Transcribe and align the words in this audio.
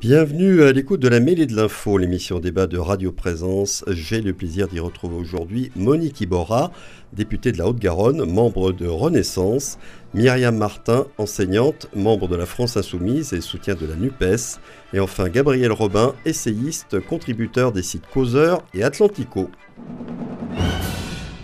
Bienvenue 0.00 0.62
à 0.62 0.72
l'écoute 0.72 1.00
de 1.00 1.08
la 1.08 1.20
mêlée 1.20 1.44
de 1.44 1.54
l'info, 1.54 1.98
l'émission 1.98 2.40
débat 2.40 2.66
de 2.66 2.78
Radio 2.78 3.12
Présence. 3.12 3.84
J'ai 3.86 4.22
le 4.22 4.32
plaisir 4.32 4.66
d'y 4.66 4.80
retrouver 4.80 5.14
aujourd'hui 5.14 5.70
Monique 5.76 6.22
Iborra, 6.22 6.72
députée 7.12 7.52
de 7.52 7.58
la 7.58 7.68
Haute-Garonne, 7.68 8.24
membre 8.24 8.72
de 8.72 8.86
Renaissance, 8.86 9.78
Myriam 10.14 10.56
Martin, 10.56 11.04
enseignante, 11.18 11.86
membre 11.94 12.28
de 12.28 12.36
la 12.36 12.46
France 12.46 12.78
Insoumise 12.78 13.34
et 13.34 13.42
soutien 13.42 13.74
de 13.74 13.84
la 13.84 13.94
NUPES, 13.94 14.58
et 14.94 15.00
enfin 15.00 15.28
Gabriel 15.28 15.70
Robin, 15.70 16.14
essayiste, 16.24 16.98
contributeur 17.00 17.70
des 17.70 17.82
sites 17.82 18.06
Causeur 18.10 18.64
et 18.72 18.82
Atlantico. 18.82 19.50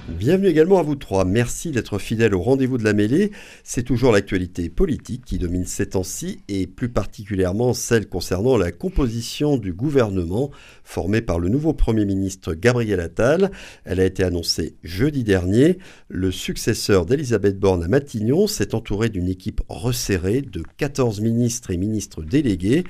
Bienvenue 0.09 0.47
également 0.47 0.78
à 0.78 0.83
vous 0.83 0.94
trois. 0.94 1.25
Merci 1.25 1.72
d'être 1.72 1.99
fidèles 1.99 2.33
au 2.33 2.41
rendez-vous 2.41 2.78
de 2.78 2.84
la 2.84 2.93
mêlée. 2.93 3.33
C'est 3.65 3.83
toujours 3.83 4.12
l'actualité 4.12 4.69
politique 4.69 5.25
qui 5.25 5.37
domine 5.37 5.65
ces 5.65 5.89
temps-ci 5.89 6.39
et 6.47 6.69
plus 6.69 6.89
particulièrement 6.89 7.75
celle 7.75 8.09
concernant 8.09 8.56
la 8.56 8.71
composition 8.71 9.56
du 9.56 9.72
gouvernement 9.72 10.53
formé 10.84 11.22
par 11.22 11.41
le 11.41 11.49
nouveau 11.49 11.72
Premier 11.72 12.05
ministre 12.05 12.55
Gabriel 12.55 13.00
Attal. 13.00 13.50
Elle 13.84 13.99
a 13.99 14.05
été 14.05 14.22
annoncée 14.22 14.77
jeudi 14.84 15.25
dernier. 15.25 15.78
Le 16.09 16.31
successeur 16.31 17.05
d'Elisabeth 17.05 17.59
Borne 17.59 17.83
à 17.83 17.88
Matignon 17.88 18.47
s'est 18.47 18.77
entouré 18.77 19.09
d'une 19.09 19.28
équipe 19.28 19.61
resserrée 19.69 20.41
de 20.41 20.62
14 20.77 21.21
ministres 21.21 21.73
et 21.73 21.77
ministres 21.78 22.23
délégués. 22.23 22.84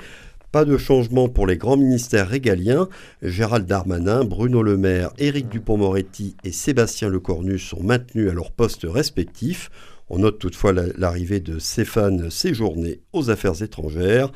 Pas 0.57 0.65
de 0.65 0.79
changement 0.79 1.29
pour 1.29 1.47
les 1.47 1.59
grands 1.59 1.77
ministères 1.77 2.31
régaliens. 2.31 2.89
Gérald 3.21 3.67
Darmanin, 3.67 4.25
Bruno 4.25 4.63
Le 4.63 4.79
Maire, 4.79 5.11
Éric 5.19 5.51
Dupont-Moretti 5.51 6.35
et 6.45 6.51
Sébastien 6.51 7.11
Lecornu 7.11 7.59
sont 7.59 7.83
maintenus 7.83 8.31
à 8.31 8.33
leurs 8.33 8.53
postes 8.53 8.87
respectifs. 8.89 9.71
On 10.09 10.21
note 10.21 10.39
toutefois 10.39 10.73
l'arrivée 10.73 11.41
de 11.41 11.59
Stéphane 11.59 12.31
Séjourné 12.31 13.01
aux 13.13 13.29
affaires 13.29 13.63
étrangères. 13.63 14.33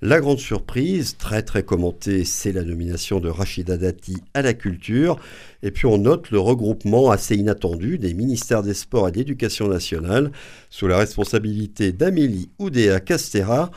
La 0.00 0.20
grande 0.20 0.38
surprise, 0.38 1.16
très 1.16 1.42
très 1.42 1.64
commentée, 1.64 2.24
c'est 2.24 2.52
la 2.52 2.62
nomination 2.62 3.18
de 3.18 3.28
Rachida 3.28 3.76
Dati 3.76 4.18
à 4.32 4.42
la 4.42 4.54
culture. 4.54 5.18
Et 5.64 5.72
puis 5.72 5.86
on 5.86 5.98
note 5.98 6.30
le 6.30 6.38
regroupement 6.38 7.10
assez 7.10 7.34
inattendu 7.34 7.98
des 7.98 8.14
ministères 8.14 8.62
des 8.62 8.74
Sports 8.74 9.08
et 9.08 9.10
de 9.10 9.16
l'Éducation 9.16 9.66
nationale 9.66 10.30
sous 10.70 10.86
la 10.86 10.98
responsabilité 10.98 11.90
d'Amélie 11.90 12.48
Oudéa 12.60 13.00
Castera 13.00 13.72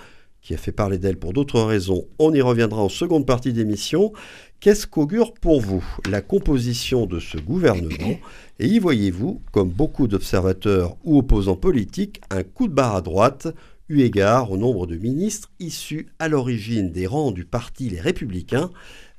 qui 0.47 0.53
a 0.53 0.57
fait 0.57 0.71
parler 0.71 0.97
d'elle 0.97 1.17
pour 1.17 1.33
d'autres 1.33 1.59
raisons. 1.59 2.05
On 2.19 2.33
y 2.33 2.39
reviendra 2.39 2.81
en 2.81 2.87
seconde 2.87 3.25
partie 3.25 3.51
d'émission. 3.51 4.13
Qu'est-ce 4.61 4.87
qu'augure 4.87 5.33
pour 5.33 5.59
vous 5.59 5.83
la 6.09 6.21
composition 6.21 7.05
de 7.05 7.19
ce 7.19 7.37
gouvernement 7.37 8.17
Et 8.59 8.67
y 8.67 8.79
voyez-vous, 8.79 9.41
comme 9.51 9.67
beaucoup 9.67 10.07
d'observateurs 10.07 10.95
ou 11.03 11.17
opposants 11.17 11.57
politiques, 11.57 12.21
un 12.29 12.43
coup 12.43 12.69
de 12.69 12.73
barre 12.73 12.95
à 12.95 13.01
droite, 13.01 13.49
eu 13.89 14.03
égard 14.03 14.49
au 14.49 14.55
nombre 14.55 14.87
de 14.87 14.95
ministres 14.95 15.51
issus 15.59 16.07
à 16.17 16.29
l'origine 16.29 16.93
des 16.93 17.07
rangs 17.07 17.31
du 17.31 17.43
parti 17.43 17.89
Les 17.89 17.99
Républicains 17.99 18.69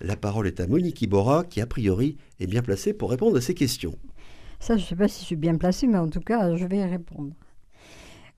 La 0.00 0.16
parole 0.16 0.46
est 0.46 0.60
à 0.60 0.66
Monique 0.66 1.02
Iborra, 1.02 1.44
qui 1.44 1.60
a 1.60 1.66
priori 1.66 2.16
est 2.40 2.46
bien 2.46 2.62
placée 2.62 2.94
pour 2.94 3.10
répondre 3.10 3.36
à 3.36 3.42
ces 3.42 3.54
questions. 3.54 3.98
Ça, 4.60 4.78
je 4.78 4.82
ne 4.82 4.86
sais 4.86 4.96
pas 4.96 5.08
si 5.08 5.20
je 5.20 5.26
suis 5.26 5.36
bien 5.36 5.56
placée, 5.56 5.88
mais 5.88 5.98
en 5.98 6.08
tout 6.08 6.20
cas, 6.20 6.56
je 6.56 6.64
vais 6.64 6.78
y 6.78 6.84
répondre. 6.84 7.34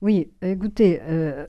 Oui, 0.01 0.29
écoutez, 0.41 0.99
euh, 1.03 1.45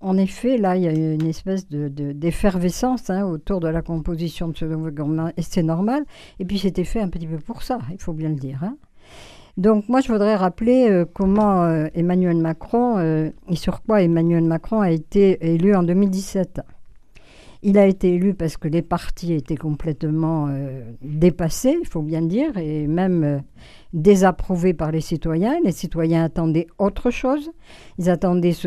en 0.00 0.16
effet, 0.16 0.58
là, 0.58 0.76
il 0.76 0.82
y 0.82 0.88
a 0.88 0.92
une 0.92 1.26
espèce 1.26 1.68
d'effervescence 1.68 3.04
de, 3.04 3.12
hein, 3.12 3.24
autour 3.24 3.60
de 3.60 3.68
la 3.68 3.82
composition 3.82 4.48
de 4.48 4.56
ce 4.56 4.64
nouveau 4.64 4.90
gouvernement, 4.90 5.30
et 5.36 5.42
c'est 5.42 5.62
normal. 5.62 6.04
Et 6.38 6.44
puis, 6.44 6.58
c'était 6.58 6.84
fait 6.84 7.00
un 7.00 7.08
petit 7.08 7.26
peu 7.26 7.38
pour 7.38 7.62
ça, 7.62 7.78
il 7.90 8.00
faut 8.00 8.12
bien 8.12 8.28
le 8.28 8.36
dire. 8.36 8.62
Hein. 8.62 8.76
Donc, 9.56 9.88
moi, 9.88 10.00
je 10.00 10.10
voudrais 10.10 10.34
rappeler 10.36 10.88
euh, 10.90 11.04
comment 11.04 11.62
euh, 11.64 11.86
Emmanuel 11.94 12.36
Macron, 12.36 12.98
euh, 12.98 13.30
et 13.48 13.56
sur 13.56 13.82
quoi 13.82 14.02
Emmanuel 14.02 14.44
Macron 14.44 14.80
a 14.80 14.90
été 14.90 15.54
élu 15.54 15.74
en 15.74 15.82
2017. 15.82 16.60
Il 17.64 17.78
a 17.78 17.86
été 17.86 18.14
élu 18.14 18.34
parce 18.34 18.56
que 18.56 18.66
les 18.66 18.82
partis 18.82 19.32
étaient 19.34 19.56
complètement 19.56 20.48
dépassés, 21.00 21.76
il 21.80 21.86
faut 21.86 22.02
bien 22.02 22.20
le 22.20 22.26
dire, 22.26 22.56
et 22.56 22.88
même 22.88 23.42
désapprouvé 23.92 24.74
par 24.74 24.90
les 24.90 25.00
citoyens. 25.00 25.60
Les 25.62 25.72
citoyens 25.72 26.24
attendaient 26.24 26.66
autre 26.78 27.10
chose. 27.10 27.52
Ils 27.98 28.10
attendaient 28.10 28.52
ce 28.52 28.66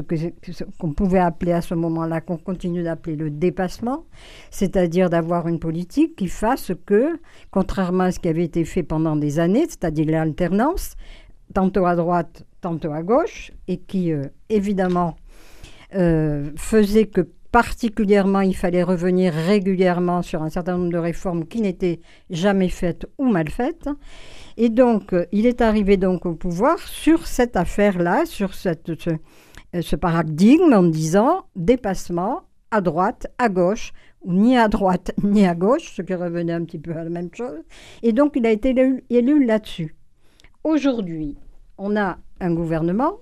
qu'on 0.80 0.94
pouvait 0.94 1.20
appeler 1.20 1.52
à 1.52 1.62
ce 1.62 1.74
moment-là, 1.74 2.22
qu'on 2.22 2.38
continue 2.38 2.84
d'appeler 2.84 3.16
le 3.16 3.30
dépassement, 3.30 4.06
c'est-à-dire 4.50 5.10
d'avoir 5.10 5.48
une 5.48 5.60
politique 5.60 6.16
qui 6.16 6.28
fasse 6.28 6.72
que, 6.86 7.20
contrairement 7.52 8.06
à 8.06 8.12
ce 8.12 8.20
qui 8.20 8.30
avait 8.30 8.46
été 8.46 8.64
fait 8.64 8.84
pendant 8.84 9.16
des 9.16 9.40
années, 9.40 9.66
c'est-à-dire 9.68 10.06
l'alternance, 10.06 10.96
tantôt 11.54 11.86
à 11.86 11.96
droite, 11.96 12.46
tantôt 12.62 12.92
à 12.92 13.04
gauche, 13.04 13.52
et 13.68 13.78
qui, 13.78 14.12
euh, 14.12 14.24
évidemment, 14.50 15.16
euh, 15.96 16.52
faisait 16.56 17.06
que 17.08 17.28
particulièrement, 17.56 18.42
il 18.42 18.54
fallait 18.54 18.84
revenir 18.84 19.32
régulièrement 19.34 20.22
sur 20.22 20.44
un 20.44 20.50
certain 20.50 20.78
nombre 20.78 20.92
de 20.92 20.98
réformes 20.98 21.46
qui 21.46 21.62
n'étaient 21.62 22.02
jamais 22.30 22.68
faites 22.68 23.06
ou 23.18 23.30
mal 23.30 23.50
faites. 23.50 23.88
Et 24.58 24.68
donc, 24.68 25.14
euh, 25.14 25.26
il 25.32 25.46
est 25.46 25.62
arrivé 25.62 25.96
donc 25.96 26.26
au 26.26 26.36
pouvoir 26.36 26.78
sur 26.80 27.26
cette 27.26 27.56
affaire-là, 27.56 28.26
sur 28.26 28.54
cette, 28.54 28.90
euh, 28.90 29.82
ce, 29.82 29.96
paradigme 29.96 30.74
en 30.74 30.84
disant 30.84 31.46
dépassement 31.56 32.42
à 32.72 32.82
droite, 32.82 33.28
à 33.38 33.48
gauche, 33.48 33.94
ou 34.22 34.34
ni 34.34 34.58
à 34.58 34.68
droite 34.68 35.14
ni 35.24 35.48
à 35.48 35.56
gauche, 35.56 35.94
ce 35.96 36.02
qui 36.02 36.14
revenait 36.14 36.52
un 36.52 36.66
petit 36.66 36.80
peu 36.80 36.92
à 36.92 37.06
la 37.06 37.10
même 37.10 37.30
chose. 37.32 37.62
Et 38.04 38.12
donc, 38.12 38.34
il 38.36 38.46
a 38.46 38.52
été 38.52 38.72
élu, 38.72 39.06
élu 39.10 39.46
là-dessus. 39.46 39.96
Aujourd'hui, 40.66 41.38
on 41.78 41.96
a 41.96 42.18
un 42.42 42.54
gouvernement, 42.54 43.14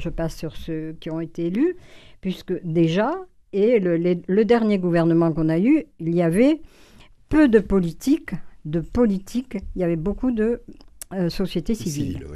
je 0.00 0.08
passe 0.08 0.34
sur 0.34 0.56
ceux 0.56 0.96
qui 0.98 1.10
ont 1.10 1.20
été 1.20 1.46
élus, 1.46 1.76
puisque 2.20 2.54
déjà, 2.64 3.12
et 3.52 3.80
le, 3.80 3.96
le 3.96 4.44
dernier 4.44 4.78
gouvernement 4.78 5.32
qu'on 5.32 5.48
a 5.48 5.58
eu, 5.58 5.84
il 5.98 6.14
y 6.14 6.22
avait 6.22 6.60
peu 7.28 7.48
de 7.48 7.58
politique 7.58 8.32
de 8.64 8.80
politique, 8.80 9.58
il 9.74 9.80
y 9.80 9.84
avait 9.84 9.96
beaucoup 9.96 10.30
de 10.30 10.62
euh, 11.12 11.28
sociétés 11.28 11.74
civiles. 11.74 12.26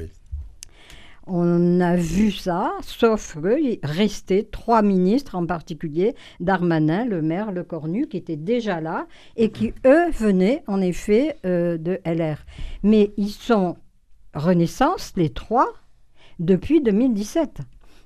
On 1.27 1.81
a 1.81 1.97
vu 1.97 2.31
ça, 2.31 2.73
sauf 2.83 3.39
qu'il 3.41 3.79
restait 3.83 4.47
trois 4.51 4.83
ministres 4.83 5.37
en 5.37 5.47
particulier, 5.47 6.15
Darmanin, 6.41 7.07
le 7.07 7.23
maire, 7.23 7.51
le 7.51 7.65
Cornu, 7.65 8.09
qui 8.09 8.19
étaient 8.19 8.37
déjà 8.37 8.83
là 8.83 9.07
et 9.37 9.51
qui, 9.51 9.73
eux, 9.87 10.11
venaient 10.11 10.63
en 10.67 10.83
effet 10.83 11.37
euh, 11.47 11.79
de 11.79 11.99
LR. 12.05 12.45
Mais 12.83 13.13
ils 13.17 13.31
sont 13.31 13.77
Renaissance, 14.35 15.13
les 15.17 15.31
trois, 15.31 15.69
depuis 16.41 16.83
2017. 16.83 17.61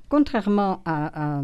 Contrairement 0.09 0.83
à, 0.85 1.43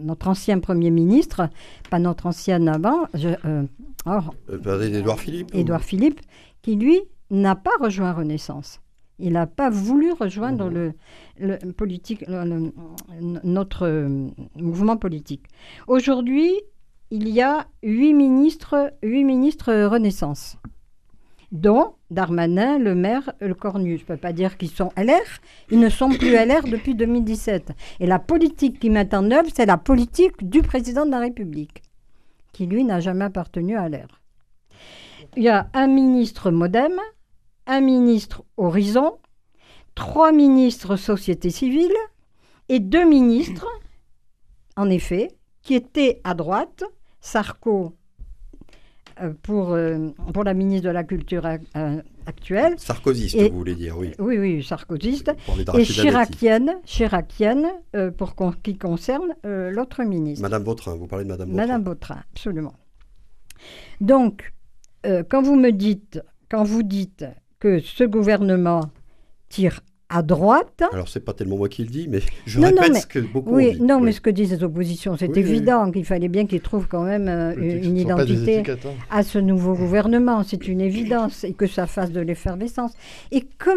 notre 0.00 0.28
ancien 0.28 0.58
Premier 0.58 0.90
ministre, 0.90 1.48
pas 1.90 1.98
notre 1.98 2.26
ancien 2.26 2.66
avant, 2.66 3.06
je, 3.14 3.30
euh, 3.46 3.64
Édouard 4.82 5.20
Philippe. 5.20 5.54
Édouard 5.54 5.82
Philippe, 5.82 6.20
qui 6.60 6.76
lui 6.76 7.00
n'a 7.30 7.56
pas 7.56 7.76
rejoint 7.80 8.12
Renaissance. 8.12 8.80
Il 9.18 9.34
n'a 9.34 9.46
pas 9.46 9.70
voulu 9.70 10.12
rejoindre 10.12 10.68
mhm. 10.70 10.92
le, 11.38 11.72
politique, 11.72 12.24
notre 13.44 13.86
euh, 13.86 14.28
mouvement 14.56 14.96
politique. 14.96 15.44
Aujourd'hui, 15.86 16.52
il 17.10 17.28
y 17.28 17.40
a 17.40 17.66
huit 17.82 18.14
ministres, 18.14 18.92
huit 19.02 19.24
ministres 19.24 19.72
Renaissance, 19.86 20.56
dont 21.52 21.94
Darmanin, 22.10 22.78
le 22.78 22.94
maire, 22.94 23.32
le 23.40 23.54
Cornu. 23.54 23.98
Je 23.98 24.02
ne 24.02 24.06
peux 24.06 24.16
pas 24.16 24.32
dire 24.32 24.56
qu'ils 24.56 24.70
sont 24.70 24.90
LR, 24.96 25.40
ils 25.70 25.78
ne 25.78 25.90
sont 25.90 26.08
plus 26.08 26.32
LR 26.32 26.62
depuis 26.64 26.94
2017. 26.94 27.72
Et 28.00 28.06
la 28.06 28.18
politique 28.18 28.80
qu'ils 28.80 28.92
mettent 28.92 29.14
en 29.14 29.30
œuvre, 29.30 29.48
c'est 29.54 29.66
la 29.66 29.76
politique 29.76 30.48
du 30.48 30.62
président 30.62 31.06
de 31.06 31.10
la 31.10 31.20
République, 31.20 31.82
qui 32.52 32.66
lui 32.66 32.84
n'a 32.84 33.00
jamais 33.00 33.26
appartenu 33.26 33.76
à 33.76 33.88
LR. 33.88 34.20
Il 35.36 35.42
y 35.42 35.48
a 35.48 35.68
un 35.74 35.86
ministre 35.86 36.50
Modem, 36.50 36.98
un 37.66 37.80
ministre 37.80 38.42
Horizon, 38.56 39.18
trois 39.94 40.32
ministres 40.32 40.96
Société 40.96 41.50
civile 41.50 41.94
et 42.68 42.80
deux 42.80 43.04
ministres, 43.04 43.66
en 44.76 44.88
effet, 44.88 45.28
qui 45.62 45.74
étaient 45.74 46.20
à 46.24 46.34
droite, 46.34 46.84
Sarko 47.20 47.84
euh, 47.86 48.01
pour, 49.42 49.72
euh, 49.72 50.08
pour 50.32 50.44
la 50.44 50.54
ministre 50.54 50.86
de 50.88 50.92
la 50.92 51.04
Culture 51.04 51.46
euh, 51.46 52.02
actuelle. 52.26 52.74
Sarkozyste, 52.78 53.36
vous 53.50 53.58
voulez 53.58 53.74
dire, 53.74 53.96
oui. 53.98 54.12
Oui, 54.18 54.38
oui, 54.38 54.62
sarkozyste. 54.62 55.32
Et 55.78 55.84
chiracienne, 55.84 56.76
chiracienne 56.84 57.66
pour 58.16 58.34
qui 58.62 58.76
concerne 58.76 59.34
l'autre 59.44 60.02
ministre. 60.04 60.42
Madame 60.42 60.62
Vautrin, 60.64 60.94
vous 60.94 61.06
parlez 61.06 61.24
de 61.24 61.30
Madame 61.30 61.48
Vautrin. 61.48 61.66
Madame 61.66 61.82
Vautrin, 61.84 62.22
absolument. 62.32 62.74
Donc, 64.00 64.52
quand 65.04 65.42
vous 65.42 65.56
me 65.56 65.70
dites, 65.70 66.20
quand 66.50 66.64
vous 66.64 66.82
dites 66.82 67.24
que 67.58 67.80
ce 67.80 68.04
gouvernement 68.04 68.90
tire 69.48 69.80
à 70.12 70.22
droite. 70.22 70.82
Alors, 70.92 71.08
c'est 71.08 71.24
pas 71.24 71.32
tellement 71.32 71.56
moi 71.56 71.68
qui 71.68 71.82
le 71.82 71.88
dis, 71.88 72.06
mais 72.08 72.20
je 72.46 72.60
répète 72.60 72.96
ce 72.96 73.06
que 73.06 73.18
beaucoup 73.18 73.54
oui, 73.54 73.78
Non, 73.80 74.00
mais 74.00 74.12
ce 74.12 74.20
que 74.20 74.30
disent 74.30 74.52
les 74.52 74.62
oppositions, 74.62 75.16
c'est 75.16 75.36
évident 75.36 75.90
qu'il 75.90 76.04
fallait 76.04 76.28
bien 76.28 76.46
qu'ils 76.46 76.60
trouvent 76.60 76.86
quand 76.86 77.02
même 77.02 77.28
euh, 77.28 77.54
une 77.56 77.96
identité 77.96 78.58
hein. 78.60 78.76
à 79.10 79.22
ce 79.22 79.38
nouveau 79.38 79.74
gouvernement. 79.74 80.42
C'est 80.42 80.68
une 80.68 80.80
évidence 80.80 81.44
et 81.44 81.54
que 81.54 81.66
ça 81.66 81.86
fasse 81.86 82.12
de 82.12 82.20
l'effervescence. 82.20 82.92
Et 83.30 83.42
que, 83.42 83.70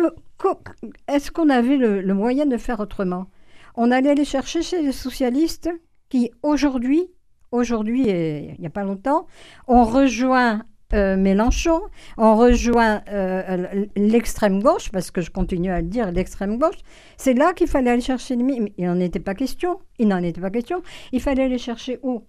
est-ce 1.07 1.31
qu'on 1.31 1.49
avait 1.49 1.77
le, 1.77 2.01
le, 2.01 2.13
moyen 2.13 2.45
de 2.45 2.57
faire 2.57 2.81
autrement? 2.81 3.27
On 3.75 3.91
allait 3.91 4.09
aller 4.09 4.25
chercher 4.25 4.61
chez 4.61 4.81
les 4.81 4.91
socialistes 4.91 5.69
qui, 6.09 6.31
aujourd'hui, 6.43 7.07
aujourd'hui 7.51 8.09
et 8.09 8.53
il 8.55 8.59
n'y 8.59 8.67
a 8.67 8.71
pas 8.71 8.83
longtemps, 8.83 9.27
ont 9.67 9.85
rejoint 9.85 10.63
euh, 10.95 11.17
Mélenchon, 11.17 11.81
on 12.17 12.35
rejoint 12.37 13.01
euh, 13.09 13.85
l'extrême 13.95 14.63
gauche, 14.63 14.89
parce 14.91 15.11
que 15.11 15.21
je 15.21 15.29
continue 15.29 15.71
à 15.71 15.81
le 15.81 15.87
dire, 15.87 16.11
l'extrême 16.11 16.57
gauche, 16.57 16.77
c'est 17.17 17.33
là 17.33 17.53
qu'il 17.53 17.67
fallait 17.67 17.91
aller 17.91 18.01
chercher 18.01 18.35
l'ennemi. 18.35 18.73
Il 18.77 18.85
n'en 18.85 18.99
était 18.99 19.19
pas 19.19 19.35
question. 19.35 19.79
Il 19.99 20.07
n'en 20.07 20.23
était 20.23 20.41
pas 20.41 20.49
question. 20.49 20.81
Il 21.11 21.21
fallait 21.21 21.43
aller 21.43 21.57
chercher 21.57 21.99
où? 22.01 22.23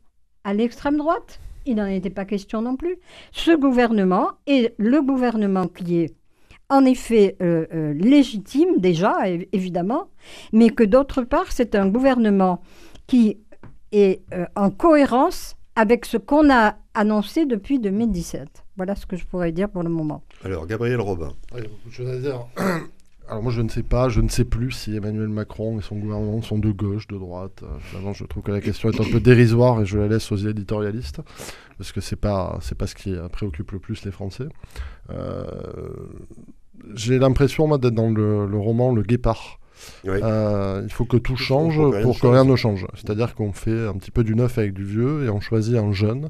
À 0.45 0.53
l'extrême 0.53 0.97
droite? 0.97 1.39
Il 1.65 1.77
n'en 1.77 1.87
était 1.87 2.11
pas 2.11 2.25
question 2.25 2.63
non 2.63 2.77
plus. 2.77 2.97
Ce 3.33 3.53
gouvernement 3.53 4.31
est 4.47 4.75
le 4.79 5.01
gouvernement 5.03 5.67
qui 5.67 5.99
est 5.99 6.15
en 6.69 6.85
effet 6.85 7.37
euh, 7.43 7.95
légitime 7.95 8.79
déjà, 8.79 9.15
évidemment, 9.53 10.09
mais 10.53 10.71
que 10.71 10.83
d'autre 10.83 11.23
part, 11.23 11.53
c'est 11.53 11.77
un 11.77 11.89
gouvernement 11.89 12.61
qui 13.07 13.39
est 13.93 14.23
en 14.57 14.71
cohérence 14.71 15.56
avec 15.77 16.07
ce 16.07 16.17
qu'on 16.17 16.51
a 16.51 16.77
annoncé 16.95 17.47
depuis 17.47 17.79
2017. 17.79 18.65
Voilà 18.77 18.95
ce 18.97 19.07
que 19.07 19.17
je 19.17 19.25
pourrais 19.25 19.53
dire 19.53 19.69
pour 19.69 19.83
le 19.83 19.91
moment. 19.91 20.23
Alors, 20.45 20.67
Gabriel 20.67 21.01
Robin. 21.01 21.33
je 21.91 22.03
dire. 22.21 22.47
Alors 23.29 23.43
moi 23.43 23.51
je 23.51 23.61
ne 23.61 23.69
sais 23.69 23.83
pas, 23.83 24.09
je 24.09 24.21
ne 24.21 24.29
sais 24.29 24.45
plus 24.45 24.71
si 24.71 24.95
Emmanuel 24.95 25.27
Macron 25.27 25.81
et 25.81 25.83
son 25.83 25.97
gouvernement 25.97 26.43
sont 26.43 26.59
de 26.59 26.71
gauche, 26.71 27.09
de 27.09 27.19
droite. 27.19 27.65
Finalement, 27.81 28.13
je 28.13 28.25
trouve 28.25 28.45
que 28.45 28.53
la 28.53 28.61
question 28.61 28.89
est 28.89 29.01
un 29.01 29.11
peu 29.11 29.19
dérisoire 29.19 29.83
et 29.83 29.85
je 29.85 29.99
la 29.99 30.07
laisse 30.07 30.31
aux 30.31 30.37
éditorialistes 30.37 31.21
parce 31.77 31.91
que 31.91 32.01
c'est 32.01 32.15
pas 32.15 32.61
c'est 32.63 32.79
pas 32.79 32.87
ce 32.87 32.95
qui 32.95 33.17
préoccupe 33.33 33.73
le 33.73 33.81
plus 33.81 34.05
les 34.05 34.13
Français. 34.13 34.47
Euh, 35.11 35.45
j'ai 36.95 37.19
l'impression 37.19 37.67
moi 37.67 37.79
d'être 37.79 37.95
dans 37.95 38.11
le, 38.11 38.47
le, 38.47 38.59
roman 38.59 38.95
Le 38.95 39.03
Guépard 39.03 39.59
euh, 40.07 40.83
il 40.85 40.93
faut 40.93 41.05
que 41.05 41.17
tout 41.17 41.37
change 41.37 41.81
pour 42.03 42.19
que 42.19 42.27
rien 42.27 42.45
ne 42.45 42.57
change. 42.57 42.87
C'est-à-dire 42.95 43.35
qu'on 43.35 43.53
fait 43.53 43.87
un 43.87 43.95
petit 43.95 44.11
peu 44.11 44.25
du 44.25 44.35
neuf 44.35 44.59
avec 44.59 44.73
du 44.73 44.85
vieux 44.85 45.25
et 45.25 45.29
on 45.29 45.41
choisit 45.41 45.77
un 45.77 45.93
jeune 45.93 46.29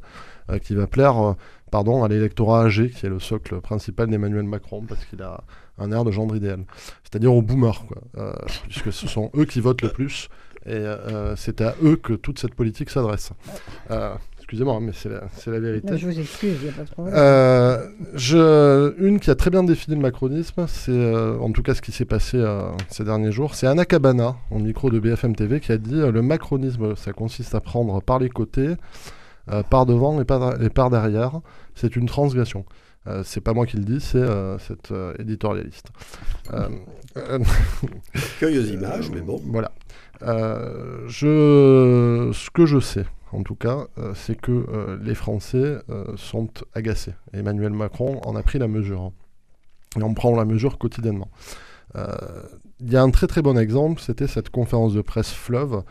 euh, 0.51 0.59
qui 0.59 0.75
va 0.75 0.87
plaire 0.87 1.19
euh, 1.19 1.33
pardon, 1.71 2.05
à 2.05 2.09
l'électorat 2.09 2.65
âgé, 2.65 2.91
qui 2.91 3.07
est 3.07 3.09
le 3.09 3.21
socle 3.21 3.61
principal 3.61 4.09
d'Emmanuel 4.09 4.45
Macron, 4.45 4.83
parce 4.89 5.05
qu'il 5.05 5.23
a 5.23 5.43
un 5.79 5.93
air 5.93 6.05
de 6.05 6.11
gendre 6.11 6.37
idéal. 6.37 6.65
C'est-à-dire 7.03 7.35
aux 7.35 7.43
boomers, 7.43 7.85
puisque 8.69 8.93
ce 8.93 9.07
sont 9.07 9.31
eux 9.37 9.45
qui 9.45 9.61
votent 9.61 9.83
le 9.83 9.91
plus 9.91 10.29
et 10.65 10.85
c'est 11.37 11.61
à 11.61 11.75
eux 11.83 11.97
que 11.97 12.15
toute 12.15 12.39
cette 12.39 12.55
politique 12.55 12.91
s'adresse. 12.91 13.33
Excusez-moi, 14.47 14.79
mais 14.81 14.93
c'est 14.93 15.09
la, 15.09 15.59
vérité. 15.59 15.99
je 15.99 16.07
vous 16.07 16.21
excuse, 16.21 16.57
il 16.61 16.65
n'y 16.67 16.69
a 16.69 16.73
pas 16.73 16.85
de 16.85 16.91
problème. 16.91 17.15
Euh, 17.17 18.93
une 18.97 19.19
qui 19.19 19.29
a 19.29 19.35
très 19.35 19.51
bien 19.51 19.65
défini 19.65 19.97
le 19.97 20.03
macronisme, 20.03 20.67
c'est 20.69 20.93
euh, 20.93 21.37
en 21.41 21.51
tout 21.51 21.65
cas 21.65 21.75
ce 21.75 21.83
qui 21.83 21.91
s'est 21.91 22.05
passé 22.05 22.37
euh, 22.37 22.71
ces 22.89 23.03
derniers 23.03 23.33
jours. 23.33 23.57
C'est 23.57 23.67
Anna 23.67 23.85
Cabana, 23.85 24.37
en 24.53 24.61
micro 24.61 24.89
de 24.89 25.01
BFM 25.01 25.35
TV, 25.35 25.59
qui 25.59 25.73
a 25.73 25.79
dit 25.79 25.97
Le 25.97 26.23
macronisme, 26.23 26.95
ça 26.95 27.13
consiste 27.13 27.57
à 27.57 27.61
prendre 27.61 28.01
par 28.01 28.21
les 28.21 28.29
côtés, 28.29 28.77
par 29.69 29.85
devant 29.85 30.21
et 30.21 30.25
par, 30.25 30.63
et 30.63 30.71
par 30.71 30.91
derrière. 30.91 31.41
C'est 31.75 31.97
une 31.97 32.07
transgression. 32.07 32.67
c'est 33.25 33.41
pas 33.41 33.53
moi 33.53 33.67
qui 33.67 33.79
le 33.79 33.85
dis, 33.85 34.01
c'est 34.01 34.25
cet 34.61 34.95
éditorialiste. 35.19 35.89
Curieuse 38.39 38.71
image, 38.79 39.11
mais 39.11 39.23
bon. 39.23 39.43
Voilà. 39.47 39.73
je, 41.09 42.31
ce 42.33 42.51
que 42.51 42.65
je 42.65 42.79
sais, 42.79 43.07
en 43.33 43.43
tout 43.43 43.55
cas, 43.55 43.87
euh, 43.99 44.13
c'est 44.15 44.41
que 44.41 44.53
euh, 44.53 44.99
les 45.03 45.15
Français 45.15 45.79
euh, 45.91 46.05
sont 46.17 46.49
agacés. 46.75 47.15
Emmanuel 47.33 47.73
Macron 47.73 48.21
en 48.25 48.37
a 48.37 48.43
pris 48.43 48.59
la 48.59 48.69
mesure. 48.69 49.13
Et 49.99 50.03
on 50.03 50.15
prend 50.15 50.35
la 50.37 50.45
mesure 50.45 50.79
quotidiennement. 50.79 51.29
Il 52.81 52.93
y 52.93 52.97
a 52.97 53.03
un 53.03 53.09
très 53.09 53.27
très 53.27 53.41
bon 53.41 53.57
exemple, 53.57 54.03
c'était 54.03 54.27
cette 54.27 54.51
conférence 54.51 54.93
de 54.93 55.01
presse 55.01 55.33
fleuve, 55.33 55.83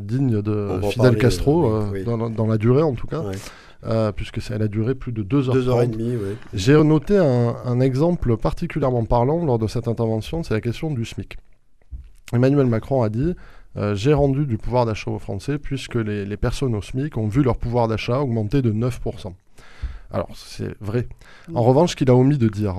digne 0.00 0.42
de 0.42 0.80
Fidel 0.90 1.16
Castro, 1.18 1.84
Dans, 2.04 2.46
la 2.48 2.58
durée 2.58 2.82
en 2.82 2.94
tout 2.94 3.06
cas. 3.06 3.22
puisque 4.16 4.42
ça 4.42 4.54
a 4.54 4.66
duré 4.66 4.96
plus 4.96 5.12
de 5.12 5.22
deux 5.22 5.48
heures. 5.48 5.54
Deux 5.54 5.68
heures 5.68 5.82
et 5.82 5.86
demie, 5.86 6.16
oui. 6.16 6.34
J'ai 6.52 6.82
noté 6.82 7.16
un, 7.16 7.54
un, 7.64 7.78
exemple 7.78 8.36
particulièrement 8.36 9.04
parlant 9.04 9.44
lors 9.44 9.60
de 9.60 9.68
cette 9.68 9.86
intervention, 9.86 10.42
c'est 10.42 10.54
la 10.54 10.60
question 10.60 10.90
du 10.90 11.04
SMIC. 11.04 11.36
Emmanuel 12.32 12.66
Macron 12.66 13.02
a 13.02 13.08
dit 13.08 13.36
euh, 13.76 13.94
j'ai 13.94 14.12
rendu 14.12 14.46
du 14.46 14.58
pouvoir 14.58 14.86
d'achat 14.86 15.10
aux 15.10 15.18
Français 15.18 15.58
puisque 15.58 15.96
les, 15.96 16.36
personnes 16.36 16.74
au 16.74 16.82
SMIC 16.82 17.16
ont 17.16 17.28
vu 17.28 17.42
leur 17.42 17.56
pouvoir 17.56 17.88
d'achat 17.88 18.20
augmenter 18.20 18.62
de 18.62 18.72
9%. 18.72 19.32
Alors, 20.10 20.30
c'est 20.34 20.74
vrai. 20.80 21.08
En 21.54 21.62
revanche, 21.62 21.90
ce 21.90 21.96
qu'il 21.96 22.10
a 22.10 22.14
omis 22.14 22.38
de 22.38 22.48
dire, 22.48 22.76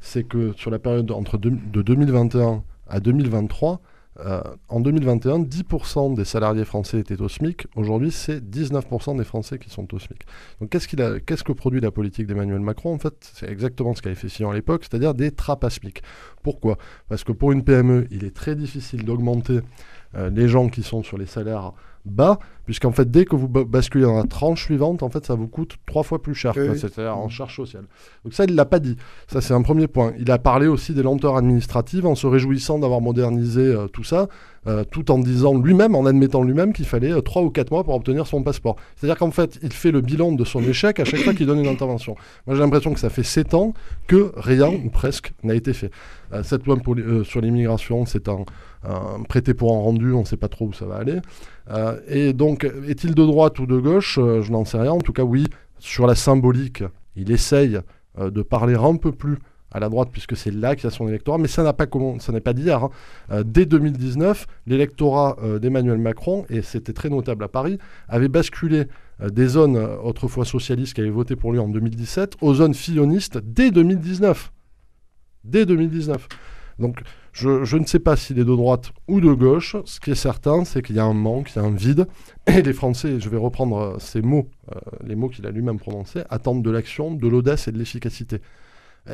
c'est 0.00 0.24
que 0.24 0.52
sur 0.56 0.70
la 0.70 0.78
période 0.78 1.10
entre 1.10 1.38
de 1.38 1.82
2021 1.82 2.62
à 2.88 3.00
2023, 3.00 3.80
euh, 4.20 4.42
en 4.68 4.80
2021, 4.80 5.40
10% 5.44 6.16
des 6.16 6.24
salariés 6.24 6.64
français 6.64 6.98
étaient 6.98 7.20
au 7.20 7.28
SMIC. 7.28 7.68
Aujourd'hui, 7.76 8.10
c'est 8.10 8.40
19% 8.40 9.16
des 9.16 9.22
Français 9.22 9.58
qui 9.58 9.70
sont 9.70 9.94
au 9.94 9.98
SMIC. 9.98 10.22
Donc, 10.60 10.70
qu'est-ce, 10.70 10.88
qu'il 10.88 11.00
a, 11.00 11.20
qu'est-ce 11.20 11.44
que 11.44 11.52
produit 11.52 11.80
la 11.80 11.92
politique 11.92 12.26
d'Emmanuel 12.26 12.58
Macron? 12.58 12.92
En 12.92 12.98
fait, 12.98 13.14
c'est 13.20 13.48
exactement 13.48 13.94
ce 13.94 14.02
qu'avait 14.02 14.16
fait 14.16 14.28
Fillon 14.28 14.50
à 14.50 14.54
l'époque, 14.54 14.82
c'est-à-dire 14.82 15.14
des 15.14 15.30
trappes 15.30 15.62
à 15.62 15.70
SMIC. 15.70 16.02
Pourquoi? 16.42 16.78
Parce 17.08 17.22
que 17.22 17.30
pour 17.30 17.52
une 17.52 17.62
PME, 17.62 18.08
il 18.10 18.24
est 18.24 18.34
très 18.34 18.56
difficile 18.56 19.04
d'augmenter 19.04 19.60
les 20.14 20.48
gens 20.48 20.68
qui 20.68 20.82
sont 20.82 21.02
sur 21.02 21.18
les 21.18 21.26
salaires 21.26 21.72
bas, 22.04 22.38
puisqu'en 22.68 22.92
fait, 22.92 23.10
dès 23.10 23.24
que 23.24 23.34
vous 23.34 23.48
basculez 23.48 24.04
dans 24.04 24.18
la 24.18 24.24
tranche 24.24 24.62
suivante, 24.66 25.02
en 25.02 25.08
fait, 25.08 25.24
ça 25.24 25.34
vous 25.34 25.48
coûte 25.48 25.76
trois 25.86 26.02
fois 26.02 26.20
plus 26.20 26.34
cher, 26.34 26.52
c'est-à-dire 26.76 27.16
en 27.16 27.30
charge 27.30 27.56
sociale. 27.56 27.84
Donc 28.24 28.34
ça, 28.34 28.44
il 28.44 28.50
ne 28.50 28.56
l'a 28.56 28.66
pas 28.66 28.78
dit. 28.78 28.94
Ça, 29.26 29.40
c'est 29.40 29.54
un 29.54 29.62
premier 29.62 29.86
point. 29.86 30.12
Il 30.18 30.30
a 30.30 30.36
parlé 30.38 30.66
aussi 30.66 30.92
des 30.92 31.02
lenteurs 31.02 31.38
administratives 31.38 32.04
en 32.06 32.14
se 32.14 32.26
réjouissant 32.26 32.78
d'avoir 32.78 33.00
modernisé 33.00 33.62
euh, 33.62 33.86
tout 33.86 34.04
ça. 34.04 34.28
euh, 34.66 34.84
tout 34.84 35.10
en 35.10 35.18
disant 35.18 35.56
lui-même, 35.58 35.94
en 35.94 36.04
admettant 36.04 36.42
lui-même 36.42 36.74
qu'il 36.74 36.84
fallait 36.84 37.22
3 37.22 37.42
ou 37.42 37.50
4 37.50 37.70
mois 37.70 37.84
pour 37.84 37.94
obtenir 37.94 38.26
son 38.26 38.42
passeport. 38.42 38.76
C'est-à-dire 38.96 39.16
qu'en 39.16 39.30
fait, 39.30 39.58
il 39.62 39.72
fait 39.72 39.90
le 39.90 40.02
bilan 40.02 40.32
de 40.32 40.44
son 40.44 40.62
échec 40.62 41.00
à 41.00 41.04
chaque 41.06 41.20
fois 41.20 41.32
qu'il 41.32 41.46
donne 41.46 41.60
une 41.60 41.68
intervention. 41.68 42.16
Moi, 42.46 42.54
j'ai 42.54 42.62
l'impression 42.62 42.92
que 42.92 43.00
ça 43.00 43.08
fait 43.08 43.22
7 43.22 43.54
ans 43.54 43.72
que 44.08 44.32
rien, 44.36 44.68
ou 44.68 44.90
presque, 44.90 45.32
n'a 45.42 45.54
été 45.54 45.72
fait. 45.72 45.90
cette 46.42 46.66
loi 46.66 46.76
sur 47.24 47.40
l'immigration, 47.40 48.04
c'est 48.04 48.28
un, 48.28 48.44
un, 48.84 49.22
prêté 49.26 49.54
pour 49.54 49.74
un 49.74 49.78
rendu, 49.78 50.12
on 50.12 50.20
ne 50.20 50.26
sait 50.26 50.36
pas 50.36 50.48
trop 50.48 50.66
où 50.66 50.72
ça 50.74 50.84
va 50.84 50.96
aller. 50.96 51.20
et 52.08 52.32
donc, 52.34 52.57
est-il 52.64 53.14
de 53.14 53.24
droite 53.24 53.58
ou 53.58 53.66
de 53.66 53.78
gauche 53.78 54.14
Je 54.16 54.50
n'en 54.50 54.64
sais 54.64 54.78
rien. 54.78 54.92
En 54.92 55.00
tout 55.00 55.12
cas, 55.12 55.22
oui, 55.22 55.46
sur 55.78 56.06
la 56.06 56.14
symbolique, 56.14 56.82
il 57.16 57.30
essaye 57.30 57.78
de 58.18 58.42
parler 58.42 58.74
un 58.74 58.96
peu 58.96 59.12
plus 59.12 59.38
à 59.70 59.80
la 59.80 59.88
droite, 59.88 60.08
puisque 60.10 60.36
c'est 60.36 60.50
là 60.50 60.74
qu'il 60.74 60.84
y 60.84 60.86
a 60.86 60.90
son 60.90 61.08
électorat, 61.08 61.38
mais 61.38 61.48
ça 61.48 61.62
n'a 61.62 61.72
pas 61.72 61.86
ça 62.20 62.32
n'est 62.32 62.40
pas 62.40 62.52
d'hier. 62.52 62.84
Hein. 62.84 62.90
Euh, 63.30 63.42
dès 63.44 63.66
2019, 63.66 64.46
l'électorat 64.66 65.36
euh, 65.42 65.58
d'Emmanuel 65.58 65.98
Macron, 65.98 66.46
et 66.48 66.62
c'était 66.62 66.92
très 66.92 67.10
notable 67.10 67.44
à 67.44 67.48
Paris, 67.48 67.78
avait 68.08 68.28
basculé 68.28 68.86
euh, 69.20 69.28
des 69.28 69.46
zones 69.46 69.76
autrefois 70.02 70.44
socialistes 70.44 70.94
qui 70.94 71.00
avaient 71.00 71.10
voté 71.10 71.36
pour 71.36 71.52
lui 71.52 71.58
en 71.58 71.68
2017 71.68 72.36
aux 72.40 72.54
zones 72.54 72.74
fillonistes 72.74 73.38
dès 73.38 73.70
2019. 73.70 74.52
Dès 75.44 75.66
2019. 75.66 76.28
Donc 76.78 77.00
je, 77.32 77.76
ne 77.76 77.84
sais 77.84 77.98
pas 77.98 78.16
s'il 78.16 78.38
est 78.38 78.44
de 78.44 78.54
droite 78.54 78.92
ou 79.06 79.20
de 79.20 79.32
gauche. 79.32 79.76
Ce 79.84 80.00
qui 80.00 80.10
est 80.10 80.16
certain, 80.16 80.64
c'est 80.64 80.82
qu'il 80.82 80.96
y 80.96 81.00
a 81.00 81.04
un 81.04 81.14
manque, 81.14 81.52
il 81.54 81.56
y 81.56 81.58
a 81.60 81.64
un 81.64 81.74
vide. 81.74 82.06
Et 82.46 82.62
les 82.62 82.72
Français, 82.72 83.20
je 83.20 83.28
vais 83.28 83.36
reprendre 83.36 83.96
ces 84.00 84.22
mots, 84.22 84.48
les 85.04 85.16
mots 85.16 85.28
qu'il 85.28 85.46
a 85.46 85.50
lui-même 85.50 85.78
prononcés, 85.78 86.22
attendent 86.30 86.62
de 86.62 86.70
l'action, 86.70 87.12
de 87.12 87.28
l'audace 87.28 87.68
et 87.68 87.72
de 87.72 87.78
l'efficacité. 87.78 88.40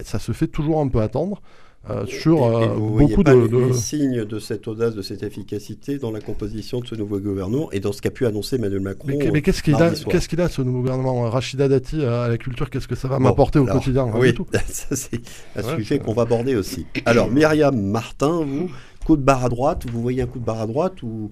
Ça 0.03 0.19
se 0.19 0.33
fait 0.33 0.49
toujours 0.49 0.81
un 0.81 0.89
peu 0.89 1.01
attendre. 1.01 1.41
Euh, 1.91 2.07
sur 2.07 2.45
euh, 2.45 2.69
beaucoup 2.69 3.23
de, 3.23 3.47
de... 3.47 3.67
Les 3.67 3.73
signes 3.75 4.25
de 4.25 4.39
cette 4.39 4.67
audace, 4.69 4.95
de 4.95 5.03
cette 5.03 5.23
efficacité 5.23 5.99
dans 5.99 6.11
la 6.11 6.21
composition 6.21 6.81
de 6.81 6.87
ce 6.87 6.95
nouveau 6.95 7.19
gouvernement 7.19 7.71
et 7.73 7.81
dans 7.81 7.93
ce 7.93 8.01
qu'a 8.01 8.11
pu 8.11 8.25
annoncer 8.25 8.57
Emmanuel 8.57 8.81
Macron. 8.81 9.09
Mais, 9.33 9.43
qu'est-ce 9.43 9.63
qu'il 9.63 9.75
a, 9.75 9.91
qu'est-ce 9.91 10.27
qu'il 10.29 10.41
a 10.41 10.49
ce 10.49 10.63
nouveau 10.63 10.81
gouvernement 10.81 11.29
Rachida 11.29 11.69
Dati 11.69 12.03
à 12.03 12.29
la 12.29 12.39
culture, 12.39 12.71
qu'est-ce 12.71 12.89
que 12.89 12.95
ça 12.95 13.09
va 13.09 13.19
m'apporter 13.19 13.59
au 13.59 13.67
quotidien 13.67 14.09
Oui, 14.15 14.35
ça 14.69 14.97
c'est 14.97 15.21
un 15.57 15.77
sujet 15.77 15.99
qu'on 15.99 16.15
va 16.15 16.23
aborder 16.23 16.57
aussi. 16.57 16.87
Alors 17.05 17.31
Myriam 17.31 17.79
Martin, 17.79 18.45
vous, 18.45 18.71
coup 19.05 19.19
de 19.19 19.23
barre 19.23 19.45
à 19.45 19.49
droite, 19.51 19.85
vous 19.91 20.01
voyez 20.01 20.23
un 20.23 20.27
coup 20.27 20.39
de 20.39 20.45
barre 20.45 20.63
à 20.63 20.67
droite 20.67 21.03
ou 21.03 21.31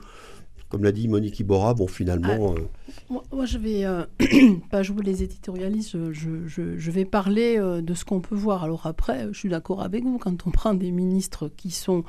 comme 0.73 0.85
l'a 0.85 0.93
dit 0.93 1.07
Monique 1.07 1.39
Iborra, 1.39 1.75
bon, 1.75 1.87
finalement. 1.87 2.55
Ah, 2.57 3.13
euh, 3.13 3.19
moi, 3.31 3.45
je 3.45 3.59
vais 3.59 3.85
euh, 3.85 4.07
pas 4.71 4.83
jouer 4.83 5.03
les 5.03 5.23
éditorialistes, 5.23 6.13
je, 6.13 6.47
je, 6.47 6.91
vais 6.91 7.05
parler 7.05 7.59
euh, 7.59 7.83
de 7.83 7.93
ce 7.93 8.07
qu'on 8.07 8.23
peut 8.23 8.35
voir. 8.35 8.65
Alors 8.65 8.87
après, 8.87 9.29
je 9.33 9.39
suis 9.39 9.51
d'accord 9.51 9.83
avec 9.83 10.03
vous, 10.03 10.17
quand 10.17 10.47
on 10.47 10.51
prend 10.51 10.73
des 10.73 10.91
ministres 10.91 11.51
qui 11.59 11.71
sont 11.71 12.05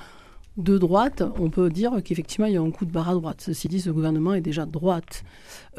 de 0.57 0.77
droite, 0.77 1.23
on 1.39 1.49
peut 1.49 1.69
dire 1.71 1.93
qu'effectivement, 2.03 2.45
il 2.45 2.53
y 2.53 2.57
a 2.57 2.61
un 2.61 2.69
coup 2.69 2.85
de 2.85 2.91
barre 2.91 3.09
à 3.09 3.13
droite. 3.15 3.41
Ceci 3.41 3.67
dit, 3.67 3.81
ce 3.81 3.89
gouvernement 3.89 4.35
est 4.35 4.41
déjà 4.41 4.67
de 4.67 4.71
droite. 4.71 5.23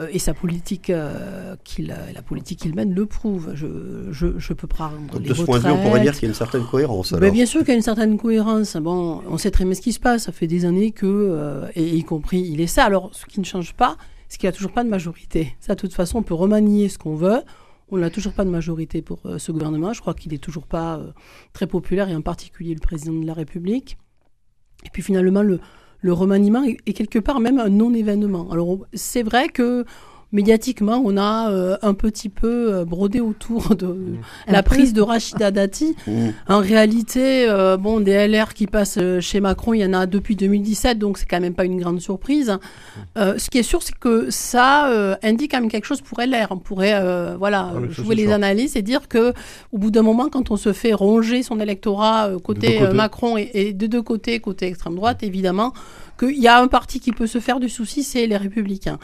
Euh, 0.00 0.08
et 0.10 0.18
sa 0.18 0.34
politique, 0.34 0.90
euh, 0.90 1.54
qu'il, 1.62 1.94
la 2.12 2.22
politique 2.22 2.58
qu'il 2.60 2.74
mène 2.74 2.92
le 2.92 3.06
prouve. 3.06 3.52
Je, 3.54 4.08
je, 4.10 4.36
je 4.36 4.52
peux 4.52 4.66
prendre 4.66 4.98
Donc 5.12 5.22
de 5.22 5.32
ce 5.32 5.42
point 5.42 5.60
de 5.60 5.64
vue, 5.64 5.70
on 5.70 5.80
pourrait 5.80 6.00
dire 6.00 6.12
qu'il 6.14 6.22
y 6.22 6.26
a 6.26 6.28
une 6.28 6.34
certaine 6.34 6.64
cohérence. 6.64 7.12
Ben, 7.12 7.32
bien 7.32 7.46
sûr 7.46 7.60
qu'il 7.60 7.68
y 7.68 7.72
a 7.72 7.76
une 7.76 7.82
certaine 7.82 8.18
cohérence. 8.18 8.76
Bon, 8.76 9.22
on 9.28 9.38
sait 9.38 9.52
très 9.52 9.64
bien 9.64 9.74
ce 9.74 9.80
qui 9.80 9.92
se 9.92 10.00
passe. 10.00 10.24
Ça 10.24 10.32
fait 10.32 10.48
des 10.48 10.64
années 10.64 10.90
que, 10.90 11.06
euh, 11.06 11.68
et 11.76 11.96
y 11.96 12.02
compris, 12.02 12.40
il 12.40 12.60
est 12.60 12.66
ça. 12.66 12.84
Alors, 12.84 13.10
ce 13.12 13.26
qui 13.26 13.38
ne 13.38 13.44
change 13.44 13.74
pas, 13.74 13.96
c'est 14.28 14.38
qu'il 14.38 14.48
n'y 14.48 14.54
a 14.54 14.56
toujours 14.56 14.72
pas 14.72 14.82
de 14.82 14.88
majorité. 14.88 15.54
Ça, 15.60 15.76
de 15.76 15.80
toute 15.80 15.94
façon, 15.94 16.18
on 16.18 16.22
peut 16.22 16.34
remanier 16.34 16.88
ce 16.88 16.98
qu'on 16.98 17.14
veut. 17.14 17.42
On 17.92 17.98
n'a 17.98 18.10
toujours 18.10 18.32
pas 18.32 18.44
de 18.44 18.50
majorité 18.50 19.02
pour 19.02 19.20
ce 19.38 19.52
gouvernement. 19.52 19.92
Je 19.92 20.00
crois 20.00 20.14
qu'il 20.14 20.32
n'est 20.32 20.38
toujours 20.38 20.66
pas 20.66 21.00
très 21.52 21.68
populaire, 21.68 22.08
et 22.08 22.16
en 22.16 22.22
particulier 22.22 22.74
le 22.74 22.80
président 22.80 23.12
de 23.12 23.26
la 23.26 23.34
République. 23.34 23.98
Et 24.84 24.90
puis 24.90 25.02
finalement, 25.02 25.42
le, 25.42 25.60
remaniement 26.12 26.64
est, 26.64 26.92
quelque 26.92 27.18
part 27.18 27.40
même 27.40 27.58
un 27.58 27.70
non-événement. 27.70 28.50
Alors 28.50 28.86
c'est 28.92 29.22
vrai 29.22 29.48
que 29.48 29.84
médiatiquement, 30.32 31.00
on 31.04 31.16
a 31.16 31.50
euh, 31.50 31.76
un 31.82 31.94
petit 31.94 32.28
peu 32.28 32.74
euh, 32.74 32.84
brodé 32.84 33.20
autour 33.20 33.76
de 33.76 33.86
mmh. 33.86 34.18
la 34.48 34.62
prise 34.62 34.92
de 34.92 35.00
Rachida 35.00 35.50
Dati. 35.50 35.96
Mmh. 36.06 36.30
En 36.48 36.58
réalité, 36.58 37.48
euh, 37.48 37.76
bon, 37.76 38.00
des 38.00 38.28
LR 38.28 38.52
qui 38.52 38.66
passent 38.66 38.98
chez 39.20 39.40
Macron, 39.40 39.72
il 39.72 39.80
y 39.80 39.86
en 39.86 39.94
a 39.94 40.06
depuis 40.06 40.36
2017, 40.36 40.98
donc 40.98 41.18
c'est 41.18 41.24
quand 41.24 41.40
même 41.40 41.54
pas 41.54 41.64
une 41.64 41.80
grande 41.80 42.00
surprise. 42.00 42.58
Mmh. 43.16 43.38
ce 43.38 43.50
qui 43.50 43.58
est 43.58 43.62
sûr, 43.62 43.82
c'est 43.82 43.96
que 43.96 44.30
ça 44.30 45.16
indique 45.22 45.52
quand 45.52 45.60
même 45.60 45.70
quelque 45.70 45.86
chose 45.86 46.02
pour 46.02 46.20
LR. 46.20 46.48
On 46.50 46.58
pourrait, 46.58 47.00
voilà, 47.36 47.72
ah 47.74 47.80
jouer 47.88 48.16
les 48.16 48.32
analyses 48.32 48.76
et 48.76 48.82
dire 48.82 49.08
que, 49.08 49.32
au 49.72 49.78
bout 49.78 49.90
d'un 49.90 50.02
moment, 50.02 50.28
quand 50.28 50.50
on 50.50 50.56
se 50.56 50.72
fait 50.72 50.92
ronger 50.92 51.42
son 51.42 51.58
électorat 51.58 52.30
côté 52.42 52.80
Macron 52.92 53.38
et, 53.38 53.50
et, 53.54 53.72
de 53.72 53.86
deux 53.86 54.02
côtés, 54.02 54.40
côté 54.40 54.66
extrême 54.66 54.96
droite, 54.96 55.22
évidemment 55.22 55.72
qu'il 56.16 56.38
y 56.38 56.48
a 56.48 56.60
un 56.60 56.68
parti 56.68 57.00
qui 57.00 57.12
peut 57.12 57.26
se 57.26 57.38
faire 57.38 57.60
du 57.60 57.68
souci, 57.68 58.02
c'est 58.02 58.26
les 58.26 58.36
Républicains. 58.36 58.98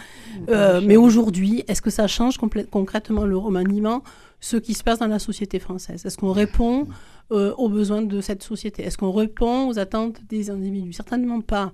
Euh, 0.49 0.81
mais 0.85 0.97
aujourd'hui, 0.97 1.65
est-ce 1.69 1.83
que 1.83 1.91
ça 1.91 2.07
change 2.07 2.39
concrètement 2.71 3.25
le 3.25 3.37
remaniement, 3.37 4.03
ce 4.41 4.57
qui 4.57 4.75
se 4.75 4.83
passe 4.83 4.99
dans 4.99 5.07
la 5.07 5.19
société 5.19 5.59
française? 5.59 6.05
Est-ce 6.07 6.17
qu'on 6.19 6.33
répond 6.33 6.87
euh, 7.33 7.53
aux 7.57 7.69
besoins 7.69 8.03
de 8.03 8.21
cette 8.21 8.43
société? 8.43 8.83
Est-ce 8.83 8.99
qu'on 8.99 9.13
répond 9.13 9.69
aux 9.69 9.79
attentes 9.79 10.21
des 10.29 10.51
individus? 10.51 10.93
Certainement 10.93 11.41
pas. 11.41 11.73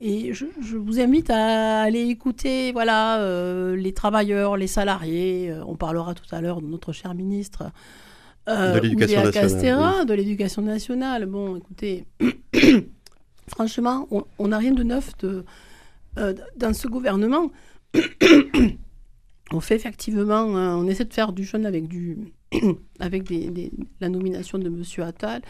Et 0.00 0.34
je, 0.34 0.44
vous 0.76 1.00
invite 1.00 1.30
à 1.30 1.82
aller 1.82 2.02
écouter 2.02 2.72
voilà, 2.72 3.20
euh, 3.20 3.76
les 3.76 3.94
travailleurs, 3.94 4.56
les 4.56 4.66
salariés. 4.66 5.54
on 5.66 5.76
parlera 5.76 6.14
tout 6.14 6.26
à 6.32 6.40
l'heure 6.40 6.60
de 6.60 6.66
notre 6.66 6.92
cher 6.92 7.14
ministre. 7.14 7.70
de 8.46 8.80
l'éducation 8.80 9.24
nationale. 9.24 10.06
De 10.06 10.14
l'éducation 10.14 10.62
nationale. 10.62 11.26
Bon, 11.26 11.56
écoutez, 11.56 12.04
franchement, 13.48 14.08
on 14.38 14.48
n'a 14.48 14.58
rien 14.58 14.72
de 14.72 14.82
neuf 14.82 15.12
euh, 15.22 16.34
dans 16.56 16.72
ce 16.74 16.88
gouvernement. 16.88 17.50
on 19.52 19.60
fait 19.60 19.76
effectivement, 19.76 20.56
euh, 20.56 20.74
on 20.74 20.86
essaie 20.86 21.04
de 21.04 21.12
faire 21.12 21.32
du 21.32 21.44
jeune 21.44 21.66
avec, 21.66 21.88
du, 21.88 22.32
avec 23.00 23.32
la 24.00 24.08
nomination 24.08 24.58
de 24.58 24.66
M. 24.66 24.82
Attal. 25.04 25.42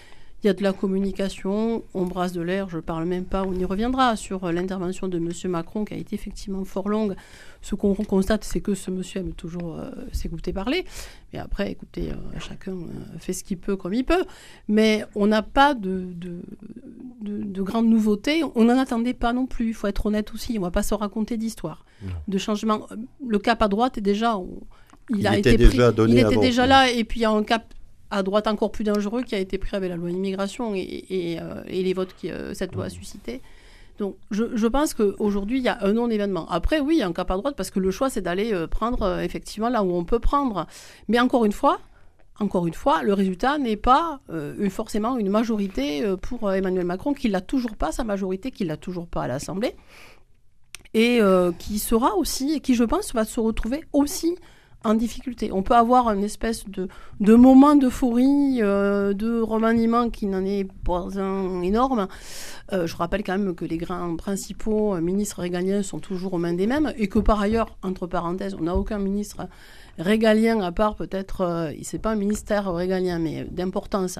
Il 0.44 0.48
y 0.48 0.50
a 0.50 0.52
de 0.52 0.62
la 0.62 0.74
communication, 0.74 1.84
on 1.94 2.04
brasse 2.04 2.34
de 2.34 2.42
l'air, 2.42 2.68
je 2.68 2.76
ne 2.76 2.82
parle 2.82 3.06
même 3.06 3.24
pas, 3.24 3.44
on 3.44 3.54
y 3.54 3.64
reviendra 3.64 4.14
sur 4.14 4.44
euh, 4.44 4.52
l'intervention 4.52 5.08
de 5.08 5.16
M. 5.16 5.30
Macron 5.50 5.86
qui 5.86 5.94
a 5.94 5.96
été 5.96 6.14
effectivement 6.14 6.62
fort 6.66 6.90
longue. 6.90 7.16
Ce 7.62 7.74
qu'on 7.74 7.94
constate, 7.94 8.44
c'est 8.44 8.60
que 8.60 8.74
ce 8.74 8.90
monsieur 8.90 9.20
aime 9.20 9.32
toujours 9.32 9.78
euh, 9.78 9.90
s'écouter 10.12 10.52
parler. 10.52 10.84
Mais 11.32 11.38
après, 11.38 11.72
écoutez, 11.72 12.10
euh, 12.10 12.38
chacun 12.40 12.76
fait 13.18 13.32
ce 13.32 13.42
qu'il 13.42 13.56
peut 13.56 13.76
comme 13.76 13.94
il 13.94 14.04
peut. 14.04 14.22
Mais 14.68 15.06
on 15.14 15.26
n'a 15.26 15.40
pas 15.40 15.72
de, 15.72 16.08
de, 16.14 16.42
de, 17.22 17.62
grandes 17.62 17.88
nouveautés. 17.88 18.42
On 18.54 18.64
n'en 18.64 18.76
attendait 18.76 19.14
pas 19.14 19.32
non 19.32 19.46
plus, 19.46 19.68
il 19.68 19.74
faut 19.74 19.86
être 19.86 20.04
honnête 20.04 20.34
aussi. 20.34 20.58
On 20.58 20.60
ne 20.60 20.66
va 20.66 20.70
pas 20.70 20.82
se 20.82 20.92
raconter 20.92 21.38
d'histoire, 21.38 21.86
de 22.28 22.36
changement. 22.36 22.86
Le 23.26 23.38
cap 23.38 23.62
à 23.62 23.68
droite 23.68 23.96
est 23.96 24.02
déjà... 24.02 24.38
il, 25.08 25.26
a 25.26 25.38
été 25.38 25.56
déjà 25.56 25.90
donné 25.90 26.16
Il 26.16 26.18
était 26.18 26.36
déjà 26.36 26.66
là, 26.66 26.90
et 26.90 27.04
puis 27.04 27.20
il 27.20 27.22
y 27.22 27.26
a 27.26 27.30
un 27.30 27.44
cap 27.44 27.73
à 28.10 28.22
droite 28.22 28.46
encore 28.46 28.70
plus 28.70 28.84
dangereux 28.84 29.22
qui 29.22 29.34
a 29.34 29.38
été 29.38 29.58
pris 29.58 29.76
avec 29.76 29.90
la 29.90 29.96
loi 29.96 30.10
immigration 30.10 30.74
et, 30.74 31.38
euh, 31.40 31.62
les 31.66 31.92
votes 31.92 32.14
que 32.20 32.28
euh, 32.28 32.54
cette 32.54 32.74
loi 32.74 32.86
a 32.86 32.90
suscité. 32.90 33.40
Donc 33.98 34.16
je, 34.30 34.66
pense 34.66 34.92
qu'aujourd'hui, 34.92 35.58
il 35.58 35.64
y 35.64 35.68
a 35.68 35.78
un 35.82 35.92
non-événement. 35.92 36.48
Après, 36.50 36.80
oui, 36.80 36.96
il 36.96 36.98
y 36.98 37.02
a 37.02 37.06
un 37.06 37.12
cap 37.12 37.30
à 37.30 37.36
droite 37.36 37.54
parce 37.56 37.70
que 37.70 37.78
le 37.78 37.92
choix, 37.92 38.10
c'est 38.10 38.22
d'aller 38.22 38.52
euh, 38.52 38.66
prendre 38.66 39.20
effectivement 39.20 39.68
là 39.68 39.84
où 39.84 39.94
on 39.94 40.04
peut 40.04 40.18
prendre. 40.18 40.66
Mais 41.08 41.20
encore 41.20 41.44
une 41.44 41.52
fois, 41.52 41.78
encore 42.40 42.66
une 42.66 42.74
fois, 42.74 43.04
le 43.04 43.14
résultat 43.14 43.58
n'est 43.58 43.76
pas 43.76 44.18
forcément 44.68 45.16
une 45.18 45.30
majorité 45.30 46.02
pour 46.20 46.52
Emmanuel 46.52 46.84
Macron, 46.84 47.14
qui 47.14 47.28
l'a 47.28 47.40
toujours 47.40 47.76
pas, 47.76 47.92
sa 47.92 48.02
majorité, 48.02 48.50
qui 48.50 48.64
l'a 48.64 48.76
toujours 48.76 49.06
pas 49.06 49.22
à 49.22 49.28
l'Assemblée, 49.28 49.76
et 50.94 51.20
qui 51.60 51.78
sera 51.78 52.16
aussi, 52.16 52.54
et 52.54 52.58
qui 52.58 52.74
je 52.74 52.82
pense 52.82 53.14
va 53.14 53.24
se 53.24 53.38
retrouver 53.38 53.84
aussi 53.92 54.34
en 54.84 54.94
difficulté. 54.94 55.50
On 55.52 55.62
peut 55.62 55.74
avoir 55.74 56.10
une 56.10 56.24
espèce 56.24 56.64
de, 56.68 56.88
moment 57.34 57.74
d'euphorie, 57.74 58.60
euh, 58.60 59.12
de 59.14 59.40
remaniement 59.40 60.10
qui 60.10 60.26
n'en 60.26 60.44
est 60.44 60.66
pas 60.84 61.18
un 61.18 61.62
énorme. 61.62 62.08
Euh, 62.72 62.86
je 62.86 62.96
rappelle 62.96 63.24
quand 63.24 63.38
même 63.38 63.54
que 63.54 63.64
les 63.64 63.78
grands 63.78 64.16
principaux 64.16 64.94
ministres 64.96 65.40
régaliens 65.40 65.82
sont 65.82 65.98
toujours 65.98 66.34
aux 66.34 66.38
mains 66.38 66.52
des 66.52 66.66
mêmes 66.66 66.92
et 66.96 67.08
que 67.08 67.18
par 67.18 67.40
ailleurs, 67.40 67.76
entre 67.82 68.06
parenthèses, 68.06 68.54
on 68.58 68.62
n'a 68.62 68.76
aucun 68.76 68.98
ministre 68.98 69.48
régalien 69.98 70.60
à 70.60 70.72
part 70.72 70.96
peut-être, 70.96 71.42
euh, 71.42 71.72
c'est 71.82 71.98
pas 71.98 72.10
un 72.10 72.16
ministère 72.16 72.72
régalien, 72.72 73.18
mais 73.18 73.44
d'importance, 73.50 74.18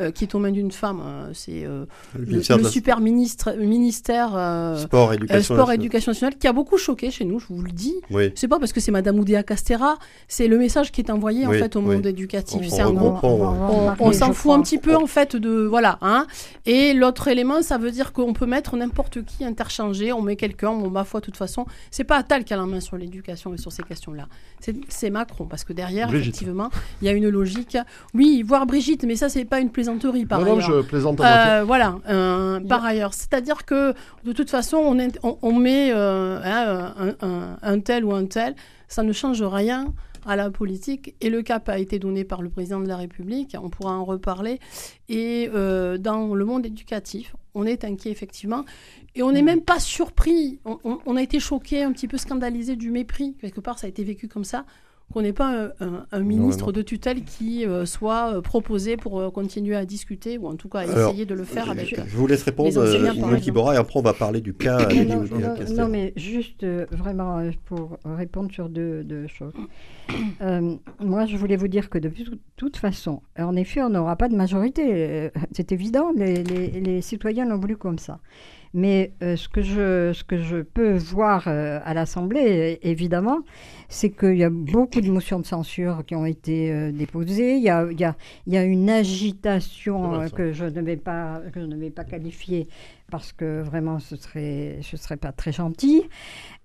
euh, 0.00 0.10
qui 0.10 0.24
est 0.24 0.34
aux 0.34 0.38
mains 0.38 0.50
d'une 0.50 0.72
femme. 0.72 1.02
Euh, 1.04 1.30
c'est 1.34 1.64
euh, 1.66 1.84
le, 2.18 2.42
super 2.64 3.00
ministre, 3.00 3.52
ministère 3.58 4.30
sport, 4.78 5.12
éducation, 5.12 5.54
sport 5.54 5.70
éducation 5.70 6.12
nationale 6.12 6.38
qui 6.38 6.48
a 6.48 6.54
beaucoup 6.54 6.78
choqué 6.78 7.10
chez 7.10 7.26
nous, 7.26 7.38
je 7.38 7.46
vous 7.48 7.60
le 7.60 7.70
dis. 7.70 7.96
Oui. 8.10 8.32
C'est 8.34 8.48
pas 8.48 8.58
parce 8.58 8.72
que 8.72 8.80
c'est 8.80 8.90
Madame 8.90 9.18
Oudéa 9.18 9.42
Castera, 9.42 9.98
c'est 10.28 10.48
le 10.48 10.56
message 10.56 10.92
qui 10.92 11.02
est 11.02 11.10
envoyé 11.10 11.46
en 11.46 11.52
fait 11.52 11.76
au 11.76 11.82
monde 11.82 12.06
éducatif. 12.06 12.66
C'est 12.70 12.80
un 12.80 12.92
gros. 12.92 13.18
On, 14.00 14.12
s'en 14.12 14.32
fout 14.32 14.52
un 14.52 14.62
petit 14.62 14.78
peu 14.78 14.96
en 14.96 15.06
fait 15.06 15.36
de 15.36 15.66
voilà. 15.66 15.98
Hein. 16.00 16.26
Et 16.64 16.94
l'autre 16.94 17.28
élément, 17.28 17.60
ça 17.60 17.76
veut 17.76 17.90
dire 17.90 18.14
qu'on 18.14 18.32
peut 18.32 18.46
mettre 18.46 18.76
n'importe 18.76 19.22
qui 19.24 19.44
interchangé. 19.44 20.12
On 20.12 20.22
met 20.22 20.36
quelqu'un. 20.36 20.72
Bon, 20.72 20.88
ma 20.88 21.04
foi, 21.04 21.20
de 21.20 21.26
toute 21.26 21.36
façon, 21.36 21.66
c'est 21.90 22.04
pas 22.04 22.16
Attal 22.16 22.44
qui 22.44 22.54
a 22.54 22.56
la 22.56 22.64
main 22.64 22.80
sur 22.80 22.96
l'éducation 22.96 23.52
et 23.52 23.58
sur 23.58 23.72
ces 23.72 23.82
questions-là. 23.82 24.26
C'est 24.88 25.10
Macron 25.10 25.44
parce 25.44 25.64
que 25.64 25.74
derrière, 25.74 26.12
effectivement, 26.14 26.70
il 27.02 27.06
y 27.06 27.08
a 27.08 27.12
une 27.12 27.28
logique. 27.28 27.76
Oui, 28.14 28.42
voir 28.42 28.64
Brigitte, 28.64 29.04
mais 29.04 29.16
ça, 29.16 29.28
c'est 29.28 29.44
pas 29.44 29.60
une 29.60 29.70
plaisanterie 29.82 30.26
par 30.26 30.40
non, 30.40 30.44
ailleurs. 30.46 30.70
Non, 30.70 30.76
je 30.76 30.86
plaisante 30.86 31.20
à 31.20 31.60
euh, 31.60 31.64
Voilà, 31.64 31.98
euh, 32.08 32.60
par 32.60 32.84
ailleurs. 32.84 33.14
C'est-à-dire 33.14 33.64
que 33.64 33.94
de 34.24 34.32
toute 34.32 34.50
façon, 34.50 34.76
on, 34.76 34.98
est, 34.98 35.18
on, 35.22 35.38
on 35.42 35.52
met 35.52 35.92
euh, 35.92 36.40
hein, 36.42 36.94
un, 36.96 37.26
un, 37.26 37.56
un, 37.60 37.80
tel 37.80 38.04
ou 38.04 38.12
un 38.12 38.26
tel, 38.26 38.54
ça 38.88 39.02
ne 39.02 39.12
change 39.12 39.42
rien 39.42 39.92
à 40.24 40.36
la 40.36 40.50
politique. 40.50 41.14
Et 41.20 41.30
le 41.30 41.42
cap 41.42 41.68
a 41.68 41.78
été 41.78 41.98
donné 41.98 42.24
par 42.24 42.42
le 42.42 42.48
président 42.48 42.80
de 42.80 42.86
la 42.86 42.96
République, 42.96 43.56
on 43.60 43.68
pourra 43.68 43.92
en 43.92 44.04
reparler. 44.04 44.60
Et 45.08 45.50
dans 45.98 46.34
le 46.34 46.44
monde 46.44 46.64
éducatif, 46.64 47.34
on 47.54 47.66
est 47.66 47.84
inquiet 47.84 48.10
effectivement. 48.10 48.64
Et 49.14 49.22
on 49.22 49.32
n'est 49.32 49.42
même 49.42 49.60
pas 49.60 49.78
surpris. 49.80 50.60
On, 50.64 50.78
on, 50.84 50.98
on 51.04 51.16
a 51.16 51.22
été 51.22 51.38
choqué, 51.38 51.82
un 51.82 51.92
petit 51.92 52.08
peu 52.08 52.16
scandalisé 52.16 52.76
du 52.76 52.90
mépris. 52.90 53.36
Quelque 53.40 53.60
part, 53.60 53.78
ça 53.78 53.86
a 53.86 53.90
été 53.90 54.04
vécu 54.04 54.28
comme 54.28 54.44
ça 54.44 54.64
qu'on 55.12 55.22
n'ait 55.22 55.32
pas 55.32 55.48
un, 55.48 55.72
un, 55.80 56.06
un 56.10 56.20
ministre 56.20 56.66
non. 56.66 56.72
de 56.72 56.82
tutelle 56.82 57.22
qui 57.24 57.64
euh, 57.66 57.86
soit 57.86 58.34
euh, 58.34 58.40
proposé 58.40 58.96
pour 58.96 59.20
euh, 59.20 59.30
continuer 59.30 59.76
à 59.76 59.84
discuter, 59.84 60.38
ou 60.38 60.46
en 60.48 60.56
tout 60.56 60.68
cas 60.68 60.80
à 60.80 60.82
Alors, 60.82 61.10
essayer 61.10 61.26
de 61.26 61.34
le 61.34 61.44
faire 61.44 61.66
je, 61.66 61.70
avec. 61.70 61.94
Je 62.06 62.16
vous 62.16 62.26
laisse 62.26 62.42
répondre, 62.42 62.68
enseignants, 62.82 63.14
par 63.20 63.28
Monique 63.30 63.50
Bora, 63.52 63.74
et 63.74 63.78
après 63.78 63.98
on 63.98 64.02
va 64.02 64.12
parler 64.14 64.40
du 64.40 64.54
cas 64.54 64.88
non, 65.76 65.88
mais 65.88 66.12
juste 66.16 66.62
euh, 66.64 66.86
vraiment 66.90 67.38
euh, 67.38 67.50
pour 67.66 67.98
répondre 68.04 68.50
sur 68.52 68.68
deux, 68.68 69.04
deux 69.04 69.26
choses. 69.26 69.52
Euh, 70.42 70.74
moi, 71.00 71.26
je 71.26 71.36
voulais 71.36 71.56
vous 71.56 71.68
dire 71.68 71.88
que 71.88 71.96
de 71.98 72.10
toute- 72.56 72.76
façon, 72.76 73.22
en 73.38 73.54
effet, 73.54 73.80
on 73.82 73.90
n'aura 73.90 74.16
pas 74.16 74.28
de 74.28 74.34
majorité. 74.34 74.82
euh, 74.92 75.30
C'est 75.52 75.70
évident, 75.72 76.10
les, 76.16 76.42
les- 76.42 76.80
les 76.80 77.00
citoyens 77.00 77.46
l'ont 77.46 77.58
voulu 77.58 77.76
comme 77.76 77.98
ça. 77.98 78.18
Mais 78.74 79.12
euh, 79.22 79.36
ce, 79.36 79.48
que 79.48 79.60
je, 79.60 80.12
ce 80.14 80.24
que 80.24 80.38
je 80.38 80.62
peux 80.62 80.94
voir 80.96 81.46
euh, 81.46 81.78
à 81.84 81.92
l'Assemblée, 81.92 82.78
évidemment, 82.82 83.40
c'est 83.88 84.10
qu'il 84.10 84.36
y 84.36 84.44
a 84.44 84.50
beaucoup 84.50 85.00
de 85.02 85.10
motions 85.10 85.38
de 85.40 85.44
censure 85.46 86.04
qui 86.06 86.14
ont 86.14 86.24
été 86.24 86.72
euh, 86.72 86.90
déposées. 86.92 87.56
Il 87.56 87.62
y 87.62 87.68
a, 87.68 87.86
y 87.92 88.04
a- 88.04 88.16
y 88.46 88.56
a 88.56 88.64
une 88.64 88.88
agitation 88.88 90.20
que 90.34 90.52
je 90.52 90.64
ne 90.64 90.80
vais 90.80 90.96
pas, 90.96 91.42
que 91.52 91.60
je 91.60 91.66
ne 91.66 91.76
vais 91.76 91.90
pas 91.90 92.04
qualifier 92.04 92.66
parce 93.10 93.32
que 93.32 93.60
vraiment 93.60 93.98
ce 93.98 94.16
serait, 94.16 94.78
ce 94.82 94.96
serait 94.96 95.18
pas 95.18 95.32
très 95.32 95.52
gentil. 95.52 96.04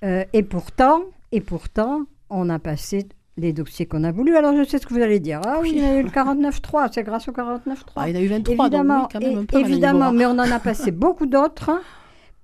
Et 0.04 0.44
pourtant, 0.44 1.02
et 1.34 1.42
pourtant, 1.42 2.04
on 2.30 2.50
a 2.50 2.60
passé 2.60 3.08
les 3.38 3.53
dossiers 3.53 3.86
qu'on 3.86 4.03
a 4.03 4.12
voulu. 4.12 4.36
Alors 4.36 4.56
je 4.58 4.63
sais 4.63 4.77
ce 4.79 4.86
que 4.88 4.94
vous 4.94 5.01
allez 5.01 5.20
dire. 5.20 5.41
Ah 5.46 5.58
oui, 5.62 5.72
il 5.75 5.82
y 5.82 5.86
a 5.86 6.00
eu 6.00 6.03
le 6.03 6.10
49.3, 6.10 6.89
c'est 6.91 7.03
grâce 7.03 7.27
au 7.27 7.32
49.3. 7.32 7.75
Ah, 7.96 8.10
il 8.10 8.15
y 8.15 8.17
en 8.17 8.22
a 8.22 8.24
eu 8.24 8.27
23, 8.27 8.65
évidemment, 8.65 9.00
donc 9.01 9.03
oui, 9.03 9.10
quand 9.13 9.27
même 9.27 9.38
un 9.38 9.41
et- 9.41 9.46
peu, 9.46 9.58
Mélanie 9.58 9.74
évidemment, 9.74 10.12
mais 10.12 10.25
on 10.25 10.32
en 10.32 10.39
a 10.51 10.60
passé 10.60 10.91
beaucoup 10.91 11.25
d'autres 11.25 11.72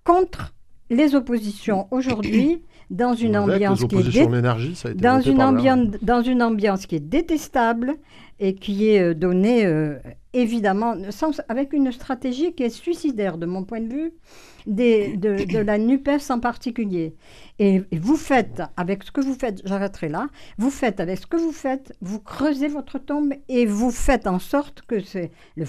contre 0.03 0.53
les 0.89 1.15
oppositions 1.15 1.87
aujourd'hui 1.91 2.61
dans 2.89 3.15
une 3.15 3.37
ambiance 3.37 3.79
qui 3.79 3.83
est 3.85 3.97
oppositions 3.97 4.25
dé- 4.25 4.29
de 4.29 4.35
l'énergie, 4.35 4.75
ça 4.75 4.89
a 4.89 4.91
été 4.91 5.01
dans 5.01 5.19
une, 5.21 5.41
ambiance, 5.41 5.87
dans 6.01 6.21
une 6.21 6.43
ambiance 6.43 6.85
qui 6.85 6.95
est 6.95 6.99
détestable 6.99 7.95
et 8.39 8.53
qui 8.55 8.89
est 8.89 9.01
euh, 9.01 9.13
donnée 9.15 9.65
euh, 9.65 9.97
évidemment 10.33 10.95
sans- 11.09 11.41
avec 11.49 11.73
une 11.73 11.91
stratégie 11.91 12.53
qui 12.53 12.63
est 12.63 12.69
suicidaire 12.69 13.37
de 13.37 13.45
mon 13.47 13.63
point 13.63 13.79
de 13.81 13.91
vue, 13.91 14.11
des- 14.65 15.17
de, 15.17 15.43
de 15.45 15.59
la 15.59 15.77
NUPES 15.77 16.29
en 16.29 16.39
particulier. 16.39 17.15
Et, 17.59 17.81
et 17.91 17.97
vous 17.99 18.15
faites, 18.15 18.61
avec 18.77 19.03
ce 19.03 19.11
que 19.11 19.21
vous 19.21 19.35
faites, 19.35 19.61
j'arrêterai 19.65 20.09
là, 20.09 20.27
vous 20.57 20.69
faites 20.71 20.99
avec 20.99 21.19
ce 21.19 21.27
que 21.27 21.37
vous 21.37 21.51
faites, 21.51 21.93
vous 22.01 22.19
creusez 22.19 22.67
votre 22.67 22.97
tombe 22.99 23.33
et 23.49 23.65
vous 23.65 23.91
faites 23.91 24.25
en 24.27 24.39
sorte 24.39 24.81
que 24.87 24.99
c'est 25.01 25.31
le, 25.55 25.65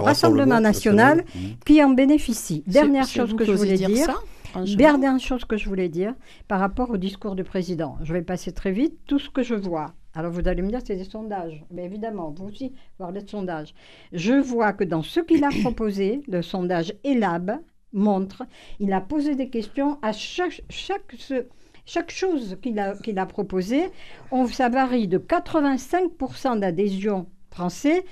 Rassemblement 0.00 0.60
national 0.60 1.24
qui 1.64 1.82
en 1.82 1.90
bénéficie. 1.90 2.64
Dernière 2.66 3.06
chose 3.06 3.34
que 3.34 3.44
je 3.44 3.52
voulais 3.52 3.76
dire. 3.76 3.88
dire. 3.88 4.06
ça, 4.06 4.14
franchement. 4.50 4.76
Dernière 4.76 5.18
chose 5.20 5.44
que 5.44 5.56
je 5.56 5.68
voulais 5.68 5.88
dire 5.88 6.14
par 6.48 6.60
rapport 6.60 6.90
au 6.90 6.96
discours 6.96 7.34
du 7.34 7.44
président. 7.44 7.96
Je 8.02 8.12
vais 8.12 8.22
passer 8.22 8.52
très 8.52 8.72
vite. 8.72 8.98
Tout 9.06 9.18
ce 9.18 9.30
que 9.30 9.42
je 9.42 9.54
vois. 9.54 9.94
Alors 10.16 10.30
vous 10.30 10.46
allez 10.46 10.62
me 10.62 10.68
dire 10.68 10.80
c'est 10.86 10.96
des 10.96 11.04
sondages. 11.04 11.64
Mais 11.72 11.84
évidemment, 11.86 12.32
vous 12.36 12.44
aussi, 12.46 12.68
vous 12.68 13.04
parlez 13.04 13.22
de 13.22 13.28
sondages. 13.28 13.74
Je 14.12 14.34
vois 14.34 14.72
que 14.72 14.84
dans 14.84 15.02
ce 15.02 15.20
qu'il 15.20 15.42
a 15.44 15.48
proposé, 15.62 16.20
le 16.28 16.42
sondage 16.42 16.92
ELAB 17.04 17.52
montre, 17.94 18.42
il 18.80 18.92
a 18.92 19.00
posé 19.00 19.34
des 19.36 19.48
questions 19.48 19.98
à 20.02 20.12
chaque, 20.12 20.62
chaque, 20.68 21.14
ce- 21.18 21.46
chaque 21.86 22.10
chose 22.10 22.56
qu'il 22.62 22.78
a, 22.78 22.94
qu'il 22.96 23.18
a 23.18 23.26
proposé. 23.26 23.84
On, 24.30 24.46
ça 24.46 24.68
varie 24.68 25.08
de 25.08 25.18
85% 25.18 26.58
d'adhésion 26.60 27.26
français 27.50 28.04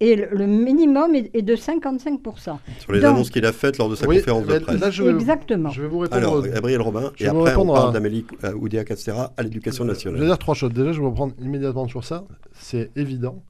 et 0.00 0.14
le, 0.14 0.46
minimum 0.46 1.14
est, 1.16 1.42
de 1.42 1.56
55%. 1.56 2.58
Sur 2.78 2.92
les 2.92 3.00
Donc- 3.00 3.10
annonces 3.16 3.30
qu'il 3.30 3.44
a 3.44 3.52
faites 3.52 3.78
lors 3.78 3.88
de 3.88 3.96
sa 3.96 4.06
Oui, 4.06 4.18
conférence 4.18 4.46
de 4.46 4.58
presse. 4.60 4.80
là, 4.80 4.90
je 4.92 5.02
vais, 5.02 5.10
Exactement. 5.10 5.70
je 5.70 5.82
vais 5.82 5.88
vous 5.88 5.98
répondre. 5.98 6.16
Alors, 6.22 6.40
Gabriel 6.42 6.80
Robin, 6.80 7.10
je 7.16 7.24
et 7.24 7.26
vais 7.26 7.32
vous 7.34 7.40
après 7.46 7.56
on 7.56 7.66
parle 7.66 7.88
à- 7.88 7.92
d'Amélie 7.92 8.24
euh, 8.44 8.52
Oudéa 8.54 8.84
Castera 8.84 9.32
à 9.36 9.42
l'éducation 9.42 9.82
Je 9.84 9.88
vais 9.88 9.94
nationale. 9.94 10.24
dire 10.24 10.38
trois 10.38 10.54
choses. 10.54 10.72
Déjà, 10.72 10.92
je 10.92 11.00
vais 11.00 11.06
reprendre 11.06 11.34
immédiatement 11.40 11.88
sur 11.88 12.04
ça. 12.04 12.24
C'est 12.52 12.92
évident, 12.96 13.42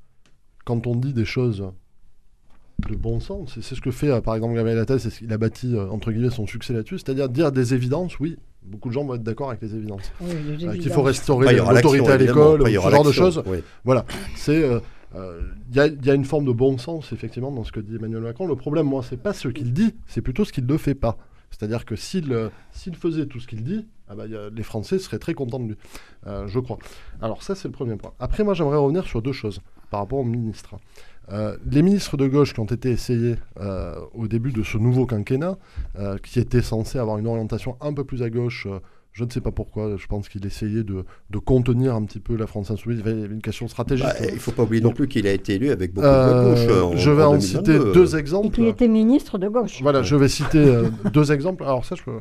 quand 0.65 0.87
on 0.87 0.95
dit 0.97 1.13
des 1.13 1.27
choses 1.27 1.63
de 2.87 2.95
bon 2.97 3.19
sens, 3.19 3.57
et 3.57 3.63
c'est 3.63 3.75
ce 3.75 3.81
que 3.81 3.91
fait 3.91 4.09
euh, 4.09 4.21
par 4.21 4.37
exemple 4.37 4.55
Gabriel 4.55 4.79
Attal, 4.79 5.01
c'est 5.01 5.11
ce 5.11 5.19
qu'il 5.19 5.33
a 5.33 5.39
bâti 5.39 5.75
euh, 5.75 5.89
entre 5.91 6.13
guillemets 6.13 6.31
son 6.31 6.47
succès 6.47 6.73
là-dessus, 6.73 6.99
c'est-à-dire 6.99 7.29
dire 7.29 7.51
des 7.51 7.75
évidences, 7.75 8.19
oui, 8.21 8.37
beaucoup 8.63 8.89
de 8.89 8.95
gens 8.95 9.05
vont 9.05 9.15
être 9.15 9.23
d'accord 9.25 9.49
avec 9.51 9.61
les 9.63 9.75
évidences. 9.75 10.13
Oui, 10.21 10.31
Euh, 10.65 10.77
Qu'il 10.77 10.91
faut 10.93 11.03
restaurer 11.03 11.47
l'action, 11.57 11.73
l'autorité 11.73 12.09
à 12.11 12.17
l'école, 12.17 12.63
y 12.71 12.75
ce 12.77 12.91
genre 12.91 13.05
de 13.05 13.13
choses. 13.13 13.43
oui. 13.47 13.59
Voilà, 13.85 14.05
c'est 14.37 14.63
euh, 14.63 14.79
euh, 15.17 15.41
il 15.71 15.77
y, 15.77 15.81
a- 15.81 15.87
il 15.89 16.05
y 16.07 16.11
a 16.11 16.15
une 16.15 16.25
forme 16.25 16.45
de 16.45 16.53
bon 16.53 16.79
sens 16.79 17.13
effectivement 17.13 17.51
dans 17.51 17.65
ce 17.65 17.73
que 17.73 17.81
dit 17.81 17.97
Emmanuel 17.97 18.23
Macron. 18.23 18.47
Le 18.47 18.57
problème, 18.57 18.87
moi, 18.87 19.03
c'est 19.03 19.17
pas 19.21 19.33
ce 19.33 19.49
qu'il 19.49 19.73
dit, 19.73 19.95
c'est 20.07 20.21
plutôt 20.23 20.45
ce 20.45 20.53
qu'il 20.53 20.65
ne 20.67 20.77
fait 20.77 20.95
pas. 20.95 21.19
C'est-à-dire 21.51 21.85
que 21.85 21.97
s'il 21.97 22.33
euh, 22.33 22.49
faisait 22.95 23.27
tout 23.27 23.41
ce 23.41 23.49
qu'il 23.49 23.65
dit, 23.65 23.87
ah 24.09 24.15
bah, 24.15 24.25
a- 24.25 24.51
les 24.55 24.63
Français 24.63 24.99
seraient 25.01 25.19
très 25.19 25.35
contents 25.35 25.59
de 25.59 25.69
lui, 25.69 25.77
euh, 26.29 26.47
je 26.47 26.61
crois. 26.61 26.79
Alors 27.21 27.43
ça, 27.43 27.55
c'est 27.57 27.67
le 27.69 27.73
premier 27.73 27.97
point. 27.97 28.13
Après, 28.21 28.45
moi, 28.45 28.55
j'aimerais 28.55 28.77
revenir 28.77 29.05
sur 29.07 29.21
deux 29.21 29.33
choses 29.33 29.61
par 29.91 30.01
rapport 30.01 30.19
aux 30.21 30.25
ministres. 30.25 30.77
Euh, 31.33 31.57
les 31.71 31.83
ministres 31.83 32.17
de 32.17 32.27
gauche 32.27 32.55
qui 32.55 32.61
ont 32.61 32.65
été 32.65 32.91
essayés 32.91 33.37
euh, 33.61 33.95
au 34.15 34.29
début 34.29 34.53
de 34.53 34.63
ce 34.63 34.79
nouveau 34.79 35.05
quinquennat, 35.07 35.59
euh, 35.99 36.17
qui 36.19 36.39
étaient 36.39 36.63
censés 36.63 36.99
avoir 36.99 37.19
une 37.19 37.27
orientation 37.27 37.77
un 37.81 37.93
peu 37.93 38.05
plus 38.05 38.23
à 38.23 38.31
gauche, 38.31 38.67
euh, 38.67 38.79
je 39.13 39.25
ne 39.25 39.31
sais 39.31 39.41
pas 39.41 39.51
pourquoi, 39.51 39.97
je 39.97 40.07
pense 40.07 40.29
qu'il 40.29 40.47
essayait 40.47 40.85
de, 40.85 41.05
de 41.31 41.39
contenir 41.39 41.95
un 41.97 42.05
petit 42.05 42.21
peu 42.21 42.37
la 42.37 42.47
France 42.47 42.71
insoumise, 42.71 43.01
il 43.05 43.07
y 43.07 43.11
avait 43.11 43.27
une 43.35 43.43
question 43.43 43.67
stratégique. 43.67 44.07
Bah, 44.07 44.15
il 44.29 44.35
ne 44.35 44.39
faut 44.39 44.53
pas 44.53 44.63
oublier 44.63 44.81
non 44.81 44.93
plus 44.93 45.09
qu'il 45.09 45.27
a 45.27 45.33
été 45.33 45.55
élu 45.57 45.71
avec 45.71 45.93
beaucoup 45.93 46.07
Euh, 46.07 46.55
de 46.55 46.67
gauche. 46.67 46.83
en- 46.95 46.97
je 46.97 47.11
vais 47.11 47.25
en, 47.25 47.33
2022, 47.33 47.41
citer 47.41 47.93
deux 47.93 48.15
Et 48.15 48.19
exemples. 48.19 48.51
qui 48.55 48.67
était 48.67 48.87
ministre 48.89 49.37
de 49.39 49.49
gauche. 49.49 49.83
Voilà, 49.83 50.03
je 50.03 50.15
vais 50.15 50.29
citer 50.29 50.83
deux 51.13 51.33
exemples. 51.33 51.65
Alors 51.65 51.85
ça, 51.85 51.97
je 51.97 52.05
peux... 52.05 52.21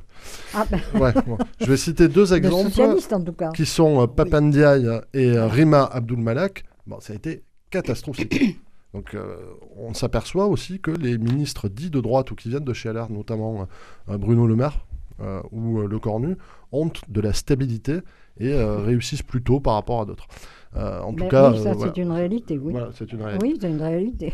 Ah, 0.56 0.66
ben, 0.72 0.80
Ouais, 1.00 1.14
bon. 1.28 1.38
Je 1.62 1.66
vais 1.68 1.78
citer 1.78 2.08
deux 2.08 2.26
de 2.28 2.36
exemples 2.36 2.82
en 3.14 3.22
tout 3.22 3.34
cas. 3.34 3.52
qui 3.52 3.66
sont 3.68 4.02
euh, 4.02 4.08
Papandiaï 4.08 4.86
et 5.14 5.32
euh, 5.38 5.48
Rima 5.48 5.84
Abdul 5.86 6.18
Malak. 6.18 6.64
Bon, 6.88 7.00
ça 7.00 7.14
a 7.14 7.16
été 7.16 7.44
catastrophique. 7.70 8.60
Donc 8.94 9.14
euh, 9.14 9.36
on 9.78 9.94
s'aperçoit 9.94 10.48
aussi 10.48 10.80
que 10.80 10.92
les 10.92 11.18
ministres 11.18 11.70
dits 11.70 11.90
de 11.90 12.00
droite 12.00 12.32
ou 12.32 12.36
qui 12.36 12.50
viennent 12.50 12.64
de 12.64 12.74
chez 12.74 12.92
LR, 12.92 13.12
notamment 13.12 13.68
euh, 14.10 14.18
Bruno 14.18 14.48
Le 14.48 14.56
Maire 14.56 14.86
euh, 15.20 15.42
ou 15.52 15.82
Le 15.82 16.00
Cornu, 16.00 16.38
ont 16.72 16.90
de 17.08 17.22
la 17.22 17.34
stabilité 17.34 18.00
et 18.40 18.54
réussissent 18.86 19.24
plutôt 19.24 19.60
par 19.60 19.74
rapport 19.74 20.02
à 20.02 20.06
d'autres. 20.06 20.28
En 20.76 21.12
tout 21.12 21.24
Ben 21.24 21.30
cas, 21.30 21.54
ça 21.56 21.74
voilà. 21.74 21.92
c'est 21.96 22.02
une 22.02 22.12
réalité, 22.12 22.60
oui. 22.60 22.72
Voilà, 22.72 22.90
c'est 22.94 23.12
une 23.12 23.24
réalité. 23.24 23.46
Oui, 23.48 23.58
c'est 23.60 23.70
une 23.70 23.82
réalité. 23.82 24.34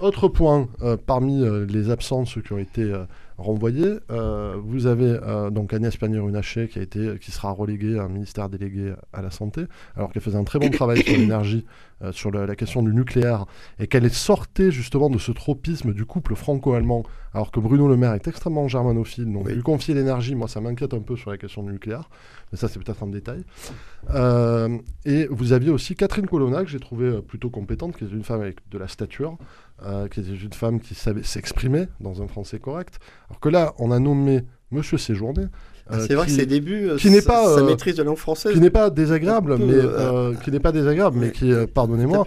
Autre 0.00 0.26
point, 0.26 0.68
parmi 1.06 1.44
les 1.68 1.90
absences 1.90 2.36
qui 2.44 2.52
ont 2.52 2.58
été 2.58 2.92
renvoyées, 3.38 3.94
euh, 4.10 4.56
vous 4.62 4.86
avez 4.86 5.16
euh, 5.22 5.50
donc 5.50 5.72
Agnès 5.72 5.96
Pannier-Runacher 5.96 6.68
qui, 6.68 6.80
a 6.80 6.82
été, 6.82 7.18
qui 7.20 7.30
sera 7.30 7.52
reléguée 7.52 7.98
à 7.98 8.02
un 8.02 8.08
ministère 8.08 8.48
délégué 8.48 8.92
à 9.12 9.22
la 9.22 9.30
santé, 9.30 9.62
alors 9.96 10.12
qu'elle 10.12 10.22
faisait 10.22 10.36
un 10.36 10.44
très 10.44 10.58
bon 10.58 10.70
travail 10.70 11.02
sur 11.02 11.16
l'énergie, 11.16 11.64
euh, 12.02 12.10
sur 12.12 12.32
la, 12.32 12.46
la 12.46 12.56
question 12.56 12.82
du 12.82 12.92
nucléaire, 12.92 13.46
et 13.78 13.86
qu'elle 13.86 14.04
est 14.04 14.14
sortie 14.14 14.72
justement 14.72 15.08
de 15.08 15.18
ce 15.18 15.30
tropisme 15.30 15.92
du 15.94 16.04
couple 16.04 16.34
franco-allemand, 16.34 17.04
alors 17.32 17.52
que 17.52 17.60
Bruno 17.60 17.86
Le 17.86 17.96
Maire 17.96 18.14
est 18.14 18.26
extrêmement 18.26 18.66
germanophile, 18.66 19.32
donc 19.32 19.46
Oui. 19.46 19.54
lui 19.54 19.62
confier 19.62 19.94
l'énergie, 19.94 20.34
moi 20.34 20.48
ça 20.48 20.60
m'inquiète 20.60 20.92
un 20.92 21.00
peu 21.00 21.14
sur 21.16 21.30
la 21.30 21.38
question 21.38 21.62
du 21.62 21.70
nucléaire, 21.72 22.10
mais 22.50 22.58
ça 22.58 22.66
c'est 22.66 22.82
peut-être 22.82 23.02
un 23.04 23.08
détail. 23.08 23.44
Euh, 24.14 24.78
et 25.04 25.26
vous 25.30 25.52
aviez 25.52 25.70
aussi 25.70 25.94
Catherine 25.94 26.26
Colonna, 26.26 26.64
que 26.64 26.70
j'ai 26.70 26.80
trouvée 26.80 27.20
plutôt 27.22 27.50
compétente, 27.50 27.96
qui 27.96 28.04
est 28.04 28.08
une 28.10 28.24
femme 28.24 28.40
avec 28.40 28.58
de 28.70 28.78
la 28.78 28.88
stature, 28.88 29.36
euh, 29.84 30.08
qui 30.08 30.20
était 30.20 30.34
une 30.34 30.52
femme 30.52 30.80
qui 30.80 30.94
savait 30.94 31.22
s'exprimer 31.22 31.86
dans 32.00 32.22
un 32.22 32.26
français 32.28 32.58
correct. 32.58 32.98
Alors 33.28 33.40
que 33.40 33.48
là, 33.48 33.74
on 33.78 33.90
a 33.90 33.98
nommé 33.98 34.42
Monsieur 34.70 34.98
Séjourné. 34.98 35.44
Ah, 35.88 35.94
euh, 35.96 36.04
c'est 36.06 36.14
vrai 36.14 36.26
qui, 36.26 36.32
que 36.34 36.40
ses 36.40 36.46
débuts, 36.46 36.90
euh, 36.90 36.96
qui 36.96 37.10
n'est 37.10 37.20
sa- 37.20 37.32
pas, 37.32 37.54
sa 37.56 37.62
maîtrise 37.62 37.96
de 37.96 38.02
langue 38.02 38.16
française, 38.16 38.52
qui 38.52 38.60
n'est 38.60 38.70
pas 38.70 38.90
désagréable, 38.90 39.56
peu, 39.56 39.64
mais 39.64 40.36
qui 40.44 40.50
n'est 40.50 40.60
pas 40.60 40.72
désagréable, 40.72 41.18
mais 41.18 41.32
qui, 41.32 41.52
pardonnez-moi, 41.72 42.24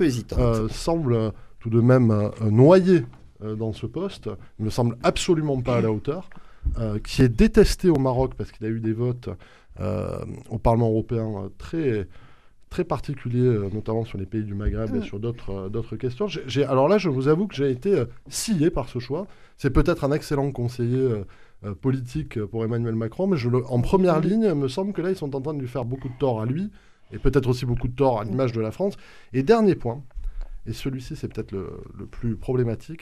semble 0.70 1.32
tout 1.60 1.70
de 1.70 1.80
même 1.82 2.32
noyé 2.50 3.06
dans 3.44 3.74
ce 3.74 3.86
poste. 3.86 4.30
Il 4.60 4.66
me 4.66 4.70
semble 4.72 4.98
absolument 5.04 5.62
pas 5.62 5.78
à 5.78 5.82
la 5.82 5.92
hauteur. 5.92 6.30
qui 7.04 7.22
est 7.22 7.30
détesté 7.30 7.90
au 7.90 7.98
Maroc 7.98 8.34
parce 8.38 8.52
qu'il 8.52 8.66
a 8.66 8.70
eu 8.70 8.80
des 8.80 8.94
votes 8.94 9.30
au 10.50 10.58
Parlement 10.58 10.90
européen 10.90 11.50
très 11.58 12.08
très 12.72 12.84
particuliers, 12.86 13.40
euh, 13.46 13.70
notamment 13.72 14.06
sur 14.06 14.18
les 14.18 14.26
pays 14.26 14.44
du 14.44 14.56
Maghreb 14.56 14.96
et 14.96 15.00
Mm. 15.00 15.04
sur 15.04 15.20
d'autres 15.20 15.52
euh, 15.52 15.70
d'autres 15.70 15.96
questions. 15.98 16.26
Alors 16.68 16.88
là, 16.88 16.98
je 16.98 17.10
vous 17.10 17.28
avoue 17.28 17.46
que 17.46 17.54
j'ai 17.54 17.70
été 17.70 17.94
euh, 18.00 18.06
scié 18.30 18.72
par 18.72 18.90
ce 18.90 18.98
choix. 18.98 19.28
C'est 19.58 19.70
peut-être 19.72 20.04
un 20.06 20.12
excellent 20.12 20.52
conseiller 20.52 21.22
politique 21.82 22.44
pour 22.46 22.64
Emmanuel 22.64 22.96
Macron, 22.96 23.28
mais 23.28 23.38
je 23.38 23.48
le- 23.48 23.64
en 23.68 23.82
première 23.82 24.20
Mm. 24.20 24.24
ligne, 24.24 24.46
il 24.50 24.56
me 24.56 24.68
semble 24.68 24.94
que 24.94 25.02
là, 25.04 25.12
ils 25.12 25.16
sont 25.16 25.36
en 25.36 25.42
train 25.42 25.54
de 25.54 25.60
lui 25.60 25.68
faire 25.68 25.86
beaucoup 25.86 26.10
de 26.10 26.18
tort 26.18 26.42
à 26.42 26.46
lui, 26.48 26.72
et 27.12 27.20
peut-être 27.20 27.48
aussi 27.48 27.68
beaucoup 27.68 27.88
de 27.88 27.94
tort 27.94 28.20
à 28.20 28.24
l'image 28.24 28.52
de 28.52 28.62
la 28.62 28.72
France. 28.72 28.96
Et 29.34 29.44
dernier 29.44 29.76
point, 29.76 30.02
et 30.66 30.74
celui-ci 30.74 31.16
c'est 31.16 31.28
peut-être 31.32 31.52
le, 31.52 31.70
le 32.00 32.06
plus 32.08 32.36
problématique, 32.36 33.02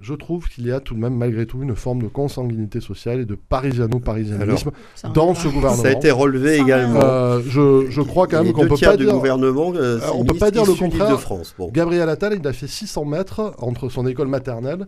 je 0.00 0.14
trouve 0.14 0.48
qu'il 0.48 0.66
y 0.66 0.72
a 0.72 0.80
tout 0.80 0.94
de 0.94 1.00
même 1.00 1.16
malgré 1.16 1.46
tout 1.46 1.62
une 1.62 1.76
forme 1.76 2.02
de 2.02 2.08
consanguinité 2.08 2.80
sociale 2.80 3.20
et 3.20 3.24
de 3.24 3.34
parisiano-parisianisme 3.34 4.70
dans 5.14 5.34
ce 5.34 5.48
gouvernement. 5.48 5.82
Ça 5.82 5.88
a 5.88 5.92
été 5.92 6.10
relevé 6.10 6.58
également. 6.58 7.00
Euh, 7.02 7.40
je, 7.46 7.86
je 7.90 8.02
crois 8.02 8.26
quand 8.26 8.42
même 8.42 8.52
qu'on 8.52 8.66
peut 8.66 8.76
pas 8.76 8.96
dire... 8.96 9.12
gouvernement, 9.12 9.72
euh, 9.74 10.00
c'est 10.00 10.10
on 10.10 10.24
peut 10.24 10.34
pas 10.34 10.50
dire 10.50 10.64
le 10.64 10.74
contraire. 10.74 11.06
d'Île-de-France. 11.06 11.54
Bon. 11.56 11.70
Gabriel 11.70 12.08
Attal, 12.08 12.36
il 12.38 12.46
a 12.46 12.52
fait 12.52 12.66
600 12.66 13.04
mètres 13.04 13.54
entre 13.58 13.88
son 13.88 14.06
école 14.06 14.28
maternelle 14.28 14.86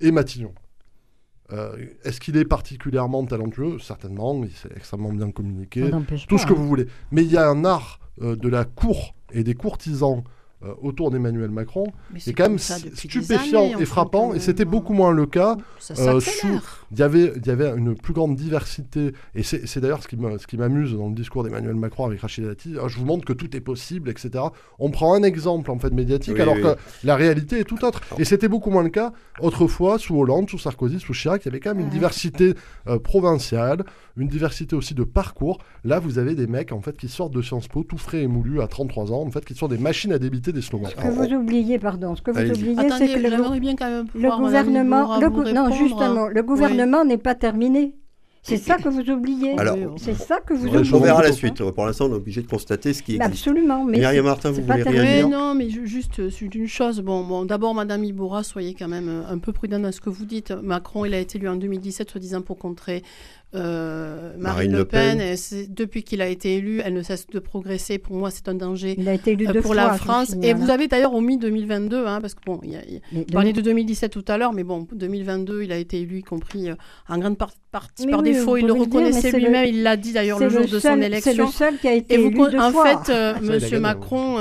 et 0.00 0.10
Matignon. 0.10 0.52
Euh, 1.52 1.76
Est-ce 2.04 2.20
qu'il 2.20 2.36
est 2.36 2.44
particulièrement 2.44 3.24
talentueux? 3.24 3.78
Certainement, 3.78 4.42
il 4.44 4.50
s'est 4.50 4.68
extrêmement 4.76 5.12
bien 5.12 5.30
communiqué, 5.30 5.90
tout 5.90 6.00
pas, 6.00 6.16
ce 6.42 6.46
que 6.46 6.52
hein. 6.52 6.56
vous 6.56 6.68
voulez. 6.68 6.86
Mais 7.10 7.22
il 7.24 7.32
y 7.32 7.38
a 7.38 7.48
un 7.48 7.64
art 7.64 8.00
euh, 8.20 8.36
de 8.36 8.48
la 8.48 8.64
cour 8.64 9.14
et 9.32 9.44
des 9.44 9.54
courtisans 9.54 10.24
euh, 10.64 10.74
autour 10.82 11.10
d'Emmanuel 11.10 11.50
Macron 11.50 11.86
Mais 12.12 12.18
qui 12.18 12.30
est 12.30 12.32
c'est 12.32 12.34
quand 12.34 12.48
même 12.48 12.58
stupéfiant 12.58 13.72
années, 13.72 13.82
et 13.82 13.84
frappant, 13.84 14.34
et 14.34 14.40
c'était 14.40 14.64
même. 14.64 14.72
beaucoup 14.72 14.92
moins 14.92 15.12
le 15.12 15.26
cas 15.26 15.56
euh, 15.98 16.20
il 16.90 16.98
y 16.98 17.02
avait, 17.02 17.32
il 17.36 17.46
y 17.46 17.50
avait 17.50 17.68
une 17.76 17.94
plus 17.94 18.12
grande 18.12 18.34
diversité, 18.34 19.12
et 19.34 19.42
c'est 19.42 19.66
c'est 19.66 19.80
d'ailleurs 19.80 20.02
ce 20.02 20.08
qui 20.08 20.16
me- 20.16 20.38
ce 20.38 20.46
qui 20.46 20.56
m'amuse 20.56 20.94
dans 20.94 21.08
le 21.08 21.14
discours 21.14 21.44
d'Emmanuel 21.44 21.74
Macron 21.76 22.06
avec 22.06 22.20
Rachid 22.20 22.44
Dati. 22.44 22.74
Ah, 22.82 22.88
Je 22.88 22.98
vous 22.98 23.04
montre 23.04 23.24
que 23.24 23.32
tout 23.32 23.54
est 23.56 23.60
possible, 23.60 24.08
etc. 24.10 24.44
On 24.78 24.90
prend 24.90 25.14
un 25.14 25.22
exemple 25.22 25.70
en 25.70 25.78
fait 25.78 25.92
médiatique, 25.92 26.34
Oui, 26.34 26.40
alors 26.40 26.54
oui. 26.56 26.62
que 26.62 26.74
la 27.04 27.14
réalité 27.16 27.60
est 27.60 27.64
tout 27.64 27.84
autre. 27.84 28.00
Et 28.18 28.24
c'était 28.24 28.48
beaucoup 28.48 28.70
moins 28.70 28.82
le 28.82 28.88
cas 28.90 29.12
autrefois 29.40 29.98
sous 29.98 30.16
Hollande, 30.18 30.48
sous 30.50 30.58
Sarkozy, 30.58 30.98
sous 30.98 31.12
Chirac. 31.12 31.42
Il 31.44 31.46
y 31.46 31.48
avait 31.50 31.60
quand 31.60 31.74
même 31.74 31.84
une 31.84 31.90
diversité 31.90 32.54
euh, 32.88 32.98
provinciale, 32.98 33.84
une 34.16 34.28
diversité 34.28 34.74
aussi 34.74 34.94
de 34.94 35.04
parcours. 35.04 35.58
Là, 35.84 36.00
vous 36.00 36.18
avez 36.18 36.34
des 36.34 36.46
mecs 36.46 36.72
en 36.72 36.80
fait 36.80 36.96
qui 36.96 37.08
sortent 37.08 37.34
de 37.34 37.42
Sciences 37.42 37.68
Po, 37.68 37.84
tout 37.84 37.98
frais 37.98 38.22
et 38.22 38.26
moulu 38.26 38.60
à 38.60 38.66
33 38.66 39.12
ans, 39.12 39.22
en 39.22 39.30
fait, 39.30 39.44
qui 39.44 39.54
sont 39.54 39.68
des 39.68 39.78
machines 39.78 40.12
à 40.12 40.18
débiter 40.18 40.47
des 40.52 40.62
slogans. 40.62 40.90
Ce 40.90 40.94
que 40.96 41.08
vous 41.08 41.34
oubliez, 41.34 41.78
pardon, 41.78 42.16
ce 42.16 42.22
que 42.22 42.30
vous 42.30 42.38
Allez-y. 42.38 42.52
oubliez, 42.70 42.90
c'est 42.90 43.08
que 43.08 43.18
le, 43.20 43.30
j'aimerais 43.30 43.60
bien 43.60 43.76
quand 43.76 43.90
même 43.90 44.06
le 44.06 44.10
pouvoir, 44.12 44.40
Madame 44.40 44.66
gouvernement, 44.66 45.20
le 45.20 45.52
non, 45.52 45.70
justement, 45.72 46.28
le 46.28 46.42
gouvernement 46.42 47.04
n'est 47.04 47.18
pas 47.18 47.34
terminé. 47.34 47.94
C'est 48.42 48.56
ça 48.56 48.76
que 48.76 48.88
vous 48.88 49.10
oubliez. 49.10 49.58
Alors, 49.58 49.76
c'est 49.98 50.14
ça 50.14 50.40
que 50.40 50.54
vous 50.54 50.66
oubliez. 50.68 50.94
On 50.94 51.00
verra 51.00 51.22
la 51.22 51.32
suite. 51.32 51.62
Pour 51.70 51.84
l'instant, 51.84 52.06
on 52.06 52.12
est 52.12 52.16
obligé 52.16 52.40
de 52.40 52.46
constater 52.46 52.94
ce 52.94 53.02
qui 53.02 53.16
existe. 53.16 53.30
Absolument, 53.30 53.84
mais 53.84 53.98
Myriam 53.98 54.24
Martin, 54.24 54.52
vous 54.52 54.62
pas 54.62 54.74
voulez 54.74 54.84
terminé. 54.84 55.04
réagir 55.04 55.28
non, 55.28 55.54
mais 55.54 55.68
ju- 55.68 55.86
juste 55.86 56.18
euh, 56.20 56.30
c'est 56.30 56.54
une 56.54 56.66
chose. 56.66 57.00
Bon, 57.00 57.24
bon 57.24 57.44
d'abord, 57.44 57.74
Madame 57.74 58.04
Iboura, 58.04 58.42
soyez 58.44 58.74
quand 58.74 58.88
même 58.88 59.08
euh, 59.08 59.30
un 59.30 59.38
peu 59.38 59.52
prudente 59.52 59.82
dans 59.82 59.92
ce 59.92 60.00
que 60.00 60.08
vous 60.08 60.24
dites. 60.24 60.52
Macron, 60.52 61.04
il 61.04 61.12
a 61.12 61.18
été 61.18 61.36
élu 61.36 61.48
en 61.48 61.56
2017, 61.56 62.10
soi-disant 62.10 62.40
pour 62.40 62.56
contrer 62.56 63.02
euh, 63.54 64.32
Marine, 64.38 64.72
Le 64.76 64.84
Pen. 64.84 65.20
Depuis 65.70 66.02
qu'il 66.02 66.20
a 66.20 66.28
été 66.28 66.56
élu, 66.56 66.80
elle 66.84 66.94
ne 66.94 67.02
cesse 67.02 67.26
de 67.26 67.38
progresser. 67.38 67.98
Pour 67.98 68.14
moi, 68.16 68.30
c'est 68.30 68.48
un 68.48 68.54
danger. 68.54 68.94
Il 68.98 69.08
a 69.08 69.14
été 69.14 69.32
élu 69.32 69.46
euh, 69.48 69.52
pour 69.54 69.62
fois, 69.72 69.74
la 69.76 69.92
France. 69.94 70.34
vous 70.34 70.42
Et 70.42 70.52
vous 70.52 70.70
avez 70.70 70.86
d'ailleurs 70.88 71.14
omis 71.14 71.38
2022, 71.38 72.06
hein, 72.06 72.20
parce 72.20 72.34
que 72.34 72.40
bon, 72.44 72.60
il 72.62 72.72
y 72.72 72.76
a, 72.76 72.80
il 72.86 72.94
y 72.94 72.96
a- 72.96 73.00
Mais 73.12 73.18
vous 73.20 73.24
parliez 73.26 73.52
de 73.52 73.60
2017 73.60 74.12
tout 74.12 74.24
à 74.28 74.36
l'heure, 74.38 74.52
mais 74.52 74.64
bon, 74.64 74.86
2022, 74.92 75.62
il 75.62 75.72
a 75.72 75.78
été 75.78 76.00
élu, 76.00 76.18
y 76.18 76.22
compris 76.22 76.68
euh, 76.70 76.74
en 77.08 77.18
grande 77.18 77.38
par- 77.38 77.52
partie 77.72 78.06
par 78.06 78.20
oui, 78.20 78.32
défaut. 78.32 78.50
vous 78.50 78.56
Il 78.58 78.66
le 78.66 78.72
reconnaissait 78.72 79.32
lui-même, 79.32 79.66
il 79.66 79.82
l'a 79.82 79.96
dit 79.96 80.12
d'ailleurs 80.12 80.38
le 80.38 80.48
jour 80.48 80.66
de 80.66 80.78
son 80.78 81.00
élection. 81.00 81.32
C'est 81.32 81.38
le 81.38 81.46
seul 81.46 81.78
qui 81.78 81.88
a 81.88 81.94
été 81.94 82.14
Et 82.14 82.18
vous, 82.18 82.28
élu 82.28 82.36
con- 82.36 82.50
deux 82.50 82.58
en 82.58 82.70
fois. 82.70 83.02
fait, 83.04 83.12
euh, 83.12 83.32
Ça, 83.34 83.40
il 83.42 83.50
a 83.50 83.54
Monsieur 83.54 83.80
Macron, 83.80 84.38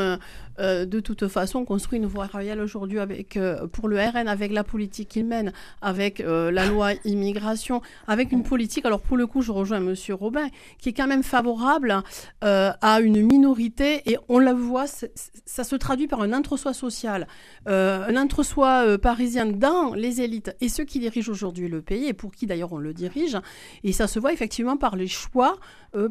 euh, 0.60 0.86
de 0.86 1.00
toute 1.00 1.28
façon, 1.28 1.66
construit 1.66 2.00
une 2.00 2.06
voie 2.06 2.26
royale 2.26 2.60
aujourd'hui 2.60 3.00
avec 3.00 3.38
euh, 3.38 3.68
pour 3.68 3.88
le 3.88 3.98
RN, 3.98 4.28
avec 4.28 4.52
la 4.52 4.64
politique 4.64 5.10
qu'il 5.10 5.26
mène, 5.26 5.54
avec 5.82 6.20
euh, 6.20 6.52
la 6.52 6.66
loi 6.66 6.94
immigration, 7.06 7.82
avec 8.08 8.32
une 8.32 8.44
politique. 8.44 8.86
Alors 8.86 9.02
pour 9.02 9.18
le 9.18 9.28
coup, 9.28 9.42
je 9.42 9.52
rejoins 9.52 9.80
Monsieur 9.80 10.16
Robin, 10.16 10.48
qui 10.80 10.90
est 10.90 10.94
quand 10.94 11.08
même 11.08 11.24
favorable 11.24 12.02
à 12.42 13.00
une 13.02 13.22
minorité, 13.22 14.02
et 14.06 14.18
on 14.30 14.40
la 14.40 14.54
voit, 14.54 14.86
ça 14.88 15.64
se 15.64 15.76
traduit 15.76 16.08
par 16.08 16.22
un 16.22 16.34
entre-soi 16.34 16.74
social, 16.74 17.28
un 17.66 18.16
entre-soi 18.16 18.98
parisien 18.98 19.46
dans 19.46 19.94
les 19.94 20.22
élites 20.22 20.56
et 20.62 20.70
ceux 20.70 20.84
qui 20.84 21.00
dirigent 21.00 21.32
aujourd'hui 21.32 21.68
le 21.68 21.82
pays, 21.82 22.08
et 22.08 22.14
pour 22.14 22.32
qui 22.32 22.46
d'ailleurs 22.46 22.74
on 22.74 22.78
le 22.78 22.94
dirige. 22.94 23.38
Et 23.84 23.92
ça 23.92 24.08
se 24.08 24.20
voit 24.20 24.34
effectivement 24.34 24.78
par 24.78 24.96
les 24.96 25.08
choix, 25.08 25.58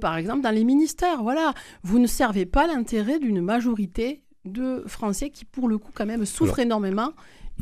par 0.01 0.17
exemple, 0.17 0.43
dans 0.43 0.51
les 0.51 0.65
ministères. 0.65 1.23
Voilà, 1.23 1.55
vous 1.83 1.99
ne 1.99 2.07
servez 2.07 2.47
pas 2.47 2.67
l'intérêt 2.67 3.19
d'une 3.19 3.41
majorité 3.41 4.23
de 4.47 4.85
Français 4.87 5.31
qui, 5.31 5.45
pour 5.45 5.69
le 5.69 5.79
coup, 5.79 5.91
quand 5.95 6.07
même, 6.07 6.25
souffrent 6.25 6.61
énormément. 6.61 7.13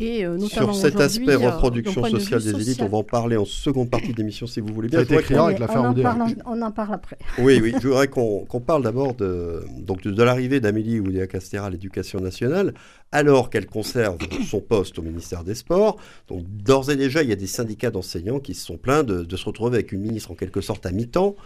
Et 0.00 0.24
euh, 0.24 0.36
notamment 0.36 0.72
Sur 0.72 0.82
cet 0.90 1.00
aspect 1.00 1.34
euh, 1.34 1.50
reproduction 1.50 2.02
de 2.02 2.18
sociale 2.18 2.42
des 2.42 2.50
élites, 2.50 2.82
on 2.82 2.88
va 2.88 2.98
en 2.98 3.04
parler 3.04 3.36
en 3.36 3.44
seconde 3.44 3.90
partie 3.90 4.12
d'émission 4.12 4.48
si 4.48 4.58
vous 4.58 4.74
voulez 4.74 4.88
Ça 4.88 4.98
a 4.98 5.04
bien. 5.04 5.18
été 5.18 5.22
écrit 5.22 5.34
voudrais 5.34 5.46
avec 5.54 5.60
l'affaire 5.60 5.82
on, 5.82 5.86
en 5.86 5.94
parle, 5.94 6.34
on 6.46 6.62
en 6.62 6.70
parle 6.72 6.94
après. 6.94 7.18
Oui, 7.38 7.60
oui, 7.62 7.72
je 7.80 7.86
voudrais 7.86 8.08
qu'on 8.08 8.44
qu'on 8.44 8.60
parle 8.60 8.82
d'abord 8.82 9.14
de, 9.14 9.62
donc 9.78 10.02
de, 10.02 10.10
de 10.10 10.22
l'arrivée 10.24 10.58
d'Amélie 10.58 10.98
Oudéa-Castéra 10.98 11.66
à 11.66 11.70
l'éducation 11.70 12.18
nationale, 12.18 12.74
alors 13.12 13.50
qu'elle 13.50 13.66
conserve 13.66 14.18
son 14.50 14.60
poste 14.60 14.98
au 14.98 15.02
ministère 15.02 15.44
des 15.44 15.54
Sports. 15.54 15.98
Donc 16.26 16.42
d'ores 16.44 16.90
et 16.90 16.96
déjà, 16.96 17.22
il 17.22 17.28
y 17.28 17.32
a 17.32 17.36
des 17.36 17.46
syndicats 17.46 17.92
d'enseignants 17.92 18.40
qui 18.40 18.54
se 18.54 18.66
sont 18.66 18.78
plaints 18.78 19.04
de, 19.04 19.22
de 19.22 19.36
se 19.36 19.44
retrouver 19.44 19.76
avec 19.76 19.92
une 19.92 20.00
ministre 20.00 20.32
en 20.32 20.34
quelque 20.34 20.60
sorte 20.60 20.86
à 20.86 20.90
mi-temps, 20.90 21.36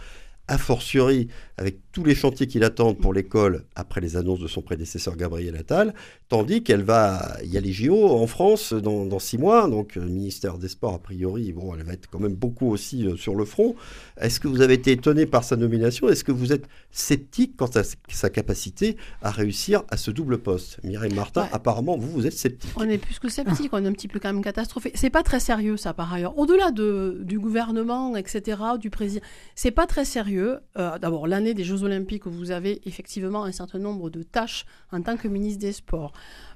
a 0.49 0.57
fortiori 0.57 1.27
avec 1.57 1.79
tous 1.91 2.03
les 2.03 2.15
chantiers 2.15 2.47
qui 2.47 2.59
l'attendent 2.59 2.97
pour 2.97 3.13
l'école 3.13 3.65
après 3.75 3.99
les 4.01 4.15
annonces 4.15 4.39
de 4.39 4.47
son 4.47 4.61
prédécesseur 4.61 5.15
Gabriel 5.17 5.55
Attal, 5.57 5.93
tandis 6.29 6.63
qu'elle 6.63 6.83
va, 6.83 7.35
il 7.43 7.51
y 7.51 7.57
a 7.57 7.61
les 7.61 7.73
JO 7.73 8.09
en 8.09 8.27
France 8.27 8.73
dans, 8.73 9.05
dans 9.05 9.19
six 9.19 9.37
mois, 9.37 9.67
donc 9.69 9.95
le 9.95 10.05
ministère 10.05 10.57
des 10.57 10.69
Sports 10.69 10.93
a 10.95 10.99
priori, 10.99 11.51
bon, 11.51 11.75
elle 11.75 11.83
va 11.83 11.93
être 11.93 12.07
quand 12.09 12.19
même 12.19 12.33
beaucoup 12.35 12.69
aussi 12.71 13.05
euh, 13.05 13.15
sur 13.17 13.35
le 13.35 13.43
front. 13.45 13.75
Est-ce 14.21 14.39
que 14.39 14.47
vous 14.47 14.61
avez 14.61 14.75
été 14.75 14.91
étonné 14.93 15.25
par 15.25 15.43
sa 15.43 15.55
nomination? 15.57 16.07
Est-ce 16.09 16.23
que 16.23 16.31
vous 16.31 16.53
êtes 16.53 16.65
sceptique 16.91 17.55
quant 17.57 17.69
à 17.75 17.81
sa 18.09 18.29
capacité 18.29 18.95
à 19.21 19.31
réussir 19.31 19.83
à 19.89 19.97
ce 19.97 20.11
double 20.11 20.37
poste? 20.39 20.79
Mireille 20.83 21.13
Martin, 21.13 21.43
Ouais. 21.43 21.49
apparemment, 21.51 21.97
vous, 21.97 22.09
vous 22.11 22.25
êtes 22.27 22.33
sceptique. 22.33 22.71
On 22.77 22.87
est 22.89 22.97
plus 22.97 23.19
que 23.19 23.27
sceptique, 23.29 23.69
on 23.73 23.83
est 23.83 23.87
un 23.87 23.93
petit 23.93 24.07
peu 24.07 24.19
quand 24.19 24.31
même 24.33 24.43
catastrophé. 24.43 24.91
C'est 24.95 25.09
pas 25.09 25.23
très 25.23 25.39
sérieux 25.41 25.75
ça 25.77 25.93
par 25.93 26.13
ailleurs. 26.13 26.37
Au-delà 26.37 26.71
de, 26.71 27.19
du 27.23 27.37
gouvernement, 27.39 28.15
etc., 28.15 28.61
du 28.79 28.89
président, 28.89 29.21
c'est 29.55 29.71
pas 29.71 29.85
très 29.85 30.05
sérieux. 30.05 30.38
Euh, 30.39 30.99
D'abord, 30.99 31.27
l'année 31.27 31.53
des 31.53 31.63
Jeux 31.63 31.83
Olympiques, 31.83 32.25
où 32.25 32.31
vous 32.31 32.51
avez 32.51 32.81
effectivement 32.87 33.43
un 33.43 33.51
certain 33.51 33.79
nombre 33.79 34.09
de 34.09 34.23
tâches 34.23 34.65
en 34.91 35.01
tant 35.01 35.17
que 35.17 35.27
ministre 35.27 35.61
des 35.61 35.71
Sports 35.71 36.13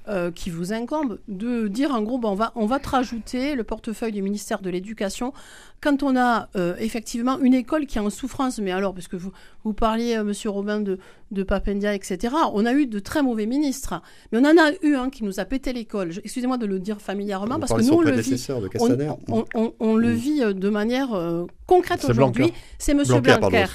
euh, 0.08 0.32
qui 0.32 0.50
vous 0.50 0.74
incombent, 0.74 1.20
de 1.28 1.68
dire 1.68 1.92
en 1.94 2.02
gros, 2.02 2.18
bon, 2.18 2.30
on, 2.32 2.36
va, 2.36 2.52
on 2.56 2.66
va 2.66 2.80
te 2.80 2.90
rajouter 2.90 3.56
le 3.56 3.64
portefeuille 3.64 4.12
du 4.12 4.22
ministère 4.22 4.62
de 4.62 4.70
l'Éducation 4.70 5.34
quand 5.82 6.02
on 6.02 6.16
a 6.16 6.48
euh, 6.56 6.76
effectivement 6.80 7.40
une 7.40 7.54
école 7.54 7.86
qui 7.88 7.98
est 7.98 8.02
en 8.02 8.10
souffrance. 8.10 8.58
Mais 8.60 8.72
alors, 8.72 8.94
parce 8.94 9.10
que 9.10 9.18
vous, 9.18 9.32
vous 9.66 9.74
parliez, 9.74 10.16
euh, 10.16 10.24
monsieur 10.24 10.50
Robin, 10.50 10.80
de, 10.80 10.98
de 11.32 11.44
Papendia, 11.44 11.94
etc., 11.94 12.34
on 12.54 12.66
a 12.66 12.72
eu 12.74 12.86
de 12.88 13.00
très 13.00 13.22
mauvais 13.22 13.46
ministres. 13.46 14.02
Mais 14.32 14.38
on 14.40 14.46
en 14.46 14.58
a 14.58 14.72
eu 14.82 14.96
un 14.96 15.10
qui 15.10 15.26
nous 15.26 15.42
a 15.42 15.46
pété 15.46 15.74
l'école. 15.74 16.12
Excusez-moi 16.24 16.58
de 16.58 16.66
le 16.68 16.80
dire 16.80 17.02
familièrement, 17.02 17.56
Vous 17.56 17.60
parce 17.62 17.74
que 17.74 17.82
nous, 17.82 17.94
on 17.98 18.02
le 18.02 18.12
vit. 18.22 18.46
On, 18.80 18.88
on- 19.30 19.46
on- 19.56 19.74
on 19.82 19.96
le 19.98 20.10
Mm. 20.14 20.16
vit 20.16 20.42
euh, 20.44 20.54
de 20.54 20.70
manière 20.70 21.14
euh, 21.14 21.46
concrète 21.68 22.00
C'est 22.02 22.12
aujourd'hui. 22.12 22.54
C'est 22.78 22.94
Monsieur 22.94 23.16
Blanquer. 23.20 23.66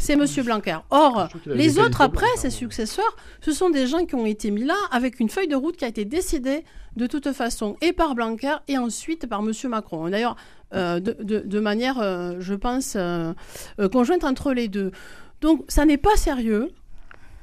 C'est 0.00 0.16
Monsieur 0.16 0.42
Blanquer. 0.44 0.78
Or, 0.90 1.28
les 1.46 1.78
autres 1.78 2.00
après, 2.00 2.26
ses 2.36 2.50
successeurs, 2.50 3.14
ce 3.42 3.52
sont 3.52 3.68
des 3.68 3.86
gens 3.86 4.06
qui 4.06 4.14
ont 4.14 4.24
été 4.26 4.50
mis 4.50 4.64
là 4.64 4.76
avec 4.90 5.20
une 5.20 5.28
feuille 5.28 5.48
de 5.48 5.56
route 5.56 5.76
qui 5.78 5.84
a 5.84 5.88
été 5.88 6.04
décidée 6.04 6.64
de 6.96 7.06
toute 7.06 7.32
façon 7.32 7.76
et 7.80 7.92
par 7.92 8.14
Blanquer 8.14 8.56
et 8.68 8.76
ensuite 8.76 9.26
par 9.26 9.42
Monsieur 9.42 9.68
Macron. 9.68 10.10
D'ailleurs, 10.10 10.36
euh, 10.74 11.00
de, 11.00 11.60
manière, 11.60 11.98
euh, 11.98 12.36
je 12.40 12.54
pense, 12.54 12.94
euh, 12.96 13.32
conjointe 13.90 14.24
entre 14.24 14.52
les 14.52 14.68
deux. 14.68 14.90
Donc, 15.40 15.64
ça 15.68 15.86
n'est 15.86 15.96
pas 15.96 16.16
sérieux. 16.16 16.70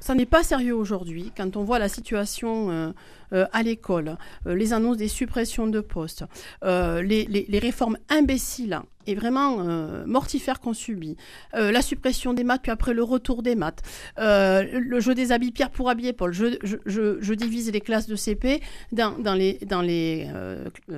Ça 0.06 0.14
n'est 0.14 0.24
pas 0.24 0.44
sérieux 0.44 0.76
aujourd'hui 0.76 1.32
quand 1.36 1.56
on 1.56 1.64
voit 1.64 1.80
la 1.80 1.88
situation 1.88 2.70
euh, 2.70 2.92
euh, 3.32 3.44
à 3.52 3.64
l'école, 3.64 4.16
euh, 4.46 4.54
les 4.54 4.72
annonces 4.72 4.98
des 4.98 5.08
suppressions 5.08 5.66
de 5.66 5.80
postes, 5.80 6.22
les, 6.62 7.58
réformes 7.60 7.98
imbéciles 8.08 8.78
et 9.08 9.16
vraiment 9.16 9.64
mortifères 10.06 10.60
qu'on 10.60 10.74
subit, 10.74 11.16
la 11.52 11.80
suppression 11.80 12.34
des 12.34 12.44
maths 12.44 12.62
puis 12.62 12.72
après 12.72 12.92
le 12.92 13.02
retour 13.02 13.42
des 13.42 13.54
maths, 13.54 13.82
le 14.18 15.00
jeu 15.00 15.14
des 15.14 15.30
habits 15.32 15.52
Pierre 15.52 15.70
pour 15.70 15.90
habiller 15.90 16.12
Paul. 16.12 16.32
Je, 16.32 17.32
divise 17.34 17.70
les 17.70 17.80
classes 17.80 18.08
de 18.08 18.16
CP 18.16 18.60
dans, 18.92 19.34
les, 19.34 19.58
dans 19.66 19.82
les 19.82 20.28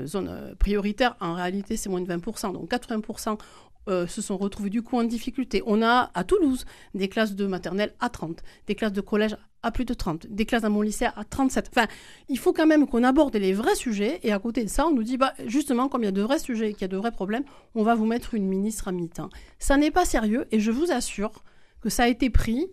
zones 0.07 0.55
prioritaires. 0.59 1.17
En 1.21 1.35
réalité, 1.35 1.77
c'est 1.77 1.91
moins 1.91 2.01
de 2.01 2.11
20%. 2.11 2.53
Donc 2.53 2.71
80% 2.71 3.39
euh, 3.89 4.07
se 4.07 4.23
sont 4.23 4.37
retrouvés 4.37 4.71
du 4.71 4.83
coup 4.83 4.97
en 4.97 5.05
difficulté. 5.05 5.63
On 5.67 5.83
a 5.83 6.11
à 6.15 6.25
Toulouse 6.25 6.65
des 6.95 7.09
classes 7.09 7.35
de 7.35 7.47
maternelle 7.47 7.95
à 8.01 8.09
30, 8.09 8.43
des 8.67 8.75
classes 8.75 8.93
de 8.93 9.01
collège 9.01 9.37
à 9.63 9.71
plus 9.71 9.85
de 9.85 9.95
30, 9.95 10.27
des 10.29 10.47
classes 10.47 10.63
dans 10.63 10.71
mon 10.71 10.83
lycée 10.83 11.07
à 11.07 11.25
37. 11.25 11.71
Enfin, 11.71 11.87
il 12.29 12.39
faut 12.39 12.53
quand 12.53 12.67
même 12.67 12.87
qu'on 12.87 13.03
aborde 13.03 13.35
les 13.37 13.53
vrais 13.53 13.75
sujets 13.75 14.21
et 14.23 14.33
à 14.33 14.39
côté 14.39 14.63
de 14.63 14.69
ça, 14.69 14.87
on 14.87 14.93
nous 14.93 15.03
dit 15.03 15.17
bah, 15.17 15.35
justement, 15.47 15.89
comme 15.89 16.03
il 16.03 16.07
y 16.07 16.09
a 16.09 16.13
de 16.13 16.23
vrais 16.23 16.39
sujets 16.39 16.71
et 16.71 16.73
qu'il 16.73 16.83
y 16.83 16.85
a 16.85 16.89
de 16.89 16.97
vrais 16.97 17.13
problèmes, 17.13 17.45
on 17.75 17.83
va 17.83 17.95
vous 17.95 18.07
mettre 18.07 18.35
une 18.35 18.47
ministre 18.47 18.89
à 18.89 18.93
mi-temps. 18.93 19.31
Ça 19.59 19.77
n'est 19.77 19.91
pas 19.91 20.05
sérieux 20.05 20.47
et 20.53 20.61
je 20.61 20.71
vous 20.71 20.93
assure 20.93 21.43
que 21.81 21.89
ça 21.89 22.05
a 22.05 22.09
été 22.09 22.31
pris 22.31 22.69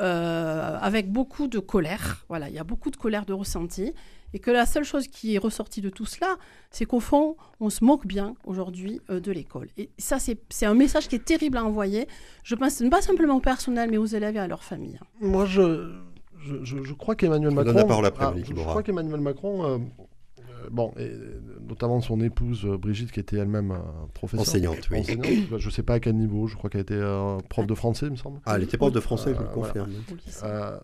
euh, 0.00 0.78
avec 0.80 1.12
beaucoup 1.12 1.46
de 1.46 1.58
colère. 1.58 2.24
Voilà, 2.28 2.48
il 2.48 2.54
y 2.54 2.58
a 2.58 2.64
beaucoup 2.64 2.90
de 2.90 2.96
colère 2.96 3.26
de 3.26 3.34
ressenti. 3.34 3.92
Et 4.32 4.38
que 4.38 4.50
la 4.50 4.64
seule 4.66 4.84
chose 4.84 5.08
qui 5.08 5.34
est 5.34 5.38
ressortie 5.38 5.80
de 5.80 5.90
tout 5.90 6.06
cela, 6.06 6.36
c'est 6.70 6.84
qu'au 6.84 7.00
fond, 7.00 7.36
on 7.58 7.68
se 7.70 7.84
moque 7.84 8.06
bien 8.06 8.34
aujourd'hui 8.44 9.00
euh, 9.10 9.18
de 9.20 9.32
l'école. 9.32 9.68
Et 9.76 9.90
ça, 9.98 10.18
c'est 10.18 10.66
un 10.66 10.74
message 10.74 11.08
qui 11.08 11.16
est 11.16 11.24
terrible 11.24 11.56
à 11.58 11.64
envoyer. 11.64 12.06
Je 12.44 12.54
pense 12.54 12.82
pas 12.90 13.02
simplement 13.02 13.36
au 13.36 13.40
personnel, 13.40 13.90
mais 13.90 13.96
aux 13.98 14.06
élèves 14.06 14.36
et 14.36 14.40
à 14.40 14.46
leurs 14.46 14.62
familles. 14.62 15.00
Moi, 15.20 15.46
je, 15.46 15.92
je, 16.38 16.62
je- 16.64 16.82
je 16.84 16.94
crois 16.94 17.16
qu'Emmanuel 17.16 17.50
Je 17.50 17.56
vous 17.56 17.64
donne 17.64 17.74
Macron. 17.74 17.88
la 17.88 17.88
parole 17.88 18.06
après, 18.06 18.24
Ah, 18.26 18.34
je, 18.46 18.52
crois 18.54 18.82
qu'Emmanuel 18.84 19.20
Macron. 19.20 19.64
euh, 19.64 19.78
euh, 20.38 20.68
bon, 20.70 20.92
et 20.96 21.02
euh, 21.10 21.40
notamment 21.68 22.00
son 22.00 22.20
épouse 22.20 22.64
Brigitte, 22.66 23.10
qui 23.12 23.18
était 23.20 23.36
elle-même 23.36 23.76
professeure. 24.14 24.42
Enseignante, 24.46 24.88
oui. 24.92 25.00
Enseignante, 25.00 25.50
bah, 25.50 25.56
je 25.58 25.66
ne 25.66 25.72
sais 25.72 25.82
pas 25.82 25.94
à 25.94 26.00
quel 26.00 26.14
niveau, 26.16 26.46
je 26.46 26.56
crois 26.56 26.70
qu'elle 26.70 26.82
était 26.82 26.94
euh, 26.94 27.36
prof 27.48 27.66
de 27.66 27.74
français, 27.74 28.06
il 28.06 28.12
me 28.12 28.16
semble. 28.16 28.40
Ah, 28.46 28.56
elle 28.56 28.62
était 28.62 28.76
prof 28.76 28.92
de 28.92 29.00
français, 29.00 29.34
je 29.34 29.40
le 29.42 29.48
confirme. 29.48 29.90
Euh, 30.44 30.78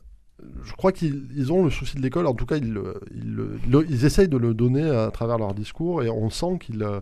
je 0.64 0.72
crois 0.72 0.92
qu'ils 0.92 1.28
ils 1.34 1.52
ont 1.52 1.64
le 1.64 1.70
souci 1.70 1.96
de 1.96 2.02
l'école, 2.02 2.26
en 2.26 2.34
tout 2.34 2.46
cas 2.46 2.56
ils, 2.56 2.78
ils, 3.14 4.04
essayent 4.04 4.28
de 4.28 4.36
le 4.36 4.54
donner 4.54 4.88
à 4.88 5.10
travers 5.10 5.38
leur 5.38 5.54
discours 5.54 6.02
et 6.02 6.10
on 6.10 6.28
sent 6.30 6.58
qu'ils 6.60 6.82
euh, 6.82 7.00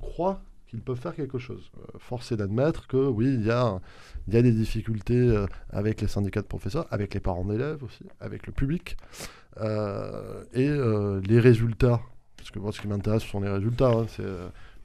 croient 0.00 0.40
qu'ils 0.66 0.80
peuvent 0.80 0.98
faire 0.98 1.14
quelque 1.14 1.38
chose. 1.38 1.70
Euh, 1.78 1.98
force 1.98 2.32
est 2.32 2.36
d'admettre 2.36 2.86
que 2.86 2.96
oui, 2.96 3.26
il 3.34 3.46
y 3.46 3.50
a, 3.50 3.78
des 4.26 4.52
difficultés 4.52 5.14
euh, 5.14 5.46
avec 5.70 6.00
les 6.00 6.08
syndicats 6.08 6.40
de 6.40 6.46
professeurs, 6.46 6.86
avec 6.90 7.14
les 7.14 7.20
parents 7.20 7.44
d'élèves 7.44 7.82
aussi, 7.84 8.04
avec 8.20 8.46
le 8.46 8.52
public. 8.52 8.96
Et 10.54 10.70
les 10.70 11.40
résultats, 11.40 12.00
parce 12.38 12.50
que 12.50 12.58
moi 12.58 12.72
ce 12.72 12.80
qui 12.80 12.88
m'intéresse 12.88 13.22
ce 13.22 13.28
sont 13.28 13.40
les 13.40 13.50
résultats, 13.50 13.90
hein, 13.90 14.06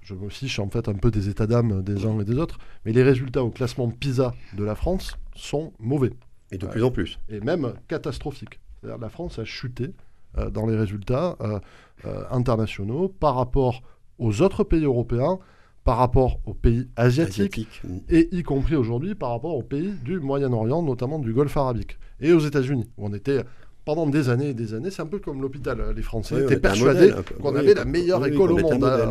je 0.02 0.14
me 0.14 0.28
fiche 0.28 0.60
en 0.60 0.70
fait 0.70 0.90
un 0.90 0.94
peu 0.94 1.10
des 1.10 1.30
états 1.30 1.48
d'âme 1.48 1.82
des 1.84 2.06
uns 2.06 2.20
et 2.20 2.26
des 2.26 2.38
autres, 2.38 2.60
mais 2.84 2.92
les 2.92 3.02
résultats 3.02 3.44
au 3.44 3.50
classement 3.50 3.90
PISA 3.90 4.36
de 4.58 4.64
la 4.66 4.76
France 4.76 5.18
sont 5.36 5.72
mauvais 5.80 6.12
Et 6.52 6.58
de 6.58 6.66
plus 6.66 6.84
en 6.84 6.92
plus. 6.92 7.20
et 7.30 7.40
même 7.42 7.74
catastrophique. 7.88 8.60
La 8.84 9.10
France 9.10 9.40
a 9.40 9.44
chuté 9.44 9.94
euh, 10.38 10.50
dans 10.50 10.66
les 10.66 10.76
résultats 10.76 11.36
euh, 11.42 11.60
euh, 12.06 12.24
internationaux 12.32 13.08
par 13.08 13.36
rapport 13.36 13.82
aux 14.20 14.42
autres 14.42 14.64
pays 14.64 14.84
européens, 14.84 15.40
par 15.84 15.98
rapport 15.98 16.40
aux 16.46 16.54
pays 16.54 16.90
asiatiques, 16.96 17.58
Asiatique. 17.58 17.82
Mm. 17.84 17.98
et 18.10 18.36
y 18.36 18.44
compris 18.44 18.76
aujourd'hui 18.76 19.16
par 19.16 19.30
rapport 19.32 19.56
aux 19.56 19.64
pays 19.64 19.94
du 20.04 20.20
Moyen-Orient, 20.20 20.84
notamment 20.84 21.18
du 21.18 21.34
Golfe 21.34 21.58
arabique, 21.58 21.98
et 22.20 22.34
aux 22.34 22.40
États-Unis, 22.40 22.90
où 22.98 23.08
on 23.08 23.14
était 23.14 23.44
pendant 23.88 24.06
des 24.06 24.28
années 24.28 24.50
et 24.50 24.54
des 24.54 24.74
années, 24.74 24.92
c'est 24.92 25.02
un 25.02 25.06
peu 25.06 25.20
comme 25.20 25.42
l'hôpital, 25.42 25.94
les 25.96 26.02
Français 26.02 26.36
Oui, 26.36 26.42
étaient 26.42 26.60
persuadés 26.60 27.14
qu'on 27.42 27.54
Oui, 27.54 27.60
avait 27.60 27.74
la 27.74 27.86
meilleure 27.86 28.26
école 28.26 28.52
au 28.52 28.58
monde. 28.58 28.82
modèle. 28.82 29.08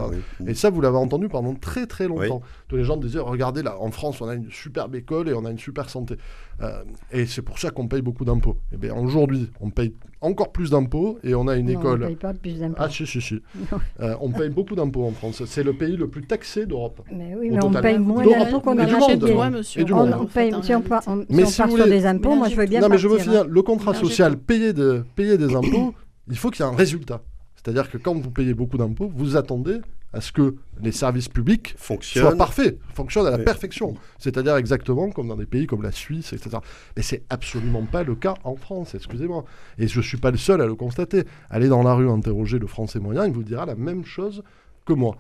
Et 0.46 0.53
ça, 0.53 0.68
vous 0.68 0.83
l'avez 0.83 0.99
entendu 0.99 1.29
pendant 1.31 1.55
très 1.55 1.87
très 1.87 2.07
longtemps. 2.07 2.42
Tous 2.68 2.77
les 2.77 2.85
gens 2.85 2.99
disaient, 2.99 3.20
regardez 3.20 3.62
là, 3.62 3.79
en 3.81 3.90
France, 3.90 4.20
on 4.20 4.29
a 4.29 4.35
une 4.35 4.51
superbe 4.51 4.94
école 4.94 5.31
et 5.31 5.33
on 5.33 5.46
a 5.46 5.51
une 5.51 5.59
super 5.59 5.88
santé. 5.88 6.18
Euh, 6.62 6.83
et 7.12 7.27
c'est 7.27 7.42
pour 7.42 7.59
ça 7.59 7.71
qu'on 7.71 7.87
paye 7.87 8.01
beaucoup 8.01 8.25
d'impôts. 8.25 8.57
Et 8.73 8.77
bien 8.79 8.95
aujourd'hui, 8.95 9.51
on 9.61 9.69
paye 9.71 9.95
encore 10.23 10.53
plus 10.53 10.71
d'impôts 10.71 11.19
et 11.23 11.35
on 11.35 11.49
a 11.49 11.57
une 11.57 11.66
Non, 11.71 11.79
école. 11.81 11.99
On 12.01 12.05
ne 12.05 12.07
paye 12.07 12.16
pas 12.16 12.33
plus 12.33 12.59
d'impôts. 12.61 12.75
Ah 12.79 12.88
si, 12.88 13.07
si, 13.07 13.21
si. 13.21 13.42
Euh, 14.01 14.14
on 14.21 14.31
paye 14.31 14.49
beaucoup 14.51 14.75
d'impôts 14.75 15.05
en 15.05 15.11
France. 15.12 15.42
C'est 15.47 15.62
le 15.62 15.73
pays 15.75 15.97
le 15.97 16.09
plus 16.09 16.23
taxé 16.23 16.64
d'Europe. 16.66 17.03
mais 17.12 17.35
oui, 17.38 17.51
mais 17.51 17.62
on 17.62 17.71
paye 17.71 17.99
moins 17.99 18.25
d'impôts 18.25 18.61
qu'on 18.61 18.73
en 18.79 18.87
du 18.87 18.95
achète. 18.95 19.21
monde. 19.21 19.31
Ouais, 19.31 19.51
monsieur. 19.51 19.81
Et 19.83 19.85
du 19.85 19.92
On, 19.92 19.97
monde. 19.97 20.14
on 20.19 20.23
En 20.23 20.27
paye, 20.27 20.55
si 20.62 20.75
on, 20.75 20.81
part, 20.81 21.03
on- 21.07 21.21
si 21.21 21.27
Mais 21.31 21.42
on 21.45 21.47
si 21.47 21.57
part 21.59 21.69
vous 21.69 21.77
sur 21.77 21.87
des 21.87 22.07
impôts, 22.07 22.35
moi 22.35 22.49
je 22.49 22.57
veux 22.57 22.66
bien 22.66 22.81
non, 22.81 22.88
mais 22.88 22.99
je 22.99 23.09
veux 23.09 23.19
finir. 23.19 23.42
hein. 23.42 23.47
Le 23.49 23.62
contrat 23.62 23.92
social, 23.95 24.37
payer, 24.38 24.73
de, 24.73 25.05
payer 25.14 25.37
des 25.38 25.55
impôts, 25.55 25.95
il 26.31 26.38
faut 26.38 26.51
qu'il 26.51 26.64
y 26.64 26.69
ait 26.69 26.73
un 26.73 26.75
résultat. 26.77 27.23
C'est-à-dire 27.57 27.90
que 27.90 27.99
quand 27.99 28.14
vous 28.14 28.31
payez 28.31 28.55
beaucoup 28.55 28.79
d'impôts, 28.79 29.11
vous 29.14 29.37
attendez 29.37 29.79
à 30.16 30.20
ce 30.20 30.33
que 30.33 30.55
les 30.83 30.92
services 30.92 31.29
publics 31.29 31.74
soient 31.76 31.96
Fonctionne. 31.96 32.37
parfaits, 32.38 32.79
fonctionnent 32.94 33.26
à 33.26 33.31
la 33.31 33.37
Oui. 33.38 33.44
perfection. 33.44 33.94
C'est-à-dire 34.18 34.57
exactement 34.57 35.11
comme 35.11 35.29
dans 35.29 35.37
des 35.37 35.46
pays 35.46 35.66
comme 35.66 35.83
la 35.83 35.92
Suisse, 35.92 36.33
etc. 36.33 36.57
Mais 36.96 37.02
c'est 37.02 37.22
absolument 37.31 37.85
pas 37.85 38.02
le 38.02 38.14
cas 38.14 38.35
en 38.44 38.57
France, 38.57 38.94
excusez-moi. 38.94 39.44
Et 39.79 39.88
je 39.88 40.00
suis 40.00 40.16
pas 40.16 40.31
le 40.31 40.38
seul 40.38 40.61
à 40.62 40.66
le 40.66 40.74
constater. 40.74 41.24
Allez 41.50 41.68
dans 41.68 41.83
la 41.83 41.94
rue 41.94 42.09
interroger 42.09 42.59
le 42.59 42.66
français 42.66 42.98
moyen, 42.98 43.26
il 43.26 43.33
vous 43.33 43.42
dira 43.42 43.66
la 43.66 43.74
même 43.74 44.05
chose 44.05 44.42
que 44.87 44.92
moi. 44.94 45.16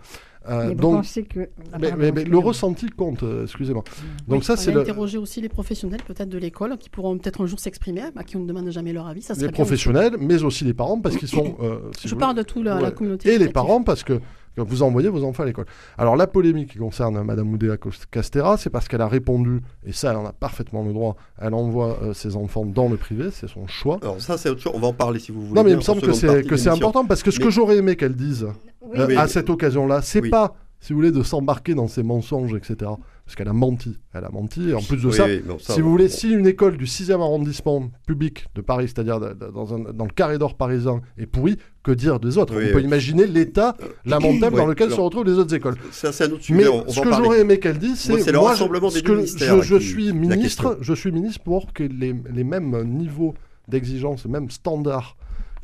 Euh, 0.48 0.74
donc, 0.76 1.04
que... 1.28 1.40
Ah, 1.72 1.78
mais, 1.80 1.88
pardon, 1.88 1.96
mais- 1.96 1.96
mais 1.96 2.02
le 2.04 2.10
excusez-moi. 2.20 2.44
ressenti 2.44 2.86
compte, 2.90 3.22
euh, 3.24 3.42
excusez-moi. 3.42 3.82
Donc 4.28 4.38
Oui, 4.38 4.44
ça, 4.44 4.56
c'est 4.56 4.70
le... 4.70 4.82
interrogé 4.82 5.18
aussi 5.18 5.40
les 5.40 5.48
professionnels 5.48 6.02
peut-être 6.06 6.28
de 6.28 6.38
l'école 6.38 6.78
qui 6.78 6.88
pourront 6.88 7.18
peut-être 7.18 7.40
un 7.42 7.46
jour 7.46 7.58
s'exprimer, 7.58 8.02
à 8.14 8.22
qui 8.22 8.36
on 8.36 8.40
ne 8.44 8.46
demande 8.46 8.70
jamais 8.70 8.92
leur 8.92 9.08
avis. 9.08 9.22
Ça 9.22 9.34
les 9.34 9.42
aussi. 9.42 9.52
professionnels, 9.52 10.14
mais 10.20 10.44
aussi 10.44 10.62
les 10.64 10.72
parents, 10.72 11.00
parce 11.00 11.16
qu'ils 11.16 11.26
sont... 11.26 11.56
euh, 11.60 11.78
si 11.98 12.06
Je 12.06 12.14
parle 12.14 12.36
de 12.36 12.42
toute 12.44 12.64
la, 12.64 12.76
Ouais. 12.76 12.82
la 12.82 12.90
communauté. 12.92 13.34
Et 13.34 13.38
les 13.38 13.48
parents, 13.48 13.82
parce 13.82 14.04
que 14.04 14.20
vous 14.62 14.82
envoyez 14.82 15.08
vos 15.08 15.24
enfants 15.24 15.42
à 15.42 15.46
l'école. 15.46 15.66
Alors 15.98 16.16
la 16.16 16.26
polémique 16.26 16.70
qui 16.72 16.78
concerne 16.78 17.22
Madame 17.22 17.52
Oudéa 17.52 17.76
Castera, 18.10 18.56
c'est 18.56 18.70
parce 18.70 18.88
qu'elle 18.88 19.00
a 19.02 19.08
répondu, 19.08 19.60
et 19.84 19.92
ça 19.92 20.10
elle 20.10 20.16
en 20.16 20.26
a 20.26 20.32
parfaitement 20.32 20.82
le 20.84 20.92
droit, 20.92 21.16
elle 21.38 21.54
envoie 21.54 21.98
euh, 22.02 22.14
ses 22.14 22.36
enfants 22.36 22.64
dans 22.64 22.88
le 22.88 22.96
privé, 22.96 23.30
c'est 23.32 23.48
son 23.48 23.66
choix. 23.66 23.98
Alors 24.02 24.20
ça, 24.20 24.38
c'est 24.38 24.48
autre 24.48 24.60
chose. 24.60 24.72
On 24.74 24.80
va 24.80 24.88
en 24.88 24.92
parler 24.92 25.18
si 25.18 25.32
vous 25.32 25.40
voulez. 25.42 25.54
Non 25.54 25.64
mais 25.64 25.70
il 25.72 25.76
me 25.76 25.82
semble 25.82 26.00
que 26.02 26.12
c'est 26.12 26.68
important, 26.70 27.04
parce 27.04 27.22
que 27.22 27.30
ce 27.30 27.38
Mais- 27.38 27.44
que 27.44 27.50
j'aurais 27.50 27.76
aimé 27.76 27.96
qu'elle 27.96 28.14
dise 28.16 28.46
Oui, 28.82 28.98
euh, 29.00 29.06
Oui. 29.08 29.16
à 29.16 29.26
cette 29.28 29.50
occasion-là, 29.50 30.00
c'est 30.02 30.20
Oui. 30.22 30.30
pas, 30.30 30.54
si 30.86 30.92
vous 30.92 31.00
voulez, 31.00 31.10
de 31.10 31.24
s'embarquer 31.24 31.74
dans 31.74 31.88
ces 31.88 32.04
mensonges, 32.04 32.54
etc. 32.54 32.76
Parce 33.24 33.34
qu'elle 33.34 33.48
a 33.48 33.52
menti. 33.52 33.98
Elle 34.14 34.24
a 34.24 34.28
menti, 34.30 34.70
et 34.70 34.74
en 34.74 34.80
plus 34.80 34.98
de 35.02 35.08
Oui, 35.08 35.12
ça, 35.14 35.26
oui, 35.26 35.42
bon, 35.44 35.58
ça, 35.58 35.74
si 35.74 35.80
vous 35.80 35.90
voulez, 35.90 36.08
si 36.08 36.30
une 36.30 36.46
école 36.46 36.76
du 36.76 36.84
6e 36.84 37.14
arrondissement 37.20 37.90
public 38.06 38.46
de 38.54 38.60
Paris, 38.60 38.84
c'est-à-dire 38.86 39.18
dans, 39.18 39.74
un- 39.74 39.92
dans 39.92 40.04
le 40.04 40.12
carré 40.12 40.38
d'or 40.38 40.54
parisien, 40.56 41.00
est 41.18 41.26
pourrie, 41.26 41.56
que 41.82 41.90
dire 41.90 42.20
des 42.20 42.38
autres? 42.38 42.56
Oui, 42.56 42.66
On 42.70 42.72
peut 42.74 42.82
imaginer 42.82 43.26
l'état 43.26 43.76
lamentable 44.04 44.54
Oui, 44.54 44.60
dans 44.62 44.66
lequel 44.68 44.92
se 44.92 45.00
retrouvent 45.00 45.24
les 45.24 45.32
autres 45.32 45.54
écoles. 45.54 45.74
Ça, 45.90 46.12
c'est 46.12 46.24
un 46.24 46.30
autre 46.30 46.42
sujet. 46.44 46.56
Mais 46.62 46.68
on, 46.68 46.84
on 46.86 46.88
ce 46.88 47.00
que 47.00 47.12
j'aurais 47.12 47.40
aimé 47.40 47.58
qu'elle 47.58 47.78
dise, 47.78 47.98
c'est 47.98 48.20
c'est 48.20 48.30
le 48.30 48.38
moi, 48.38 48.50
rassemblement 48.50 48.88
des 48.90 49.02
ministères, 49.02 49.60
je, 49.62 49.74
je 49.74 49.76
qui- 49.78 49.84
suis 49.88 50.12
ministre, 50.12 50.78
je 50.80 50.94
suis 50.94 51.10
ministre 51.10 51.40
pour 51.42 51.72
que 51.72 51.82
les, 51.82 52.14
les 52.32 52.44
mêmes 52.44 52.80
niveaux 52.84 53.34
d'exigence, 53.66 54.24
les 54.24 54.30
mêmes 54.30 54.50
standards 54.50 55.16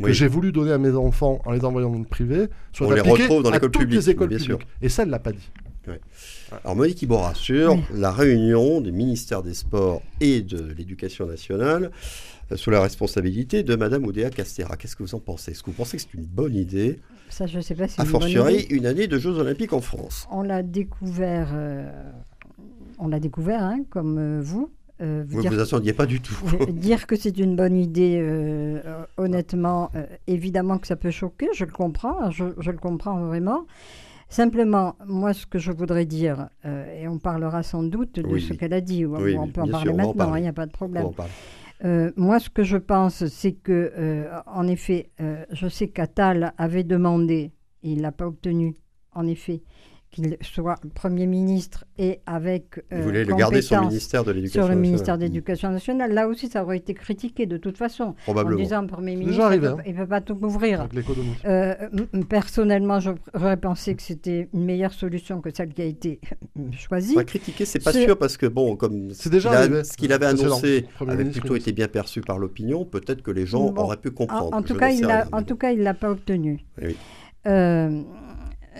que 0.02 0.08
Oui. 0.08 0.14
j'ai 0.14 0.28
voulu 0.28 0.52
donner 0.52 0.72
à 0.72 0.78
mes 0.78 0.90
enfants 0.94 1.40
en 1.44 1.52
les 1.52 1.64
envoyant 1.64 1.90
dans 1.90 1.98
le 1.98 2.04
privé 2.04 2.48
soient 2.72 2.88
On 2.88 2.90
les 2.90 3.00
retrouve 3.00 3.42
dans 3.42 3.50
l'école 3.50 3.70
publique, 3.70 4.00
les 4.00 4.10
écoles 4.10 4.28
bien 4.28 4.38
sûr. 4.38 4.58
publiques. 4.58 4.76
Et 4.82 4.88
ça, 4.88 5.02
elle 5.04 5.08
l'a 5.10 5.18
pas 5.18 5.32
dit. 5.32 5.48
Alors 6.64 6.76
Monique 6.76 7.02
Iborra, 7.02 7.34
sur 7.34 7.72
Oui. 7.74 7.80
la 7.94 8.12
réunion 8.12 8.80
des 8.80 8.92
ministères 8.92 9.42
des 9.42 9.54
Sports 9.54 10.02
et 10.20 10.40
de 10.42 10.72
l'Éducation 10.76 11.26
nationale 11.26 11.90
euh, 12.52 12.56
sous 12.56 12.70
la 12.70 12.80
responsabilité 12.80 13.62
de 13.64 13.74
Madame 13.74 14.04
Oudéa 14.04 14.30
Castera. 14.30 14.76
Qu'est-ce 14.76 14.94
que 14.94 15.02
vous 15.02 15.14
en 15.14 15.20
pensez? 15.20 15.50
Est-ce 15.52 15.62
que 15.62 15.70
vous 15.70 15.76
pensez 15.76 15.96
que 15.96 16.02
c'est 16.04 16.14
une 16.14 16.24
bonne 16.26 16.54
idée? 16.54 17.00
Ça, 17.30 17.46
je 17.46 17.56
ne 17.56 17.62
sais 17.62 17.74
pas 17.74 17.88
si 17.88 17.94
A 18.00 18.04
c'est 18.04 18.06
une 18.06 18.12
bonne 18.12 18.20
fortiori, 18.20 18.54
idée. 18.64 18.74
une 18.76 18.86
année 18.86 19.06
de 19.08 19.18
Jeux 19.18 19.36
Olympiques 19.38 19.72
en 19.72 19.80
France. 19.80 20.28
On 20.30 20.42
l'a 20.42 20.62
découvert, 20.62 21.48
euh, 21.54 21.90
on 22.98 23.08
l'a 23.08 23.18
découvert, 23.18 23.62
hein, 23.62 23.80
comme 23.90 24.18
euh, 24.18 24.40
vous. 24.42 24.70
Euh, 25.02 25.24
Vous 25.26 25.42
ne 25.42 25.48
vous 25.48 25.60
attendiez 25.60 25.92
pas 25.92 26.06
du 26.06 26.20
tout. 26.20 26.34
Dire 26.70 27.06
que 27.06 27.16
c'est 27.16 27.36
une 27.38 27.56
bonne 27.56 27.76
idée, 27.76 28.18
euh, 28.20 28.80
honnêtement, 29.16 29.90
euh, 29.96 30.06
évidemment 30.26 30.78
que 30.78 30.86
ça 30.86 30.96
peut 30.96 31.10
choquer, 31.10 31.48
je 31.54 31.64
le 31.64 31.72
comprends, 31.72 32.30
je, 32.30 32.44
je 32.58 32.70
le 32.70 32.78
comprends 32.78 33.18
vraiment. 33.26 33.66
Simplement, 34.28 34.94
moi, 35.06 35.34
ce 35.34 35.44
que 35.44 35.58
je 35.58 35.72
voudrais 35.72 36.06
dire, 36.06 36.48
et 36.64 37.06
on 37.06 37.18
parlera 37.18 37.62
sans 37.62 37.82
doute 37.82 38.14
de 38.18 38.26
Oui. 38.26 38.40
ce 38.40 38.54
qu'elle 38.54 38.72
a 38.72 38.80
dit, 38.80 39.04
ou 39.04 39.16
Oui, 39.18 39.36
on 39.36 39.48
peut 39.48 39.60
en 39.60 39.68
parler 39.68 39.88
sûr, 39.90 39.94
maintenant, 39.96 40.34
il 40.36 40.42
n'y 40.42 40.48
a 40.48 40.54
pas 40.54 40.64
de 40.64 40.72
problème. 40.72 41.08
moi, 42.16 42.38
ce 42.38 42.48
que 42.48 42.62
je 42.62 42.78
pense, 42.78 43.26
c'est 43.26 43.52
que, 43.52 43.92
en 44.46 44.66
effet, 44.68 45.10
je 45.50 45.68
sais 45.68 45.88
qu'Attal 45.88 46.54
avait 46.56 46.82
demandé, 46.84 47.52
et 47.82 47.90
il 47.90 47.98
ne 47.98 48.02
l'a 48.02 48.12
pas 48.12 48.26
obtenu, 48.26 48.74
en 49.14 49.26
effet, 49.26 49.60
qu'il 50.12 50.36
soit 50.42 50.76
Premier 50.94 51.26
ministre 51.26 51.84
et 51.98 52.20
avec 52.26 52.80
Il 52.92 52.98
euh, 52.98 53.02
voulait 53.02 53.24
le 53.24 53.34
garder 53.34 53.62
sur 53.62 53.80
le 53.80 53.86
ministère 53.88 54.22
de 54.24 54.30
l'Éducation 54.32 54.52
sur 54.62 54.68
le 54.68 54.74
nationale. 54.74 54.82
ministère 54.90 55.18
de 55.18 55.22
l'Éducation 55.24 55.70
nationale. 55.70 56.12
Là 56.12 56.28
aussi, 56.28 56.48
ça 56.48 56.62
aurait 56.62 56.76
été 56.76 56.94
critiqué 56.94 57.46
de 57.46 57.56
toute 57.56 57.78
façon. 57.78 58.04
En 58.04 58.12
Probablement. 58.24 58.60
disant 58.62 58.86
Premier 58.86 59.12
ministre, 59.16 59.32
déjà 59.32 59.46
arrivé, 59.46 59.66
il 59.66 59.70
ne 59.70 59.74
hein. 59.74 59.82
peut, 59.96 60.02
il 60.02 60.06
pas 60.08 60.20
tout 60.20 60.36
couvrir. 60.36 60.82
Avec 60.82 60.92
l'économie. 60.92 61.34
Euh, 61.46 61.74
personnellement, 62.28 63.00
j'aurais 63.00 63.56
pensé 63.56 63.94
que 63.94 64.02
c'était 64.02 64.48
une 64.52 64.64
meilleure 64.64 64.92
solution 64.92 65.40
que 65.40 65.50
celle 65.52 65.72
qui 65.72 65.82
a 65.82 65.86
été 65.86 66.20
choisie. 66.78 67.14
Pas 67.14 67.24
critiquer, 67.24 67.64
c'est 67.64 67.82
pas 67.82 67.92
sûr 67.92 68.18
parce 68.18 68.36
que 68.36 68.46
bon, 68.46 68.76
comme 68.76 69.10
C'est 69.12 69.30
déjà 69.30 69.48
ce 69.50 69.54
qu'il 69.54 69.56
a- 69.56 69.60
arrivé. 69.64 69.84
ce 69.84 69.96
qu'il 69.96 70.12
avait 70.12 70.26
annoncé 70.26 70.86
avait 71.00 71.24
plutôt 71.24 71.56
été 71.56 71.72
bien 71.72 71.88
perçu 71.88 72.20
par 72.20 72.38
l'opinion, 72.38 72.84
peut-être 72.84 73.22
que 73.22 73.30
les 73.30 73.46
gens 73.46 73.70
Bon. 73.70 73.82
auraient 73.82 73.96
pu 73.96 74.08
En, 74.08 74.12
comprendre. 74.12 74.54
en 74.56 74.60
Je 74.60 74.66
tout 74.66 74.74
cas, 74.76 74.90
il 74.90 75.06
rien. 75.06 75.24
en 75.32 75.42
tout 75.42 75.56
cas, 75.56 75.72
il 75.72 75.80
l'a 75.82 75.94
pas 75.94 76.10
obtenu. 76.10 76.60
Oui. 76.82 76.96
Euh, 77.46 78.02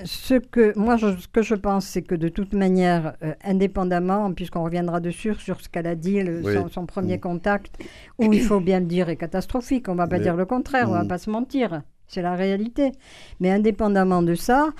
ce 0.04 0.34
que 0.34 0.76
moi, 0.78 0.96
je- 0.96 1.16
ce 1.18 1.28
que 1.28 1.42
je 1.42 1.54
pense, 1.54 1.86
c'est 1.86 2.02
que 2.02 2.14
de 2.14 2.28
toute 2.28 2.52
manière, 2.54 3.14
euh, 3.22 3.34
indépendamment, 3.44 4.32
puisqu'on 4.32 4.64
reviendra 4.64 5.00
dessus 5.00 5.34
sur 5.38 5.60
ce 5.60 5.68
qu'elle 5.68 5.86
a 5.86 5.94
dit, 5.94 6.22
le- 6.22 6.42
Oui. 6.44 6.54
son, 6.54 6.68
son 6.68 6.86
premier 6.86 7.16
Mm. 7.16 7.20
contact, 7.20 7.76
où 8.18 8.32
il 8.32 8.40
faut 8.42 8.60
bien 8.60 8.80
le 8.80 8.86
dire, 8.86 9.08
est 9.08 9.16
catastrophique. 9.16 9.88
On 9.88 9.94
va 9.94 10.06
pas 10.06 10.18
dire 10.18 10.36
le 10.36 10.44
contraire, 10.46 10.88
on 10.88 10.92
va 10.92 11.04
Mm. 11.04 11.08
pas 11.08 11.18
se 11.18 11.30
mentir. 11.30 11.82
C'est 12.08 12.22
la 12.22 12.34
réalité. 12.34 12.92
Mais 13.40 13.50
indépendamment 13.50 14.22
de 14.22 14.34
ça, 14.34 14.70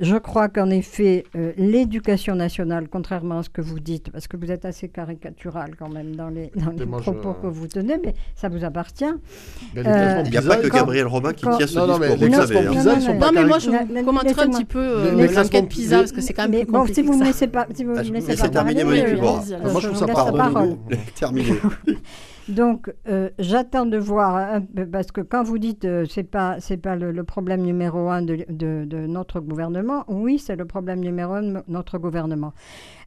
je 0.00 0.16
crois 0.16 0.48
qu'en 0.48 0.70
effet, 0.70 1.24
euh, 1.36 1.52
l'éducation 1.56 2.34
nationale, 2.34 2.86
contrairement 2.88 3.38
à 3.38 3.42
ce 3.42 3.50
que 3.50 3.60
vous 3.60 3.80
dites, 3.80 4.10
parce 4.10 4.28
que 4.28 4.36
vous 4.36 4.50
êtes 4.52 4.64
assez 4.64 4.88
caricatural 4.88 5.70
quand 5.78 5.88
même 5.88 6.14
dans 6.14 6.28
les, 6.28 6.50
dans 6.54 6.70
les 6.70 6.86
moi, 6.86 7.00
je- 7.04 7.10
propos 7.10 7.34
que 7.40 7.46
vous 7.48 7.66
tenez, 7.66 7.96
mais 8.04 8.14
ça 8.36 8.48
vous 8.48 8.64
appartient. 8.64 9.04
Euh, 9.04 10.22
Il 10.24 10.30
n'y 10.30 10.36
a 10.36 10.42
pas 10.42 10.56
que 10.56 10.68
quand- 10.68 10.76
Gabriel 10.78 11.06
Robin 11.06 11.32
qui 11.32 11.44
quand- 11.44 11.56
tient 11.56 11.66
ce 11.66 11.78
Non, 11.78 11.86
non, 11.86 11.98
mais 11.98 12.08
discours, 12.08 12.24
les 12.24 12.30
classements 12.30 12.46
savez. 12.62 12.68
PISA, 12.76 12.94
ils 12.94 13.02
sont 13.02 13.12
Non, 13.14 13.18
pas 13.18 13.26
Non, 13.26 13.32
mais 13.40 13.46
moi, 13.46 13.58
je 13.58 14.04
commenterai 14.04 14.42
un 14.42 14.50
petit 14.50 14.64
peu 14.64 14.78
euh, 14.78 15.10
l'enquête 15.12 15.30
classements- 15.32 15.66
PISA, 15.66 15.98
parce 15.98 16.12
que 16.12 16.20
c'est 16.20 16.32
quand 16.32 16.42
même 16.42 16.50
Mais 16.52 16.64
plus 16.64 16.72
bon, 16.72 16.78
compliqué 16.80 17.00
si 17.02 17.06
vous 17.06 17.18
me 17.18 17.24
laissez 17.24 17.46
pas, 17.48 17.66
si 17.74 17.84
vous 17.84 17.92
Ah, 17.96 18.02
me 18.04 18.10
laissez 18.12 18.28
laisse 18.28 18.40
pas 18.40 18.48
terminer, 18.48 18.82
parler, 18.84 19.02
Monique 19.02 19.18
euh, 19.18 19.20
Moi, 19.22 19.40
je 19.80 19.86
trouve 19.88 19.90
vous 19.90 19.94
ça 19.98 20.06
laisse 20.06 20.14
pas 20.14 20.24
la 20.26 20.32
parole. 20.32 20.76
Terminé. 21.18 21.52
Donc, 22.48 22.90
euh, 23.08 23.28
j'attends 23.38 23.84
de 23.84 23.98
voir, 23.98 24.60
parce 24.90 25.12
que 25.12 25.20
quand 25.20 25.42
vous 25.42 25.58
dites 25.58 25.84
euh, 25.84 26.06
c'est 26.08 26.24
pas 26.24 26.60
c'est 26.60 26.78
pas 26.78 26.96
le, 26.96 27.22
problème 27.24 27.60
numéro 27.62 28.08
un 28.08 28.22
de, 28.22 28.46
de, 28.48 29.06
notre 29.06 29.40
gouvernement, 29.40 30.04
oui, 30.08 30.38
c'est 30.38 30.56
le 30.56 30.64
problème 30.64 31.00
numéro 31.00 31.34
un 31.34 31.42
de 31.42 31.62
notre 31.68 31.98
gouvernement. 31.98 32.54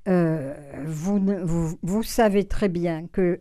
Euh, 0.08 0.56
vous, 0.88 2.02
savez 2.02 2.46
très 2.46 2.70
bien 2.70 3.06
que 3.12 3.40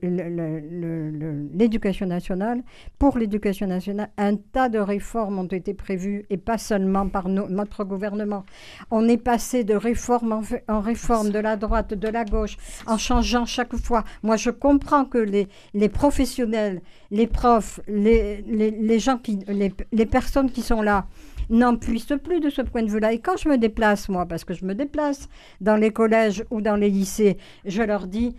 l'éducation 1.54 2.04
nationale, 2.04 2.62
pour 2.98 3.16
l'éducation 3.16 3.66
nationale, 3.66 4.10
un 4.18 4.36
tas 4.36 4.68
de 4.68 4.78
réformes 4.78 5.38
ont 5.38 5.46
été 5.46 5.72
prévues 5.72 6.26
et 6.28 6.36
pas 6.36 6.58
seulement 6.58 7.08
par 7.08 7.28
notre 7.30 7.84
gouvernement. 7.84 8.44
On 8.90 9.08
est 9.08 9.16
passé 9.16 9.64
de 9.64 9.74
réforme 9.74 10.32
en, 10.32 10.42
en, 10.68 10.80
réforme, 10.80 11.30
de 11.30 11.38
la 11.38 11.56
droite, 11.56 11.94
de 11.94 12.08
la 12.08 12.26
gauche, 12.26 12.58
en 12.86 12.98
changeant 12.98 13.46
chaque 13.46 13.76
fois. 13.76 14.04
Moi, 14.22 14.36
je 14.36 14.50
comprends 14.50 15.06
que 15.06 15.18
les, 15.18 15.88
professionnels, 15.88 16.82
les 17.10 17.26
profs, 17.26 17.80
les, 17.88 18.98
gens 18.98 19.16
qui, 19.16 19.38
les 19.48 20.06
personnes 20.06 20.50
qui 20.50 20.60
sont 20.60 20.82
là, 20.82 21.06
n'en 21.50 21.76
puissent 21.76 22.14
plus 22.22 22.40
de 22.40 22.48
ce 22.48 22.62
point 22.62 22.82
de 22.82 22.90
vue-là. 22.90 23.12
Et 23.12 23.18
quand 23.18 23.36
je 23.36 23.48
me 23.48 23.58
déplace, 23.58 24.08
moi, 24.08 24.24
parce 24.26 24.44
que 24.44 24.54
je 24.54 24.64
me 24.64 24.74
déplace 24.74 25.28
dans 25.60 25.76
les 25.76 25.90
collèges 25.90 26.44
ou 26.50 26.60
dans 26.60 26.76
les 26.76 26.88
lycées, 26.88 27.36
je 27.64 27.82
leur 27.82 28.06
dis 28.06 28.34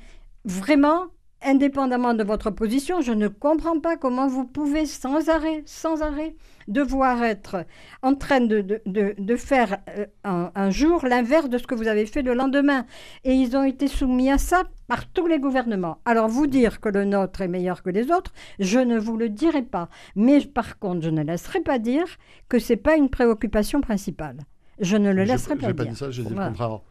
vraiment, 0.45 1.07
indépendamment 1.43 2.13
de 2.13 2.23
votre 2.23 2.51
position, 2.51 3.01
je 3.01 3.11
ne 3.11 3.27
comprends 3.27 3.79
pas 3.79 3.97
comment 3.97 4.27
vous 4.27 4.45
pouvez 4.45 4.85
sans 4.85 5.29
arrêt, 5.29 5.63
sans 5.65 6.01
arrêt, 6.01 6.35
devoir 6.67 7.23
être 7.23 7.65
en 8.01 8.15
train 8.15 8.41
de, 8.41 8.81
de, 8.85 9.35
faire 9.35 9.77
euh, 9.97 10.05
un, 10.23 10.69
jour 10.69 11.05
l'inverse 11.05 11.49
de 11.49 11.57
ce 11.57 11.65
que 11.65 11.75
vous 11.75 11.87
avez 11.87 12.05
fait 12.05 12.21
le 12.21 12.33
lendemain. 12.33 12.85
Et 13.23 13.33
ils 13.33 13.55
ont 13.55 13.63
été 13.63 13.87
soumis 13.87 14.31
à 14.31 14.37
ça 14.37 14.63
par 14.87 15.07
tous 15.07 15.27
les 15.27 15.39
gouvernements. 15.39 15.97
Alors 16.05 16.27
vous 16.27 16.47
dire 16.47 16.79
que 16.79 16.89
le 16.89 17.05
nôtre 17.05 17.41
est 17.41 17.47
meilleur 17.47 17.83
que 17.83 17.89
les 17.89 18.11
autres, 18.11 18.33
je 18.59 18.79
ne 18.79 18.99
vous 18.99 19.17
le 19.17 19.29
dirai 19.29 19.63
pas. 19.63 19.89
Mais 20.15 20.41
par 20.41 20.79
contre, 20.79 21.01
je 21.01 21.09
ne 21.09 21.23
laisserai 21.23 21.61
pas 21.61 21.79
dire 21.79 22.05
que 22.49 22.59
ce 22.59 22.73
n'est 22.73 22.77
pas 22.77 22.95
une 22.95 23.09
préoccupation 23.09 23.81
principale. 23.81 24.37
Je 24.79 24.97
ne 24.97 25.11
le 25.11 25.23
laisserai 25.23 25.55
pas 25.55 25.67
dire. 25.67 25.75
pas 25.75 25.85
dit 25.85 25.95
ça, 25.95 26.11
j'ai 26.11 26.23
dit 26.23 26.29
le 26.29 26.35
contraire. 26.35 26.81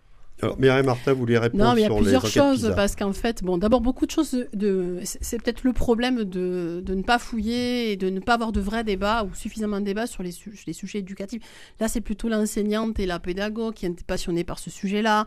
Alors, 0.42 0.58
Mireille 0.58 0.84
Martin 0.84 1.12
voulez 1.12 1.38
répondre 1.38 1.62
Non, 1.62 1.74
mais 1.74 1.82
il 1.82 1.84
y 1.84 1.86
a 1.86 1.94
plusieurs 1.94 2.26
choses 2.26 2.72
parce 2.74 2.96
qu'en 2.96 3.12
fait, 3.12 3.42
bon, 3.42 3.58
d'abord 3.58 3.80
beaucoup 3.80 4.06
de 4.06 4.10
choses. 4.10 4.46
De, 4.52 4.98
c'est 5.02 5.42
peut-être 5.42 5.64
le 5.64 5.72
problème 5.72 6.24
de, 6.24 6.82
de, 6.84 6.94
ne 6.94 7.02
pas 7.02 7.18
fouiller 7.18 7.92
et 7.92 7.96
de 7.96 8.10
ne 8.10 8.20
pas 8.20 8.34
avoir 8.34 8.52
de 8.52 8.60
vrais 8.60 8.84
débats 8.84 9.24
ou 9.24 9.34
suffisamment 9.34 9.80
de 9.80 9.84
débats 9.84 10.06
sur 10.06 10.22
les, 10.22 10.32
les 10.66 10.72
sujets 10.72 11.00
éducatifs. 11.00 11.42
Là, 11.80 11.88
c'est 11.88 12.00
plutôt 12.00 12.28
l'enseignante 12.28 12.98
et 12.98 13.06
la 13.06 13.18
pédagogue 13.18 13.74
qui 13.74 13.86
est 13.86 14.04
passionnée 14.04 14.44
par 14.44 14.58
ce 14.58 14.70
sujet-là. 14.70 15.26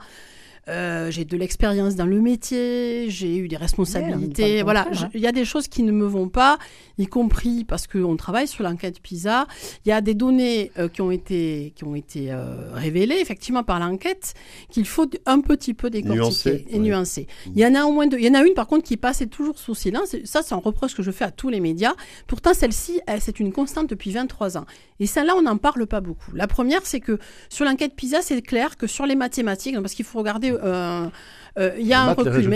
Euh, 0.70 1.12
j'ai 1.12 1.26
de 1.26 1.36
l'expérience 1.36 1.96
dans 1.96 2.06
le 2.06 2.22
métier, 2.22 3.10
j'ai 3.10 3.36
eu 3.36 3.50
des 3.50 3.58
responsabilités. 3.58 4.64
voilà, 4.64 4.88
hein. 4.90 5.10
il 5.14 5.20
y 5.20 5.28
a 5.28 5.34
des 5.34 5.44
choses 5.44 5.68
qui 5.68 5.84
ne 5.84 5.92
me 5.92 6.06
vont 6.06 6.30
pas, 6.30 6.58
y 6.98 7.06
compris 7.08 7.66
parce 7.66 7.86
qu'on 7.86 8.16
travaille 8.16 8.48
sur 8.48 8.64
l'enquête 8.64 9.02
PISA. 9.02 9.46
Il 9.86 9.90
y 9.90 9.92
a 9.92 10.00
des 10.00 10.14
données 10.14 10.72
euh, 10.78 10.88
qui 10.88 11.02
ont 11.02 11.12
été, 11.12 11.74
qui 11.76 11.84
ont 11.84 11.96
été 11.96 12.32
euh, 12.32 12.72
révélées 12.74 13.18
effectivement 13.20 13.64
par 13.64 13.80
l'enquête 13.80 14.36
qu'il 14.70 14.86
faut 14.86 15.10
un 15.26 15.42
petit 15.42 15.74
peu 15.74 15.90
décortiquer 15.90 16.66
et 16.70 16.80
nuancer. 16.80 17.28
Il 17.48 17.60
y 17.60 17.66
en 17.66 17.76
a 17.76 17.84
au 17.84 17.92
moins 17.92 18.08
deux. 18.08 18.18
Il 18.18 18.26
y 18.26 18.30
en 18.30 18.36
a 18.36 18.44
une 18.44 18.54
par 18.54 18.68
contre 18.68 18.84
qui 18.84 18.96
passe 18.96 19.22
toujours 19.30 19.58
sous 19.60 19.76
silence. 19.76 20.16
Ça, 20.24 20.42
c'est 20.44 20.54
un 20.54 20.60
reproche 20.60 20.96
que 20.96 21.04
je 21.04 21.12
fais 21.12 21.26
à 21.26 21.32
tous 21.32 21.50
les 21.50 21.60
médias. 21.60 21.94
Pourtant, 22.28 22.54
celle-ci, 22.54 23.02
c'est 23.20 23.40
une 23.40 23.52
constante 23.52 23.90
depuis 23.90 24.12
23 24.12 24.58
ans. 24.58 24.66
Et 25.00 25.08
celle-là, 25.08 25.34
on 25.36 25.42
n'en 25.42 25.58
parle 25.58 25.88
pas 25.88 26.00
beaucoup. 26.00 26.32
La 26.34 26.48
première, 26.48 26.86
c'est 26.86 27.02
que 27.02 27.20
sur 27.50 27.66
l'enquête 27.66 27.96
PISA, 27.96 28.22
c'est 28.22 28.42
clair 28.42 28.78
que 28.78 28.88
sur 28.88 29.06
les 29.06 29.16
mathématiques, 29.16 29.76
parce 29.82 29.94
qu'il 29.94 30.06
faut 30.06 30.20
regarder 30.20 30.53
euh, 30.62 31.08
euh, 31.58 31.72
il 31.78 31.88
y 31.88 31.94
a 31.94 32.02
un 32.02 32.14
recul. 32.14 32.56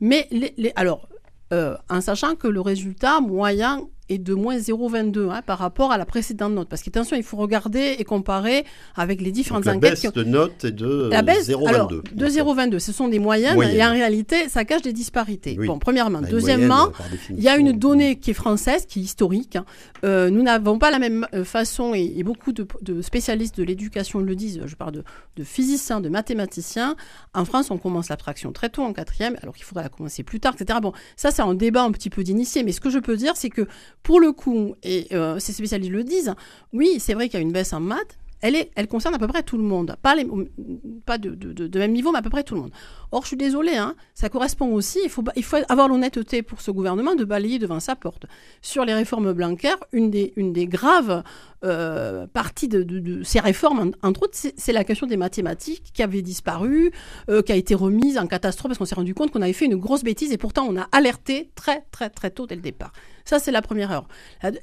Mais, 0.00 0.26
les, 0.30 0.72
alors, 0.76 1.08
euh, 1.52 1.76
en 1.88 2.00
sachant 2.00 2.34
que 2.34 2.48
le 2.48 2.60
résultat 2.60 3.20
moyen 3.20 3.82
et 4.08 4.18
de 4.18 4.34
moins 4.34 4.56
0,22 4.56 5.30
hein, 5.30 5.42
par 5.44 5.58
rapport 5.58 5.92
à 5.92 5.98
la 5.98 6.06
précédente 6.06 6.52
note. 6.52 6.68
Parce 6.68 6.82
qu'attention, 6.82 7.16
il 7.16 7.22
faut 7.22 7.36
regarder 7.36 7.96
et 7.98 8.04
comparer 8.04 8.64
avec 8.96 9.20
les 9.20 9.32
différentes 9.32 9.64
Donc 9.64 9.82
la 9.82 9.90
enquêtes. 9.90 10.04
La 10.04 10.10
baisse 10.10 10.24
de 10.24 10.30
note 10.30 10.64
est 10.64 10.72
de 10.72 11.10
0,22. 11.10 12.14
De 12.14 12.26
0,22, 12.26 12.78
ce 12.78 12.92
sont 12.92 13.08
des 13.08 13.18
moyennes, 13.18 13.60
et 13.62 13.84
en 13.84 13.90
réalité, 13.90 14.48
ça 14.48 14.64
cache 14.64 14.82
des 14.82 14.92
disparités. 14.92 15.54
Bon, 15.54 15.78
premièrement. 15.78 16.20
Bah, 16.20 16.28
Deuxièmement, 16.30 16.92
il 17.30 17.42
y 17.42 17.48
a 17.48 17.56
une 17.56 17.72
donnée 17.72 18.18
qui 18.18 18.30
est 18.30 18.34
française, 18.34 18.86
qui 18.86 19.00
est 19.00 19.02
historique. 19.02 19.56
Hein. 19.56 19.64
Euh, 20.04 20.30
nous 20.30 20.42
n'avons 20.42 20.78
pas 20.78 20.90
la 20.90 20.98
même 20.98 21.26
euh, 21.34 21.44
façon, 21.44 21.94
et, 21.94 22.22
beaucoup 22.22 22.52
de, 22.52 22.66
spécialistes 23.02 23.56
de 23.56 23.64
l'éducation 23.64 24.20
le 24.20 24.34
disent, 24.34 24.60
je 24.66 24.74
parle 24.74 24.92
de, 24.92 25.04
de, 25.36 25.44
physiciens, 25.44 26.00
de 26.00 26.08
mathématiciens. 26.08 26.96
En 27.34 27.44
France, 27.44 27.70
on 27.70 27.78
commence 27.78 28.08
l'abstraction 28.08 28.52
très 28.52 28.68
tôt, 28.68 28.82
en 28.82 28.92
quatrième, 28.92 29.36
alors 29.42 29.54
qu'il 29.54 29.64
faudrait 29.64 29.84
la 29.84 29.88
commencer 29.88 30.22
plus 30.22 30.40
tard, 30.40 30.54
etc. 30.58 30.78
Bon, 30.82 30.92
ça, 31.16 31.30
c'est 31.30 31.42
un 31.42 31.54
débat 31.54 31.82
un 31.82 31.92
petit 31.92 32.10
peu 32.10 32.22
d'initié, 32.22 32.62
mais 32.62 32.72
ce 32.72 32.80
que 32.80 32.90
je 32.90 32.98
peux 32.98 33.16
dire, 33.16 33.36
c'est 33.36 33.50
que 33.50 33.66
pour 34.02 34.20
le 34.20 34.32
coup, 34.32 34.74
et 34.82 35.06
euh, 35.12 35.38
ces 35.38 35.52
spécialistes 35.52 35.92
le 35.92 36.04
disent, 36.04 36.34
oui, 36.72 36.96
c'est 36.98 37.14
vrai 37.14 37.28
qu'il 37.28 37.38
y 37.38 37.42
a 37.42 37.46
une 37.46 37.52
baisse 37.52 37.72
en 37.72 37.80
maths, 37.80 38.18
elle, 38.40 38.54
est, 38.54 38.70
elle 38.76 38.86
concerne 38.86 39.14
à 39.14 39.18
peu 39.18 39.26
près 39.26 39.42
tout 39.42 39.56
le 39.56 39.64
monde. 39.64 39.96
Pas, 40.02 40.14
de, 40.14 41.34
de, 41.34 41.66
de, 41.66 41.78
même 41.78 41.92
niveau, 41.92 42.12
mais 42.12 42.18
à 42.18 42.22
peu 42.22 42.30
près 42.30 42.44
tout 42.44 42.54
le 42.54 42.60
monde. 42.60 42.70
Or, 43.10 43.22
je 43.22 43.28
suis 43.28 43.36
désolée, 43.36 43.76
hein, 43.76 43.94
ça 44.14 44.28
correspond 44.28 44.72
aussi, 44.72 45.00
il 45.02 45.10
faut, 45.10 45.24
il 45.34 45.42
faut 45.42 45.56
avoir 45.68 45.88
l'honnêteté 45.88 46.42
pour 46.42 46.60
ce 46.60 46.70
gouvernement 46.70 47.14
de 47.14 47.24
balayer 47.24 47.58
devant 47.58 47.80
sa 47.80 47.96
porte. 47.96 48.26
Sur 48.60 48.84
les 48.84 48.94
réformes 48.94 49.32
blancaires, 49.32 49.78
une 49.92 50.10
des, 50.10 50.34
une 50.36 50.52
des 50.52 50.66
graves 50.66 51.22
euh, 51.64 52.26
parties 52.26 52.68
de, 52.68 53.22
ces 53.24 53.40
réformes, 53.40 53.92
entre 54.02 54.24
autres, 54.24 54.38
c'est 54.56 54.72
la 54.72 54.84
question 54.84 55.06
des 55.06 55.16
mathématiques 55.16 55.90
qui 55.92 56.02
avait 56.02 56.22
disparu, 56.22 56.92
euh, 57.30 57.42
qui 57.42 57.52
a 57.52 57.56
été 57.56 57.74
remise 57.74 58.18
en 58.18 58.26
catastrophe 58.26 58.68
parce 58.70 58.78
qu'on 58.78 58.84
s'est 58.84 58.94
rendu 58.94 59.14
compte 59.14 59.30
qu'on 59.30 59.42
avait 59.42 59.52
fait 59.52 59.66
une 59.66 59.76
grosse 59.76 60.04
bêtise 60.04 60.32
et 60.32 60.38
pourtant 60.38 60.66
on 60.68 60.76
a 60.76 60.86
alerté 60.92 61.50
très, 61.54 61.84
très, 61.90 62.10
très 62.10 62.30
tôt 62.30 62.46
dès 62.46 62.56
le 62.56 62.60
départ. 62.60 62.92
Ça, 63.28 63.38
c'est 63.38 63.52
la 63.52 63.60
première 63.60 63.90
erreur. 63.90 64.08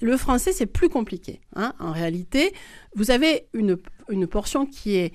Le 0.02 0.18
français, 0.18 0.52
c'est 0.52 0.66
plus 0.66 0.90
compliqué. 0.90 1.40
Hein. 1.56 1.74
En 1.80 1.92
réalité, 1.92 2.52
vous 2.96 3.12
avez 3.12 3.48
une, 3.54 3.78
une 4.10 4.26
portion 4.26 4.66
qui 4.66 4.96
est 4.96 5.14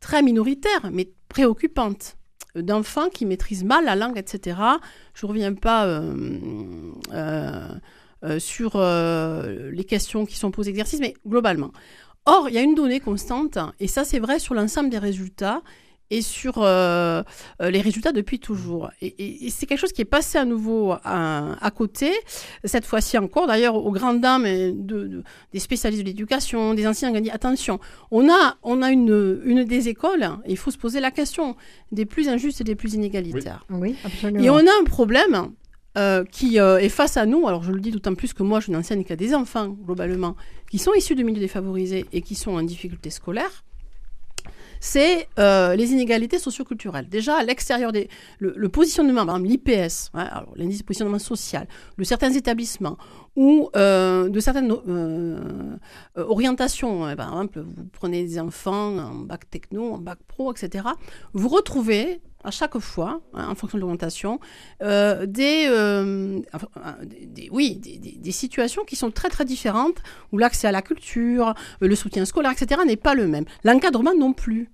très 0.00 0.22
minoritaire, 0.22 0.88
mais 0.90 1.10
préoccupante 1.28 2.16
d'enfants 2.54 3.10
qui 3.10 3.26
maîtrisent 3.26 3.64
mal 3.64 3.84
la 3.84 3.96
langue, 3.96 4.16
etc. 4.16 4.56
Je 5.12 5.26
ne 5.26 5.28
reviens 5.28 5.52
pas 5.52 5.84
euh, 5.84 6.14
euh, 7.12 7.68
euh, 8.24 8.38
sur 8.38 8.78
les 8.78 9.84
questions 9.84 10.24
qui 10.24 10.38
sont 10.38 10.50
posées 10.50 10.70
exercice, 10.70 11.00
mais 11.00 11.12
globalement. 11.28 11.72
Or, 12.24 12.48
il 12.48 12.54
y 12.54 12.58
a 12.58 12.62
une 12.62 12.74
donnée 12.74 13.00
constante, 13.00 13.58
et 13.78 13.88
ça 13.88 14.04
c'est 14.04 14.20
vrai 14.20 14.38
sur 14.38 14.54
l'ensemble 14.54 14.88
des 14.88 14.98
résultats, 14.98 15.60
et 16.10 16.22
sur 16.22 16.54
euh, 16.58 17.22
euh, 17.62 17.70
les 17.70 17.80
résultats 17.80 18.12
depuis 18.12 18.38
toujours. 18.38 18.90
Et, 19.00 19.48
c'est 19.50 19.66
quelque 19.66 19.78
chose 19.78 19.92
qui 19.92 20.02
est 20.02 20.06
passé 20.06 20.38
à 20.38 20.44
nouveau 20.44 20.92
à, 21.04 21.70
côté, 21.74 22.10
cette 22.64 22.84
fois-ci 22.84 23.16
encore, 23.16 23.46
d'ailleurs 23.46 23.76
aux 23.76 23.92
grandes 23.92 24.20
dames 24.20 24.44
de, 24.44 25.22
des 25.52 25.58
spécialistes 25.58 26.02
de 26.02 26.06
l'éducation, 26.06 26.74
des 26.74 26.86
anciens 26.86 27.12
dit 27.20 27.30
attention, 27.30 27.78
on 28.10 28.28
a, 28.28 28.56
on 28.62 28.82
a 28.82 28.90
une, 28.90 29.40
une 29.44 29.64
des 29.64 29.88
écoles, 29.88 30.28
il 30.46 30.56
faut 30.56 30.70
se 30.70 30.78
poser 30.78 31.00
la 31.00 31.10
question, 31.10 31.56
des 31.92 32.06
plus 32.06 32.28
injustes 32.28 32.60
et 32.60 32.64
des 32.64 32.74
plus 32.74 32.94
inégalitaires. 32.94 33.64
Oui, 33.70 33.94
absolument. 34.04 34.42
Et 34.42 34.50
on 34.50 34.58
a 34.58 34.80
un 34.80 34.84
problème 34.84 35.50
euh, 35.98 36.24
qui 36.24 36.56
est 36.56 36.88
face 36.88 37.16
à 37.16 37.26
nous, 37.26 37.46
alors 37.46 37.62
je 37.62 37.72
le 37.72 37.80
dis 37.80 37.90
d'autant 37.90 38.14
plus 38.14 38.32
que 38.32 38.42
moi 38.42 38.60
je 38.60 38.70
qui 39.02 39.12
a 39.12 39.16
des 39.16 39.34
enfants 39.34 39.68
globalement, 39.68 40.36
qui 40.70 40.78
sont 40.78 40.94
issus 40.94 41.14
de 41.14 41.22
milieux 41.22 41.40
défavorisés 41.40 42.06
et 42.12 42.22
qui 42.22 42.34
sont 42.34 42.52
en 42.52 42.62
difficulté 42.62 43.10
scolaire, 43.10 43.64
c'est 44.80 45.28
euh, 45.38 45.76
les 45.76 45.92
inégalités 45.92 46.38
socioculturelles. 46.38 47.08
Déjà, 47.08 47.36
à 47.36 47.44
l'extérieur 47.44 47.92
des. 47.92 48.08
Le, 48.38 48.68
positionnement, 48.68 49.26
par 49.26 49.36
exemple, 49.36 49.50
l'IPS, 49.50 50.10
l'indice 50.56 50.78
de 50.78 50.84
positionnement 50.84 51.18
social, 51.18 51.68
de 51.98 52.04
certains 52.04 52.32
établissements, 52.32 52.96
ou 53.36 53.68
euh, 53.76 54.28
de 54.28 54.40
certaines 54.40 54.72
euh, 54.88 55.76
orientations. 56.16 57.04
Hein, 57.04 57.14
par 57.14 57.28
exemple, 57.28 57.60
vous 57.60 57.84
prenez 57.92 58.24
des 58.24 58.40
enfants 58.40 58.96
en 58.98 59.14
bac 59.14 59.48
techno, 59.50 59.92
en 59.92 59.98
bac 59.98 60.18
pro, 60.26 60.50
etc. 60.52 60.84
Vous 61.34 61.48
retrouvez 61.48 62.20
à 62.44 62.50
chaque 62.50 62.78
fois, 62.78 63.20
hein, 63.34 63.48
en 63.48 63.54
fonction 63.54 63.78
de 63.78 63.82
l'orientation, 63.82 64.40
des, 64.80 65.68
oui, 67.50 67.76
des, 67.76 67.98
des, 67.98 68.32
situations 68.32 68.84
qui 68.84 68.96
sont 68.96 69.10
très 69.10 69.28
très 69.28 69.44
différentes, 69.44 69.98
où 70.32 70.38
l'accès 70.38 70.68
à 70.68 70.72
la 70.72 70.82
culture, 70.82 71.54
le 71.80 71.94
soutien 71.94 72.24
scolaire, 72.24 72.52
etc., 72.52 72.80
n'est 72.86 72.96
pas 72.96 73.14
le 73.14 73.28
même. 73.28 73.44
L'encadrement 73.64 74.14
non 74.14 74.32
plus. 74.32 74.70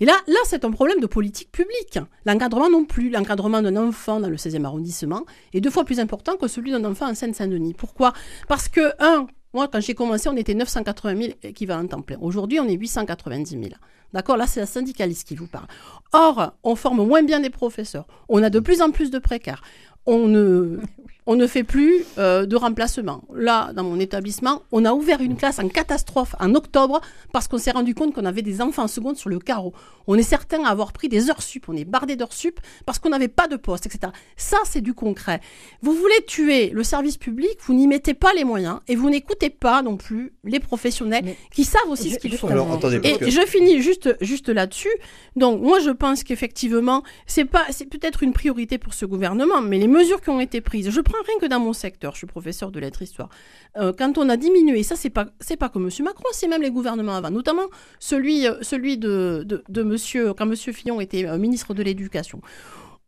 Et 0.00 0.04
là, 0.04 0.14
là 0.26 0.38
c'est 0.44 0.64
un 0.64 0.70
problème 0.70 1.00
de 1.00 1.06
politique 1.06 1.50
publique. 1.52 1.98
L'encadrement 2.24 2.70
non 2.70 2.84
plus. 2.84 3.10
L'encadrement 3.10 3.62
d'un 3.62 3.76
enfant 3.76 4.20
dans 4.20 4.30
le 4.30 4.36
16e 4.36 4.64
arrondissement 4.64 5.24
est 5.52 5.60
deux 5.60 5.70
fois 5.70 5.84
plus 5.84 6.00
important 6.00 6.36
que 6.36 6.48
celui 6.48 6.70
d'un 6.70 6.84
enfant 6.84 7.10
en 7.10 7.14
Seine-Saint-Denis. 7.14 7.74
Pourquoi? 7.74 8.12
Parce 8.48 8.68
que, 8.68 8.92
un, 8.98 9.26
moi, 9.54 9.68
quand 9.68 9.80
j'ai 9.80 9.94
commencé, 9.94 10.28
on 10.28 10.36
était 10.36 10.54
980 10.54 11.20
000 11.20 11.32
équivalents 11.42 11.86
temps 11.86 12.00
plein. 12.02 12.18
Aujourd'hui, 12.20 12.58
on 12.60 12.66
est 12.66 12.74
890 12.74 13.50
000. 13.50 13.64
D'accord? 14.12 14.36
Là, 14.36 14.46
c'est 14.46 14.60
la 14.60 14.66
syndicaliste 14.66 15.26
qui 15.26 15.36
vous 15.36 15.46
parle. 15.46 15.66
Or, 16.12 16.54
on 16.62 16.74
forme 16.74 17.06
moins 17.06 17.22
bien 17.22 17.40
des 17.40 17.50
professeurs. 17.50 18.06
On 18.28 18.42
a 18.42 18.50
de 18.50 18.60
plus 18.60 18.82
en 18.82 18.90
plus 18.90 19.10
de 19.10 19.18
précaires. 19.18 19.62
On 20.06 20.26
ne 20.26 20.80
on 21.26 21.36
ne 21.36 21.46
fait 21.46 21.62
plus 21.62 22.04
euh, 22.18 22.46
de 22.46 22.56
remplacement. 22.56 23.22
Là, 23.34 23.72
dans 23.74 23.84
mon 23.84 24.00
établissement, 24.00 24.62
on 24.72 24.84
a 24.84 24.92
ouvert 24.92 25.20
une 25.20 25.36
classe 25.36 25.58
en 25.60 25.68
catastrophe 25.68 26.34
en 26.40 26.54
octobre 26.54 27.00
parce 27.32 27.46
qu'on 27.48 27.58
s'est 27.58 27.70
rendu 27.70 27.94
compte 27.94 28.12
qu'on 28.14 28.24
avait 28.24 28.42
des 28.42 28.60
enfants 28.60 28.82
en 28.84 28.88
seconde 28.88 29.16
sur 29.16 29.28
le 29.30 29.38
carreau. 29.38 29.72
On 30.08 30.16
est 30.16 30.22
certain 30.24 30.64
d'avoir 30.64 30.92
pris 30.92 31.08
des 31.08 31.30
heures 31.30 31.40
sup, 31.42 31.66
on 31.68 31.76
est 31.76 31.84
bardé 31.84 32.16
d'heures 32.16 32.32
sup 32.32 32.58
parce 32.86 32.98
qu'on 32.98 33.10
n'avait 33.10 33.28
pas 33.28 33.46
de 33.46 33.56
poste, 33.56 33.86
etc. 33.86 34.12
Ça, 34.36 34.56
c'est 34.64 34.80
du 34.80 34.94
concret. 34.94 35.40
Vous 35.80 35.92
voulez 35.92 36.24
tuer 36.26 36.70
le 36.70 36.82
service 36.82 37.18
public, 37.18 37.50
vous 37.66 37.74
n'y 37.74 37.86
mettez 37.86 38.14
pas 38.14 38.32
les 38.34 38.42
moyens 38.42 38.80
et 38.88 38.96
vous 38.96 39.08
n'écoutez 39.08 39.48
pas 39.50 39.82
non 39.82 39.96
plus 39.96 40.32
les 40.42 40.58
professionnels 40.58 41.22
Mais 41.24 41.36
qui 41.54 41.62
savent 41.64 41.88
aussi 41.88 42.08
je- 42.10 42.14
ce 42.14 42.18
qu'ils 42.18 42.36
font. 42.36 42.48
Alors, 42.48 42.72
attendez, 42.72 42.98
parce 42.98 43.14
Et 43.14 43.18
que- 43.18 43.30
je 43.30 43.46
finis 43.46 43.80
juste, 43.80 44.16
juste 44.20 44.48
là-dessus. 44.48 44.90
Donc, 45.36 45.60
moi, 45.62 45.78
je 45.78 45.90
pense 45.90 46.24
qu'effectivement, 46.24 47.04
c'est 47.26 47.44
pas, 47.44 47.64
c'est 47.70 47.86
peut-être 47.88 48.24
une 48.24 48.32
priorité 48.32 48.78
pour 48.78 48.94
ce 48.94 49.06
gouvernement, 49.06 49.60
mais 49.60 49.78
les 49.78 49.86
mesures 49.88 50.20
qui 50.20 50.30
ont 50.30 50.40
été 50.40 50.60
prises, 50.60 50.90
je 50.90 51.00
rien 51.26 51.38
que 51.40 51.46
dans 51.46 51.60
mon 51.60 51.72
secteur, 51.72 52.12
je 52.12 52.18
suis 52.18 52.26
professeur 52.26 52.70
de 52.70 52.80
lettres 52.80 53.02
histoire. 53.02 53.28
Euh, 53.76 53.92
quand 53.96 54.18
on 54.18 54.28
a 54.28 54.36
diminué, 54.36 54.82
ça, 54.82 54.96
c'est 54.96 55.10
pas, 55.10 55.26
c'est 55.40 55.56
pas 55.56 55.68
que 55.68 55.78
M. 55.78 55.88
Macron, 56.04 56.28
c'est 56.32 56.48
même 56.48 56.62
les 56.62 56.70
gouvernements 56.70 57.14
avant, 57.14 57.30
notamment 57.30 57.66
celui, 57.98 58.46
euh, 58.46 58.60
de, 58.96 59.64
de 59.68 59.82
monsieur, 59.82 60.34
quand 60.34 60.46
M. 60.46 60.56
Fillon 60.56 61.00
était 61.00 61.26
euh, 61.26 61.38
ministre 61.38 61.74
de 61.74 61.82
l'Éducation. 61.82 62.40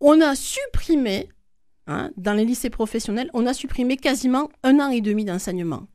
On 0.00 0.20
a 0.20 0.34
supprimé, 0.34 1.28
hein, 1.86 2.10
dans 2.16 2.34
les 2.34 2.44
lycées 2.44 2.70
professionnels, 2.70 3.30
on 3.34 3.46
a 3.46 3.54
supprimé 3.54 3.96
quasiment 3.96 4.50
un 4.62 4.80
an 4.80 4.90
et 4.90 5.00
demi 5.00 5.24
d'enseignement. 5.24 5.86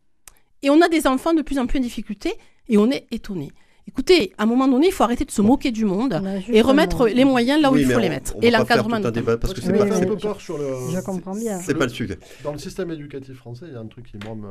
Et 0.61 0.69
on 0.69 0.81
a 0.81 0.89
des 0.89 1.07
enfants 1.07 1.33
de 1.33 1.41
plus 1.41 1.59
en 1.59 1.67
plus 1.67 1.79
en 1.79 1.81
difficulté 1.81 2.33
et 2.67 2.77
on 2.77 2.91
est 2.91 3.07
étonné. 3.11 3.51
Écoutez, 3.93 4.33
à 4.37 4.43
un 4.43 4.45
moment 4.45 4.67
donné, 4.67 4.87
il 4.89 4.93
faut 4.93 5.03
arrêter 5.03 5.25
de 5.25 5.31
se 5.31 5.41
moquer 5.41 5.71
du 5.71 5.83
monde 5.83 6.21
et 6.47 6.61
remettre 6.61 7.07
les 7.07 7.25
moyens 7.25 7.59
là 7.59 7.71
où 7.71 7.73
Oui, 7.73 7.81
il 7.81 7.87
faut 7.87 7.95
on- 7.97 7.99
les 7.99 8.09
mettre. 8.09 8.35
on 8.37 8.41
Et 8.41 8.51
l'encadrement. 8.51 9.01
tout 9.01 9.07
un 9.07 9.11
débat 9.11 9.35
parce 9.37 9.51
que 9.55 9.61
c'est 9.61 9.71
Oui, 9.71 9.79
pas, 9.79 9.85
oui, 9.85 9.91
je- 9.99 10.21
peur 10.27 10.39
sur 10.39 10.59
le. 10.59 10.67
Je 10.93 10.99
comprends 11.03 11.33
bien. 11.35 11.59
c'est 11.59 11.73
pas 11.73 11.85
le 11.85 11.89
sujet. 11.89 12.19
Dans 12.43 12.51
le 12.51 12.59
système 12.59 12.91
éducatif 12.91 13.35
français, 13.37 13.65
il 13.67 13.73
y 13.73 13.75
a 13.75 13.79
un 13.79 13.87
truc 13.87 14.05
qui, 14.05 14.17
moi, 14.23 14.35
me, 14.35 14.47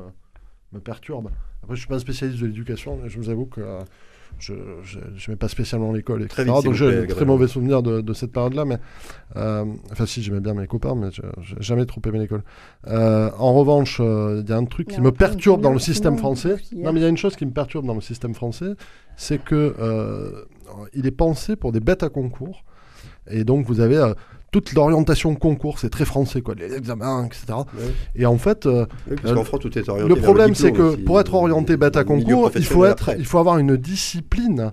me 0.73 0.81
perturbe. 0.81 1.31
Après, 1.63 1.77
je 1.77 1.81
suis 1.83 1.89
pas 1.89 1.95
un 1.95 2.01
spécialiste 2.01 2.41
de 2.41 2.47
l'éducation, 2.47 2.99
mais 3.01 3.09
je 3.09 3.17
vous 3.17 3.31
avoue 3.31 3.47
que 3.47 3.61
euh, 3.61 3.79
je 4.39 4.53
n'aimais 4.53 5.37
pas 5.37 5.49
spécialement 5.49 5.93
l'école, 5.93 6.23
etc. 6.23 6.35
Très 6.35 6.45
vite, 6.45 6.55
s'il 6.57 6.65
donc 6.65 6.75
j'ai 6.75 6.99
un 6.99 7.07
très 7.07 7.25
mauvais 7.25 7.49
souvenir 7.49 7.83
de, 7.83 8.01
de 8.01 8.13
cette 8.13 8.33
période-là. 8.33 8.65
Mais 8.65 8.79
euh, 9.37 9.65
enfin, 9.91 10.07
si 10.07 10.23
j'aimais 10.23 10.41
bien 10.41 10.55
mes 10.55 10.67
copains, 10.67 10.95
mais 10.95 11.11
je 11.11 11.23
j'ai 11.41 11.57
jamais 11.61 11.87
trop 11.87 12.01
aimé 12.07 12.19
l'école. 12.19 12.43
Euh, 12.87 13.31
en 13.39 13.55
revanche, 13.55 13.99
euh, 14.01 14.43
il 14.45 14.49
y 14.49 14.53
a 14.53 14.57
un 14.57 14.65
truc 14.65 14.89
Mais 14.89 14.95
qui 14.95 15.01
me 15.01 15.13
perturbe 15.13 15.61
dans 15.61 15.73
le 15.73 15.79
système 15.79 16.19
français. 16.19 16.57
Non, 16.75 16.93
mais 16.93 17.01
il 17.01 17.03
y 17.03 17.07
a 17.07 17.09
une 17.09 17.17
chose 17.17 17.37
qui 17.37 17.47
me 17.47 17.53
perturbe 17.53 17.87
dans 17.87 17.95
le 17.95 18.01
système 18.01 18.35
français, 18.35 18.75
c'est 19.17 19.43
que 19.43 19.75
euh, 19.79 20.45
il 20.95 21.07
est 21.07 21.13
pensé 21.13 21.57
pour 21.57 21.73
des 21.73 21.81
bêtes 21.81 22.03
à 22.03 22.09
concours. 22.09 22.65
Et 23.31 23.45
donc, 23.45 23.67
vous 23.67 23.81
avez 23.81 23.97
euh, 23.97 24.15
toute 24.51 24.73
l'orientation 24.73 25.35
concours, 25.35 25.79
c'est 25.79 25.91
très 25.91 26.05
français, 26.05 26.41
quoi, 26.41 26.55
les 26.55 26.75
examens, 26.75 27.27
etc. 27.27 27.45
Ouais. 27.59 27.85
Et 28.17 28.25
en 28.27 28.39
fait, 28.39 28.65
euh, 28.67 28.87
Oui, 29.11 29.17
parce 29.21 29.33
Euh, 29.33 29.35
qu'en 29.37 29.45
France, 29.45 29.61
tout 29.61 29.79
est 29.79 29.89
orienté 29.89 30.15
le 30.15 30.21
problème, 30.21 30.55
c'est 30.55 30.73
que 30.73 30.83
aussi. 30.83 31.03
pour 31.03 31.21
être 31.21 31.35
orienté 31.35 31.77
bêta 31.77 32.03
Le 32.03 32.15
milieu 32.17 32.35
concours, 32.35 32.51
il 32.57 32.65
faut, 32.65 32.85
être, 32.87 33.11
il 33.19 33.27
faut 33.27 33.39
avoir 33.39 33.59
une 33.59 33.77
discipline 33.77 34.73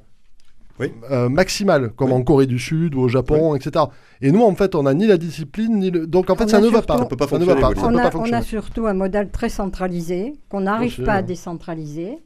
Oui. 0.80 0.92
euh, 1.12 1.28
maximale, 1.30 1.90
comme 1.90 2.12
Oui. 2.12 2.18
en 2.18 2.24
Corée 2.24 2.46
du 2.48 2.58
Sud 2.60 2.96
ou 2.96 3.02
au 3.02 3.08
Japon, 3.10 3.56
etc. 3.56 3.86
Et 4.22 4.32
nous, 4.32 4.44
en 4.44 4.56
fait, 4.56 4.76
on 4.76 4.84
n'a 4.84 4.94
ni 4.94 5.08
la 5.08 5.18
discipline, 5.18 5.78
ni 5.80 5.92
le... 5.92 6.08
Donc, 6.08 6.30
en 6.30 6.36
fait, 6.36 6.46
On 6.46 6.48
ça 6.48 6.62
ne 6.62 6.68
va 6.68 6.82
pas. 6.82 6.98
Ça 6.98 7.06
peut 7.06 7.18
pas 7.18 7.28
Ça 7.28 7.38
ne 7.38 7.44
va 7.46 7.56
fonctionner, 7.56 7.72
pas. 7.76 7.88
on, 7.88 7.98
a, 7.98 8.10
pas 8.12 8.18
on 8.18 8.32
a 8.34 8.42
surtout 8.42 8.88
un 8.88 8.94
modèle 8.94 9.30
très 9.30 9.50
centralisé 9.50 10.34
qu'on 10.50 10.62
n'arrive 10.62 11.04
pas 11.04 11.14
à 11.16 11.22
décentraliser. 11.22 12.18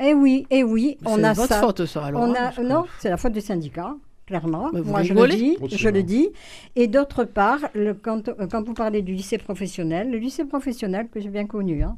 Et 0.00 0.12
oui, 0.12 0.46
et 0.50 0.62
oui, 0.64 0.98
on 1.06 1.16
C'est 1.16 1.24
a 1.24 1.32
votre 1.32 1.48
ça. 1.48 1.60
faute, 1.60 1.86
ça. 1.86 2.04
Alors, 2.04 2.22
on 2.22 2.34
hein, 2.34 2.50
a, 2.56 2.62
non, 2.62 2.84
c'est 2.98 3.08
la 3.10 3.16
faute 3.16 3.32
des 3.32 3.40
syndicats, 3.40 3.94
clairement. 4.26 4.70
Mais 4.72 4.80
vous 4.80 4.90
Moi, 4.90 5.02
je 5.02 5.14
le 5.14 5.28
dis. 5.28 5.56
Je 5.70 5.88
le 5.88 6.02
dis. 6.02 6.28
Et 6.74 6.88
d'autre 6.88 7.24
part, 7.24 7.60
le- 7.74 7.94
quand, 7.94 8.30
quand 8.50 8.62
vous 8.64 8.74
parlez 8.74 9.02
du 9.02 9.12
lycée 9.14 9.38
professionnel, 9.38 10.10
le 10.10 10.18
lycée 10.18 10.44
professionnel 10.44 11.08
que 11.08 11.20
j'ai 11.20 11.28
bien 11.30 11.46
connu, 11.46 11.82
hein, 11.82 11.96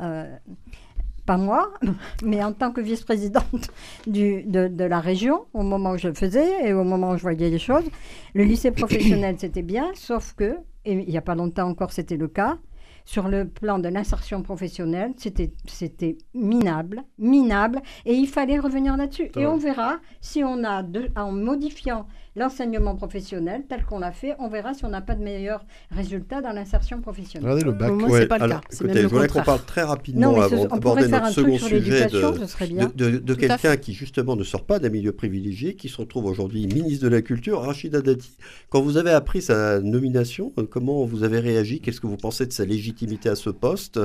euh, 0.00 0.36
pas 1.26 1.38
moi, 1.38 1.72
mais 2.24 2.42
en 2.44 2.52
tant 2.52 2.70
que 2.70 2.80
vice-présidente 2.82 3.70
du- 4.06 4.42
de, 4.44 4.68
de 4.68 4.84
la 4.84 5.00
région, 5.00 5.46
au 5.54 5.62
moment 5.62 5.92
où 5.92 5.96
je 5.98 6.08
le 6.08 6.14
faisais 6.14 6.68
et 6.68 6.72
au 6.74 6.84
moment 6.84 7.12
où 7.12 7.16
je 7.16 7.22
voyais 7.22 7.48
les 7.50 7.58
choses, 7.58 7.84
le 8.34 8.44
lycée 8.44 8.70
professionnel, 8.70 9.36
c'était 9.38 9.62
bien, 9.62 9.90
sauf 9.94 10.34
que, 10.34 10.56
et 10.84 10.92
il 10.92 11.08
n'y 11.08 11.16
a 11.16 11.22
pas 11.22 11.34
longtemps 11.34 11.66
encore, 11.68 11.92
c'était 11.92 12.18
le 12.18 12.28
cas, 12.28 12.58
sur 13.04 13.28
le 13.28 13.46
plan 13.46 13.78
de 13.78 13.88
l'insertion 13.88 14.42
professionnelle, 14.42 15.12
c'était 15.16 15.52
c'était 15.66 16.16
minable, 16.34 17.02
minable, 17.18 17.82
et 18.06 18.14
il 18.14 18.26
fallait 18.26 18.58
revenir 18.58 18.96
là-dessus. 18.96 19.30
Et 19.36 19.46
on 19.46 19.56
verra 19.58 19.96
si 20.20 20.42
on 20.42 20.64
a, 20.64 20.82
de- 20.82 21.10
en 21.16 21.30
modifiant 21.32 22.06
l'enseignement 22.36 22.96
professionnel 22.96 23.62
tel 23.68 23.84
qu'on 23.84 23.98
l'a 23.98 24.12
fait, 24.12 24.34
on 24.38 24.48
verra 24.48 24.74
si 24.74 24.84
on 24.84 24.88
n'a 24.88 25.00
pas 25.00 25.14
de 25.14 25.22
meilleurs 25.22 25.64
résultats 25.90 26.40
dans 26.40 26.52
l'insertion 26.52 27.00
professionnelle. 27.00 27.50
Regardez 27.50 27.64
le 27.64 27.72
bac. 27.72 27.92
Moi, 27.92 28.08
Ouais, 28.08 28.20
c'est 28.20 28.26
pas 28.26 28.38
le 28.38 28.44
alors, 28.44 28.60
cas. 28.60 28.66
C'est 28.70 28.84
écoutez, 28.84 28.94
même 28.94 29.02
le 29.02 29.08
je 29.08 29.14
voudrais 29.14 29.28
qu'on 29.28 29.42
parle 29.42 29.64
très 29.64 29.82
rapidement 29.82 30.32
Non, 30.32 30.40
avant 30.40 30.64
d'aborder 30.66 31.08
notre 31.08 31.30
second 31.30 31.58
sujet 31.58 32.06
de, 32.06 33.34
quelqu'un 33.34 33.76
qui 33.76 33.92
justement 33.92 34.36
ne 34.36 34.44
sort 34.44 34.64
pas 34.64 34.78
d'un 34.78 34.88
milieu 34.88 35.12
privilégié, 35.12 35.74
qui 35.74 35.88
se 35.88 35.96
retrouve 35.98 36.26
aujourd'hui 36.26 36.66
ministre 36.66 37.04
de 37.04 37.08
la 37.08 37.22
Culture, 37.22 37.60
Rachida 37.60 38.00
Dati. 38.00 38.32
Quand 38.70 38.82
vous 38.82 38.96
avez 38.96 39.10
appris 39.10 39.42
sa 39.42 39.80
nomination, 39.80 40.52
euh, 40.58 40.66
comment 40.68 41.04
vous 41.04 41.22
avez 41.22 41.40
réagi? 41.40 41.80
Qu'est-ce 41.80 42.00
que 42.00 42.06
vous 42.06 42.16
pensez 42.16 42.46
de 42.46 42.52
sa 42.52 42.64
légitimité 42.64 43.28
à 43.28 43.34
ce 43.34 43.50
poste? 43.50 44.00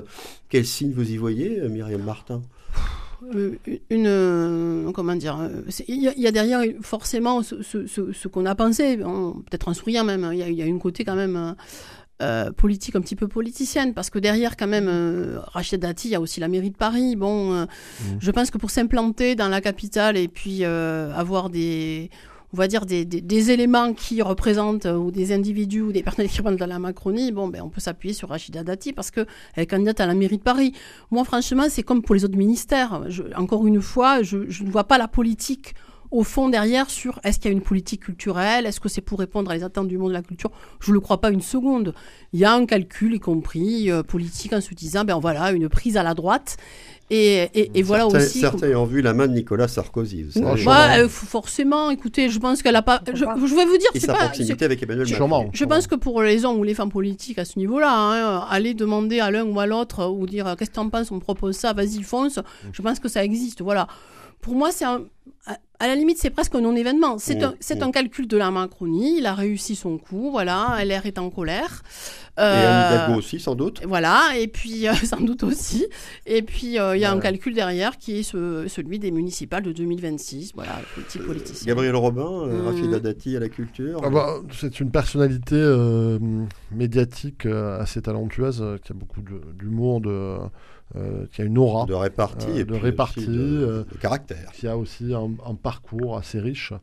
Quels 0.49 0.65
signes 0.65 0.93
vous 0.93 1.11
y 1.11 1.17
voyez, 1.17 1.59
euh, 1.59 1.69
Myriam 1.69 2.01
Martin? 2.01 2.41
Une 3.89 4.05
euh, 4.07 4.91
comment 4.91 5.15
dire 5.15 5.39
euh, 5.39 5.61
il 5.87 6.01
y, 6.03 6.07
a- 6.07 6.13
il 6.15 6.21
y 6.21 6.27
a 6.27 6.31
derrière 6.31 6.61
forcément 6.81 7.43
ce, 7.43 7.61
ce- 7.61 7.85
ce- 7.87 8.11
ce 8.13 8.27
qu'on 8.27 8.45
a 8.45 8.55
pensé 8.55 8.97
peut-être 8.97 9.67
en 9.67 9.73
souriant 9.73 10.03
même 10.03 10.23
hein, 10.23 10.33
il 10.33 10.39
y, 10.39 10.43
a- 10.43 10.49
il 10.49 10.55
y 10.55 10.61
a 10.61 10.65
une 10.65 10.79
côté 10.79 11.03
quand 11.03 11.15
même 11.15 11.35
euh, 11.35 11.51
euh, 12.21 12.51
politique 12.51 12.95
un 12.97 13.01
petit 13.01 13.15
peu 13.15 13.27
politicienne 13.27 13.93
parce 13.93 14.09
que 14.09 14.19
derrière 14.19 14.57
quand 14.57 14.67
même 14.67 14.87
euh, 14.89 15.39
Rachid 15.53 15.79
Dati 15.79 16.09
il 16.09 16.11
y 16.11 16.15
a 16.15 16.21
aussi 16.21 16.39
la 16.41 16.47
mairie 16.49 16.69
de 16.71 16.75
Paris 16.77 17.15
bon 17.15 17.53
euh, 17.53 17.65
je 18.19 18.31
pense 18.31 18.51
que 18.51 18.57
pour 18.57 18.71
s'implanter 18.71 19.35
dans 19.35 19.47
la 19.47 19.61
capitale 19.61 20.17
et 20.17 20.27
puis 20.27 20.59
euh, 20.63 21.13
avoir 21.15 21.49
des 21.49 22.09
on 22.53 22.57
va 22.57 22.67
dire 22.67 22.85
des, 22.85 23.05
des- 23.05 23.51
éléments 23.51 23.93
qui 23.93 24.21
représentent 24.21 24.85
euh, 24.85 24.95
ou 24.95 25.11
des 25.11 25.31
individus 25.31 25.81
ou 25.81 25.91
des 25.91 26.03
personnes 26.03 26.27
qui 26.27 26.37
représentent 26.37 26.67
la 26.67 26.79
Macronie, 26.79 27.31
bon, 27.31 27.47
ben, 27.47 27.61
on 27.63 27.69
peut 27.69 27.81
s'appuyer 27.81 28.13
sur 28.13 28.29
Rachida 28.29 28.63
Dati 28.63 28.93
parce 28.93 29.11
qu'elle 29.11 29.27
est 29.57 29.67
candidate 29.67 29.99
à 29.99 30.05
la 30.07 30.13
mairie 30.13 30.37
de 30.37 30.43
Paris. 30.43 30.73
Moi, 31.11 31.23
franchement, 31.23 31.65
c'est 31.69 31.83
comme 31.83 32.01
pour 32.01 32.15
les 32.15 32.25
autres 32.25 32.37
ministères. 32.37 33.01
Encore 33.35 33.65
une 33.67 33.81
fois, 33.81 34.23
je, 34.23 34.49
je 34.49 34.63
ne 34.63 34.69
vois 34.71 34.85
pas 34.85 34.97
la 34.97 35.07
politique 35.07 35.75
au 36.11 36.23
fond 36.23 36.49
derrière 36.49 36.89
sur 36.89 37.19
est-ce 37.23 37.37
qu'il 37.37 37.51
y 37.51 37.53
a 37.53 37.55
une 37.55 37.61
politique 37.61 38.01
culturelle, 38.01 38.65
est-ce 38.65 38.79
que 38.79 38.89
c'est 38.89 38.99
pour 39.01 39.19
répondre 39.19 39.51
à 39.51 39.55
les 39.55 39.63
attentes 39.63 39.87
du 39.87 39.99
monde 39.99 40.09
de 40.09 40.13
la 40.13 40.23
culture. 40.23 40.49
Je 40.79 40.89
ne 40.89 40.95
le 40.95 40.99
crois 41.01 41.21
pas 41.21 41.29
une 41.29 41.41
seconde. 41.41 41.93
Il 42.33 42.39
y 42.39 42.45
a 42.45 42.51
un 42.51 42.65
calcul, 42.65 43.13
y 43.13 43.19
compris 43.19 43.91
euh, 43.91 44.01
politique, 44.01 44.53
en 44.53 44.59
se 44.59 44.73
disant, 44.73 45.05
ben 45.05 45.19
voilà, 45.19 45.51
une 45.51 45.69
prise 45.69 45.97
à 45.97 46.03
la 46.03 46.15
droite. 46.15 46.57
Et, 47.11 47.49
et- 47.55 47.71
et 47.73 47.81
voilà 47.81 48.03
certains, 48.03 48.17
aussi. 48.25 48.39
Certains 48.39 48.67
ayant 48.67 48.85
vu 48.85 49.01
la 49.01 49.13
main 49.13 49.27
de 49.27 49.33
Nicolas 49.33 49.67
Sarkozy. 49.67 50.23
vous 50.23 50.31
savez. 50.31 50.45
Franchement. 50.45 50.71
Ouais, 50.71 50.99
euh, 50.99 51.09
forcément, 51.09 51.89
écoutez, 51.89 52.29
je 52.29 52.37
pense 52.39 52.61
qu'elle 52.61 52.75
a 52.75 52.81
pas. 52.83 53.01
Je, 53.11 53.15
je 53.15 53.55
vais 53.55 53.65
vous 53.65 53.77
dire, 53.77 53.89
c'est 53.95 54.05
pas. 54.07 54.65
avec 54.65 54.83
Emmanuel 54.83 55.05
Macron. 55.05 55.15
Sûrement. 55.15 55.49
Je 55.51 55.65
pense 55.65 55.87
que 55.87 55.95
pour 55.95 56.21
les 56.21 56.45
hommes 56.45 56.57
ou 56.59 56.63
les 56.63 56.75
femmes 56.75 56.91
politiques 56.91 57.39
à 57.39 57.45
ce 57.45 57.57
niveau-là, 57.57 57.91
hein, 57.91 58.45
aller 58.49 58.73
demander 58.75 59.19
à 59.19 59.31
l'un 59.31 59.43
ou 59.43 59.59
à 59.59 59.65
l'autre 59.65 60.05
ou 60.07 60.27
dire 60.27 60.55
qu'est-ce 60.57 60.69
que 60.69 60.75
t'en 60.75 60.89
penses, 60.89 61.09
on 61.11 61.15
me 61.15 61.19
propose 61.19 61.55
ça, 61.55 61.73
vas-y 61.73 62.03
fonce. 62.03 62.39
Je 62.71 62.81
pense 62.83 62.99
que 62.99 63.09
ça 63.09 63.23
existe. 63.23 63.61
Voilà. 63.61 63.87
Pour 64.41 64.53
moi, 64.55 64.71
c'est 64.71 64.85
un- 64.85 65.01
à- 65.79 65.87
la 65.87 65.95
limite, 65.95 66.17
c'est 66.17 66.29
presque 66.29 66.53
un 66.55 66.61
non-événement. 66.61 67.17
C'est 67.17 67.35
Mmh, 67.35 67.43
un, 67.43 67.53
c'est 67.59 67.79
mmh. 67.79 67.83
un 67.83 67.91
calcul 67.91 68.27
de 68.27 68.37
la 68.37 68.51
Macronie. 68.51 69.17
Il 69.17 69.25
a 69.25 69.33
réussi 69.33 69.75
son 69.75 69.97
coup. 69.97 70.29
Voilà. 70.31 70.77
LR 70.83 71.05
est 71.05 71.17
en 71.19 71.29
colère. 71.29 71.81
Et 72.37 72.41
Euh, 72.41 72.91
Hidalgo 72.93 73.19
aussi, 73.19 73.37
sans 73.39 73.53
doute. 73.55 73.81
voilà, 73.85 74.29
et 74.37 74.47
puis 74.47 74.87
euh, 74.87 74.93
sans 75.03 75.19
doute 75.19 75.43
aussi. 75.43 75.85
Et 76.25 76.41
puis 76.41 76.79
euh, 76.79 76.95
il 76.95 77.01
y 77.01 77.05
a 77.05 77.11
un 77.11 77.19
calcul 77.19 77.53
derrière 77.53 77.97
qui 77.97 78.19
est 78.19 78.23
ce- 78.23 78.65
celui 78.69 78.97
des 78.97 79.11
municipales 79.11 79.61
de 79.63 79.73
2026. 79.73 80.53
Voilà, 80.55 80.79
politique 80.95 81.25
politicien. 81.25 81.67
Gabriel 81.67 81.95
Robin, 81.97 82.43
euh, 82.47 82.61
Mmh. 82.63 82.65
Rachida 82.67 82.99
Dati 82.99 83.35
à 83.35 83.41
la 83.41 83.49
culture. 83.49 83.99
Ah 84.05 84.09
bah, 84.09 84.35
c'est 84.53 84.79
une 84.79 84.89
personnalité 84.89 85.55
euh, 85.55 86.17
médiatique 86.71 87.45
euh, 87.45 87.79
assez 87.81 88.01
talentueuse, 88.01 88.61
euh, 88.61 88.77
qui 88.77 88.91
a 88.93 88.95
beaucoup 88.95 89.21
de- 89.21 89.41
d'humour, 89.57 89.99
de, 90.01 90.37
euh, 90.95 91.25
qui 91.31 91.41
a 91.41 91.45
une 91.45 91.57
aura, 91.57 91.85
de 91.85 91.93
répartie 91.93 92.47
Euh, 92.49 92.61
et 92.61 92.65
de 92.65 92.73
répartie, 92.75 93.27
de, 93.27 93.33
euh, 93.37 93.83
de 93.91 93.97
caractère. 93.97 94.51
qui 94.53 94.67
a 94.67 94.75
aussi 94.77 95.13
un, 95.13 95.31
un 95.45 95.55
parcours 95.55 96.17
assez 96.17 96.39
riche. 96.39 96.73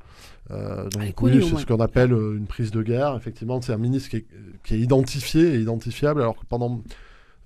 Euh, 0.50 0.88
donc 0.90 1.22
oui, 1.22 1.44
c'est 1.44 1.56
ce 1.56 1.66
qu'on 1.66 1.80
appelle 1.80 2.12
euh, 2.12 2.36
une 2.36 2.46
prise 2.46 2.70
de 2.70 2.82
guerre. 2.82 3.16
Effectivement, 3.16 3.60
c'est 3.60 3.72
un 3.72 3.78
ministre 3.78 4.10
qui 4.10 4.16
est, 4.18 4.26
qui 4.64 4.74
est 4.74 4.78
identifié 4.78 5.54
et 5.54 5.58
identifiable, 5.58 6.20
alors 6.20 6.36
que 6.36 6.46
pendant 6.48 6.82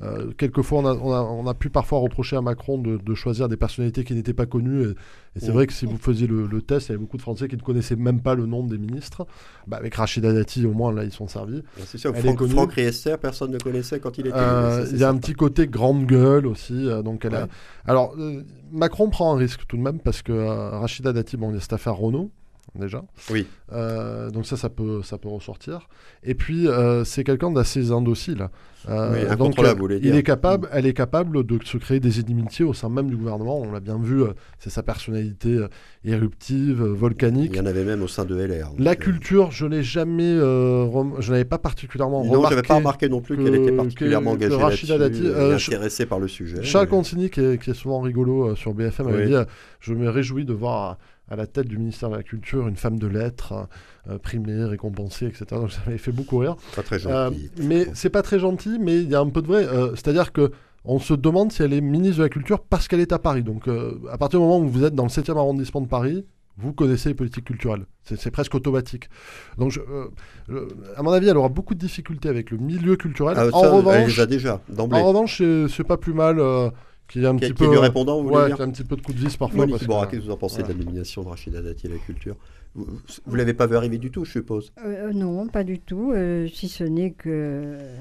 euh, 0.03 0.30
quelquefois, 0.36 0.78
on 0.80 0.86
a, 0.86 0.94
on, 0.94 1.12
a, 1.12 1.20
on 1.22 1.46
a 1.46 1.55
pu 1.55 1.68
parfois 1.70 1.98
reprocher 1.98 2.36
à 2.36 2.40
Macron 2.40 2.78
de, 2.78 2.96
de 2.96 3.14
choisir 3.14 3.48
des 3.48 3.57
personnalités 3.57 4.03
qui 4.05 4.14
n'étaient 4.14 4.32
pas 4.34 4.46
connues. 4.46 4.82
Et, 4.82 4.90
et 5.36 5.40
c'est 5.40 5.48
Mm. 5.51 5.53
vrai 5.55 5.66
que 5.66 5.72
si 5.72 5.84
vous 5.86 5.98
faisiez 5.98 6.26
le, 6.26 6.46
le 6.46 6.62
test, 6.62 6.88
il 6.88 6.92
y 6.92 6.94
avait 6.94 7.01
beaucoup 7.03 7.16
de 7.18 7.22
Français 7.22 7.48
qui 7.48 7.57
ne 7.57 7.61
connaissaient 7.61 7.96
même 7.96 8.20
pas 8.20 8.34
le 8.34 8.46
nom 8.46 8.64
des 8.64 8.78
ministres. 8.78 9.26
Bah, 9.66 9.76
avec 9.76 9.94
Rachida 9.94 10.32
Dati, 10.32 10.64
au 10.64 10.72
moins, 10.72 10.92
là, 10.92 11.05
ils 11.05 11.12
sont 11.12 11.28
servis. 11.28 11.62
C'est 11.84 11.98
ça, 11.98 12.11
Elle 12.14 12.26
est 12.26 12.34
Franck. 12.34 12.48
Franck 12.48 12.72
Riester, 12.72 13.16
personne 13.20 13.51
ne 13.51 13.59
connaissait 13.59 14.01
quand 14.01 14.16
il 14.18 14.26
était. 14.28 14.36
Euh, 14.36 14.86
c'est 14.86 14.92
Il 14.92 14.98
y 15.01 15.05
a 15.05 15.09
un 15.11 15.16
petit 15.18 15.34
côté 15.34 15.66
grande 15.66 16.07
gueule 16.07 16.46
aussi. 16.46 16.88
euh, 16.88 17.03
donc 17.03 17.24
elle 17.24 17.34
a... 17.34 17.42
Ouais. 17.42 17.48
Alors, 17.86 18.14
euh, 18.18 18.42
Macron 18.72 19.11
prend 19.11 19.34
un 19.34 19.36
risque 19.36 19.66
tout 19.68 19.76
de 19.76 19.82
même 19.82 19.98
parce 20.01 20.22
que 20.22 20.32
euh, 20.32 20.78
Rachida 20.78 21.12
Dati, 21.12 21.36
bon, 21.36 21.51
il 21.51 21.55
y 21.55 21.57
a 21.59 21.61
cette 21.61 21.72
affaire 21.74 21.96
Renault. 21.96 22.30
Déjà. 22.74 23.02
Oui. 23.30 23.46
Euh, 23.72 24.30
donc 24.30 24.46
ça, 24.46 24.56
ça 24.56 24.68
peut, 24.68 25.02
ça 25.02 25.18
peut 25.18 25.28
ressortir. 25.28 25.88
Et 26.22 26.34
puis, 26.34 26.68
euh, 26.68 27.04
c'est 27.04 27.24
quelqu'un 27.24 27.50
d'assez 27.50 27.90
indocile. 27.90 28.48
Euh, 28.88 29.12
Oui, 29.12 29.22
donc, 29.24 29.32
incontrôlable, 29.32 29.78
vous 29.78 29.84
voulez 29.86 30.00
il 30.02 30.14
est 30.16 30.22
capable, 30.22 30.66
elle 30.72 30.86
est 30.86 30.94
capable 30.94 31.44
de 31.44 31.58
se 31.64 31.76
créer 31.76 32.00
des 32.00 32.18
inimitiés 32.20 32.64
au 32.64 32.72
sein 32.72 32.88
même 32.88 33.11
du 33.11 33.16
gouvernement. 33.16 33.61
On 33.61 33.70
l'a 33.72 33.80
bien 33.80 33.98
vu, 33.98 34.22
c'est 34.58 34.70
sa 34.70 34.82
personnalité 34.82 35.58
éruptive, 36.04 36.82
volcanique. 36.82 37.50
Il 37.52 37.58
y 37.58 37.61
en 37.61 37.66
avait 37.66 37.84
même 37.84 38.02
au 38.02 38.08
sein 38.08 38.24
de 38.24 38.34
LR. 38.34 38.70
La 38.78 38.96
culture, 38.96 39.50
je 39.50 39.66
l'ai 39.66 39.82
jamais, 39.82 40.34
rem- 40.38 41.14
je 41.20 41.30
n'avais 41.32 41.44
pas 41.44 41.58
particulièrement 41.58 42.24
Non, 42.24 42.30
remarqué. 42.32 42.56
j'avais 42.56 42.66
pas 42.66 42.74
remarqué 42.76 43.08
non 43.08 43.20
plus 43.20 43.36
qu'elle 43.36 43.52
que- 43.52 43.56
était 43.62 43.72
particulièrement 43.72 44.34
que- 44.36 44.46
que 44.48 44.54
engagée 44.54 44.86
là-dessus, 44.98 45.22
Dati, 45.24 45.66
intéressée 45.68 46.06
par 46.06 46.18
le 46.18 46.28
sujet. 46.28 46.62
Charles 46.62 46.86
mais- 46.86 46.90
Consigny, 46.90 47.30
qui 47.30 47.40
est, 47.40 47.62
qui 47.62 47.70
est 47.70 47.74
souvent 47.74 48.00
rigolo 48.00 48.54
sur 48.56 48.72
BFM, 48.74 49.08
avait 49.08 49.24
Oui. 49.24 49.30
dit 49.30 49.50
Je 49.80 49.94
me 49.94 50.08
réjouis 50.11 50.44
de 50.44 50.52
voir 50.52 50.98
à, 51.31 51.37
la 51.37 51.47
tête 51.47 51.66
du 51.68 51.78
ministère 51.78 52.11
de 52.11 52.16
la 52.16 52.22
Culture 52.22 52.68
une 52.68 52.76
femme 52.76 52.99
de 52.99 53.07
lettres, 53.07 53.68
euh, 54.09 54.18
primée, 54.18 54.64
récompensée, 54.64 55.26
etc. 55.26 55.45
Donc 55.53 55.72
ça 55.72 55.81
m'avait 55.87 55.99
fait 55.99 56.12
beaucoup 56.12 56.39
rire. 56.39 56.57
Pas 56.76 56.83
très 56.83 57.07
Euh, 57.07 57.31
gentil. 57.31 57.51
mais 57.62 57.87
c'est 57.95 58.11
pas 58.11 58.22
très 58.22 58.39
gentil, 58.39 58.78
mais 58.81 59.01
il 59.03 59.09
y 59.11 59.14
a 59.14 59.20
un 59.20 59.28
peu 59.28 59.43
de 59.43 59.47
vrai. 59.47 59.64
Euh, 59.66 59.91
C'est-à-dire 59.95 60.33
que 60.33 60.51
on 60.85 60.99
se 60.99 61.12
demande 61.14 61.53
si 61.53 61.62
elle 61.62 61.72
est 61.74 61.81
ministre 61.83 62.18
de 62.18 62.22
la 62.24 62.28
Culture 62.31 62.61
parce 62.61 62.89
qu'elle 62.89 63.01
est 63.01 63.12
à 63.12 63.18
Paris. 63.18 63.43
Donc 63.43 63.68
à 64.11 64.18
partir 64.18 64.41
du 64.41 64.45
moment 64.47 64.59
où 64.61 64.68
vous 64.68 64.85
êtes 64.85 64.95
dans 64.95 65.05
le 65.05 65.11
7e 65.11 65.37
arrondissement 65.37 65.81
de 65.83 65.89
Paris, 65.89 66.24
vous 66.57 66.72
connaissez 66.74 67.09
les 67.11 67.14
politiques 67.14 67.45
culturelles. 67.45 67.85
C'est 68.03 68.31
presque 68.31 68.55
automatique. 68.55 69.09
Donc, 69.57 69.70
je- 69.70 69.81
euh, 69.81 70.09
je- 70.49 70.66
à 70.97 71.03
mon 71.03 71.11
avis, 71.12 71.28
elle 71.28 71.37
aura 71.39 71.49
beaucoup 71.49 71.74
de 71.74 71.78
difficultés 71.78 72.28
avec 72.28 72.51
le 72.51 72.59
milieu 72.59 72.97
culturel. 72.97 73.35
Ah, 73.39 73.47
en 73.53 73.61
ça, 73.61 73.66
elle 73.68 73.72
revanche, 73.76 74.16
les 74.16 74.20
a 74.20 74.26
déjà, 74.26 74.61
d'emblée. 74.68 74.99
en 74.99 75.05
revanche, 75.05 75.39
c'est- 75.39 75.68
c'est 75.68 75.85
pas 75.85 75.97
plus 75.97 76.12
mal 76.12 76.39
euh, 76.39 76.68
qu'il 77.11 77.22
y 77.22 77.24
ait 77.24 77.28
un 77.28 77.34
Qui 77.34 77.40
petit 77.48 77.54
qui 77.54 77.62
est 77.64 77.66
peu. 77.66 77.72
du 77.72 77.78
répondant, 77.78 78.16
vous 78.22 78.28
voulez 78.28 78.36
ouais, 78.42 78.46
dire 78.46 78.61
un 78.61 78.70
petit 78.70 78.84
peu 78.84 78.96
de 78.96 79.02
coup 79.02 79.12
de 79.12 79.18
vis 79.18 79.36
parfois. 79.36 79.66
Monique 79.66 79.82
Iborra, 79.82 80.06
qu'est-ce 80.06 80.20
que 80.22 80.26
vous 80.26 80.30
en 80.32 80.36
pensez 80.36 80.61
voilà. 80.61 80.74
de 80.74 80.78
la 80.78 80.84
nomination 80.84 81.22
de 81.22 81.28
Rachida 81.28 81.61
Dati 81.61 81.86
à 81.86 81.90
la 81.90 81.96
culture 81.98 82.36
Vous 82.74 82.86
ne 83.32 83.36
l'avez 83.36 83.54
pas 83.54 83.66
vu 83.66 83.76
arriver 83.76 83.98
du 83.98 84.11
tout, 84.11 84.24
je 84.24 84.30
suppose. 84.32 84.72
Euh, 84.84 85.12
non, 85.12 85.46
pas 85.48 85.64
du 85.64 85.78
tout, 85.80 86.12
euh, 86.14 86.46
si 86.48 86.68
ce 86.68 86.84
n'est 86.84 87.11
que, 87.11 87.28
euh, 87.28 87.96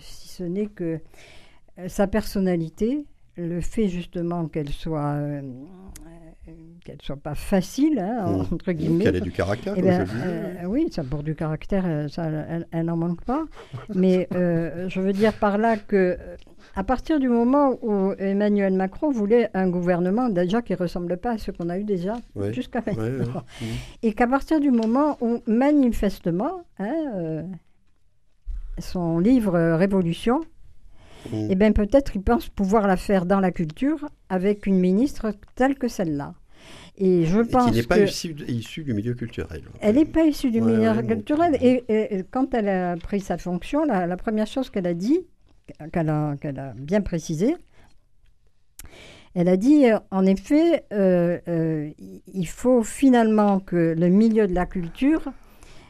si 0.00 0.28
ce 0.28 0.42
n'est 0.44 0.66
que 0.66 1.00
euh, 1.78 1.88
sa 1.88 2.06
personnalité, 2.06 3.04
le 3.36 3.60
fait 3.60 3.88
justement 3.88 4.46
qu'elle 4.48 4.70
soit, 4.70 5.12
euh, 5.12 5.42
euh, 6.48 6.50
qu'elle 6.84 7.02
soit 7.02 7.16
pas 7.16 7.34
facile, 7.34 7.98
hein, 7.98 8.44
Mm. 8.50 8.54
entre 8.54 8.72
guillemets. 8.72 9.04
Qu'elle 9.04 9.16
ait 9.16 9.20
du 9.20 9.32
caractère, 9.32 9.74
Eh 9.76 9.80
comme 9.82 9.90
ben, 9.90 10.06
euh, 10.24 10.64
oui, 10.66 10.88
ça 10.90 11.04
pour 11.04 11.22
du 11.22 11.34
caractère, 11.34 11.84
euh, 11.86 12.08
ça, 12.08 12.24
elle, 12.70 12.86
n'en 12.86 12.96
manque 12.96 13.22
pas. 13.24 13.44
Mais 13.94 14.28
euh, 14.34 14.88
je 14.88 15.00
veux 15.00 15.12
dire 15.12 15.34
par 15.34 15.58
là 15.58 15.76
que, 15.76 16.16
euh, 16.18 16.36
à 16.76 16.84
partir 16.84 17.18
du 17.18 17.28
moment 17.28 17.78
où 17.82 18.12
Emmanuel 18.18 18.74
Macron 18.74 19.10
voulait 19.10 19.48
un 19.54 19.68
gouvernement 19.68 20.28
déjà 20.28 20.60
qui 20.62 20.72
ne 20.72 20.76
ressemble 20.78 21.16
pas 21.16 21.32
à 21.32 21.38
ce 21.38 21.50
qu'on 21.50 21.68
a 21.70 21.78
eu 21.78 21.84
déjà 21.84 22.14
Ouais. 22.34 22.52
jusqu'à 22.52 22.82
maintenant, 22.86 23.02
ouais. 23.02 23.20
Mm. 23.62 23.64
et 24.02 24.12
qu'à 24.12 24.26
partir 24.26 24.60
du 24.60 24.70
moment 24.70 25.16
où 25.22 25.38
manifestement, 25.46 26.64
hein, 26.78 26.94
euh, 27.16 27.42
son 28.78 29.18
livre 29.18 29.54
euh, 29.56 29.76
Révolution, 29.76 30.40
Mm. 31.32 31.48
eh 31.50 31.54
bien 31.56 31.72
peut-être 31.72 32.14
il 32.14 32.22
pense 32.22 32.48
pouvoir 32.48 32.86
la 32.86 32.96
faire 32.96 33.26
dans 33.26 33.40
la 33.40 33.50
culture 33.50 34.06
avec 34.28 34.64
une 34.66 34.78
ministre 34.78 35.32
telle 35.56 35.74
que 35.76 35.88
celle-là. 35.88 36.34
Et 36.98 37.24
je 37.24 37.40
Et 37.40 37.44
pense 37.44 37.70
qui 37.70 37.76
n'est 37.78 37.82
pas 37.82 37.98
que... 37.98 38.04
issu, 38.04 38.34
issu 38.48 38.84
du 38.84 38.94
milieu 38.94 39.14
culturel. 39.14 39.62
Elle 39.80 39.96
n'est 39.96 40.04
pas 40.04 40.24
issue 40.24 40.50
du 40.52 40.60
Ouais, 40.60 40.72
milieu 40.76 40.90
ouais, 40.92 41.06
culturel. 41.06 41.56
Et, 41.60 41.84
et- 41.88 42.16
et 42.18 42.24
quand 42.30 42.54
elle 42.54 42.68
a 42.68 42.96
pris 42.96 43.20
sa 43.20 43.38
fonction, 43.38 43.84
la, 43.84 44.06
la 44.06 44.16
première 44.16 44.46
chose 44.46 44.70
qu'elle 44.70 44.86
a 44.86 44.94
dit, 44.94 45.18
qu'elle 45.92 46.08
a, 46.10 46.34
bien 46.76 47.00
précisé, 47.00 47.54
elle 49.34 49.48
a 49.48 49.56
dit, 49.56 49.86
euh, 49.90 49.98
en 50.10 50.24
effet, 50.24 50.84
euh, 50.92 51.38
euh, 51.48 51.90
il- 51.98 52.22
il 52.32 52.46
faut 52.48 52.82
finalement 52.82 53.60
que 53.60 53.94
le 53.98 54.08
milieu 54.08 54.46
de 54.46 54.54
la 54.54 54.64
culture 54.66 55.22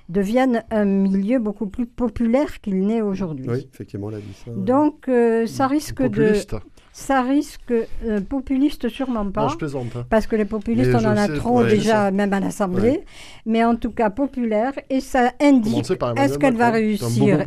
devienne 0.08 0.64
un 0.70 0.84
milieu 0.84 1.38
beaucoup 1.38 1.66
plus 1.66 1.86
populaire 1.86 2.60
qu'il 2.60 2.86
n'est 2.86 3.02
aujourd'hui. 3.02 3.48
Oui, 3.48 3.68
effectivement, 3.72 4.08
elle 4.10 4.16
a 4.16 4.20
dit 4.20 4.34
ça. 4.44 4.50
Donc, 4.52 5.08
euh, 5.08 5.46
ça 5.46 5.66
risque 5.66 5.96
Populiste. 6.02 6.54
de... 6.54 6.60
Ça 6.98 7.20
risque... 7.20 7.72
euh, 7.72 8.20
populiste, 8.22 8.88
sûrement 8.88 9.30
pas. 9.30 9.42
Non, 9.42 9.48
je 9.50 9.56
plaisante. 9.58 9.88
hein. 9.96 10.06
Parce 10.08 10.26
que 10.26 10.34
les 10.34 10.46
populistes, 10.46 10.88
Mais 10.92 10.96
on 11.04 11.08
en 11.10 11.16
a 11.18 11.26
sais- 11.26 11.34
trop 11.36 11.60
ouais, 11.60 11.68
déjà, 11.68 12.10
même 12.10 12.32
à 12.32 12.40
l'Assemblée. 12.40 13.02
Mais 13.44 13.62
en 13.64 13.76
tout 13.76 13.90
cas, 13.90 14.08
populaire. 14.08 14.72
Et 14.88 15.00
ça 15.00 15.32
indique. 15.42 15.76
Est-ce 15.78 15.92
Emmanuel 15.92 16.38
qu'elle 16.38 16.56
va 16.56 16.70
réussir. 16.70 17.44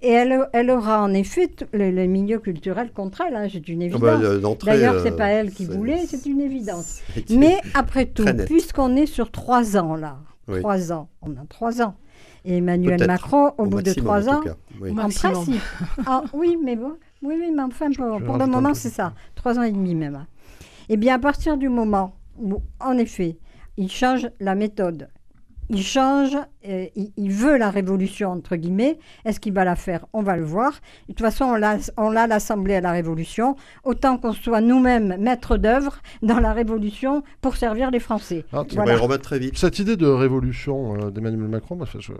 Et 0.00 0.10
elle, 0.12 0.46
elle 0.52 0.70
aura 0.70 1.02
en 1.02 1.12
effet 1.12 1.48
t- 1.48 1.66
le, 1.72 1.90
le 1.90 2.06
milieu 2.06 2.38
culturel 2.38 2.92
contre 2.92 3.22
elle. 3.26 3.34
hein, 3.34 3.48
c'est 3.52 3.66
une 3.68 3.82
Ah 3.82 3.86
évidence. 3.86 4.00
bah, 4.00 4.54
D'ailleurs, 4.66 5.02
c'est 5.02 5.16
pas 5.16 5.26
elle 5.28 5.50
qui 5.50 5.66
voulait, 5.66 6.06
c'est 6.06 6.24
une 6.26 6.40
évidence. 6.40 7.00
Mais 7.30 7.56
après 7.74 8.06
tout, 8.06 8.24
puisqu'on 8.46 8.94
est 8.94 9.06
sur 9.06 9.32
trois 9.32 9.76
ans 9.76 9.96
là, 9.96 10.18
Oui. 10.46 10.60
trois 10.60 10.92
ans, 10.92 11.08
on 11.20 11.32
a 11.32 11.44
trois 11.48 11.82
ans. 11.82 11.96
Et 12.44 12.58
Emmanuel 12.58 13.06
Macron, 13.06 13.52
au, 13.58 13.64
bout 13.66 13.82
de 13.82 13.92
trois 13.92 14.28
ans. 14.28 14.42
Oui. 14.80 14.90
En 14.92 15.08
principe. 15.08 15.60
Ah, 16.06 16.22
oui, 16.32 16.56
mais 16.62 16.76
bon, 16.76 16.92
oui, 17.24 17.36
oui, 17.40 17.50
mais 17.54 17.62
enfin, 17.62 17.90
pour, 17.92 18.36
le 18.38 18.46
moment, 18.46 18.74
c'est 18.74 18.90
ça. 18.90 19.14
Trois 19.34 19.58
ans 19.58 19.62
et 19.62 19.72
demi 19.72 19.94
même. 19.94 20.26
Eh 20.88 20.96
bien, 20.96 21.14
à 21.14 21.18
partir 21.18 21.56
du 21.56 21.68
moment 21.68 22.16
où, 22.38 22.62
en 22.80 22.98
effet, 22.98 23.38
il 23.76 23.90
change 23.90 24.28
la 24.40 24.54
méthode, 24.54 25.08
il 25.70 25.82
change, 25.82 26.36
euh, 26.68 26.86
il, 26.94 27.10
il 27.16 27.32
veut 27.32 27.56
la 27.56 27.70
révolution, 27.70 28.30
entre 28.32 28.56
guillemets, 28.56 28.98
est-ce 29.24 29.40
qu'il 29.40 29.54
va 29.54 29.64
la 29.64 29.76
faire? 29.76 30.04
On 30.12 30.22
va 30.22 30.36
le 30.36 30.44
voir. 30.44 30.72
De 31.08 31.14
toute 31.14 31.20
façon, 31.20 31.46
on 31.46 31.54
l'a 31.54 31.78
on 31.96 32.10
l'a 32.10 32.26
l'Assemblée 32.26 32.74
à 32.74 32.80
la 32.82 32.92
révolution. 32.92 33.56
Autant 33.82 34.18
qu'on 34.18 34.32
soit 34.32 34.60
nous-mêmes 34.60 35.16
maîtres 35.18 35.56
d'œuvre 35.56 36.00
dans 36.22 36.38
la 36.38 36.52
révolution 36.52 37.22
pour 37.40 37.56
servir 37.56 37.90
les 37.90 38.00
Français. 38.00 38.44
Ah, 38.52 38.58
va 38.58 38.64
Voilà. 38.74 38.92
y 38.94 38.96
remettre 38.96 39.22
très 39.22 39.38
vite. 39.38 39.56
Cette 39.56 39.78
idée 39.78 39.96
de 39.96 40.06
révolution 40.06 40.96
euh, 40.96 41.10
d'Emmanuel 41.10 41.48
Macron, 41.48 41.78
je, 41.98 42.12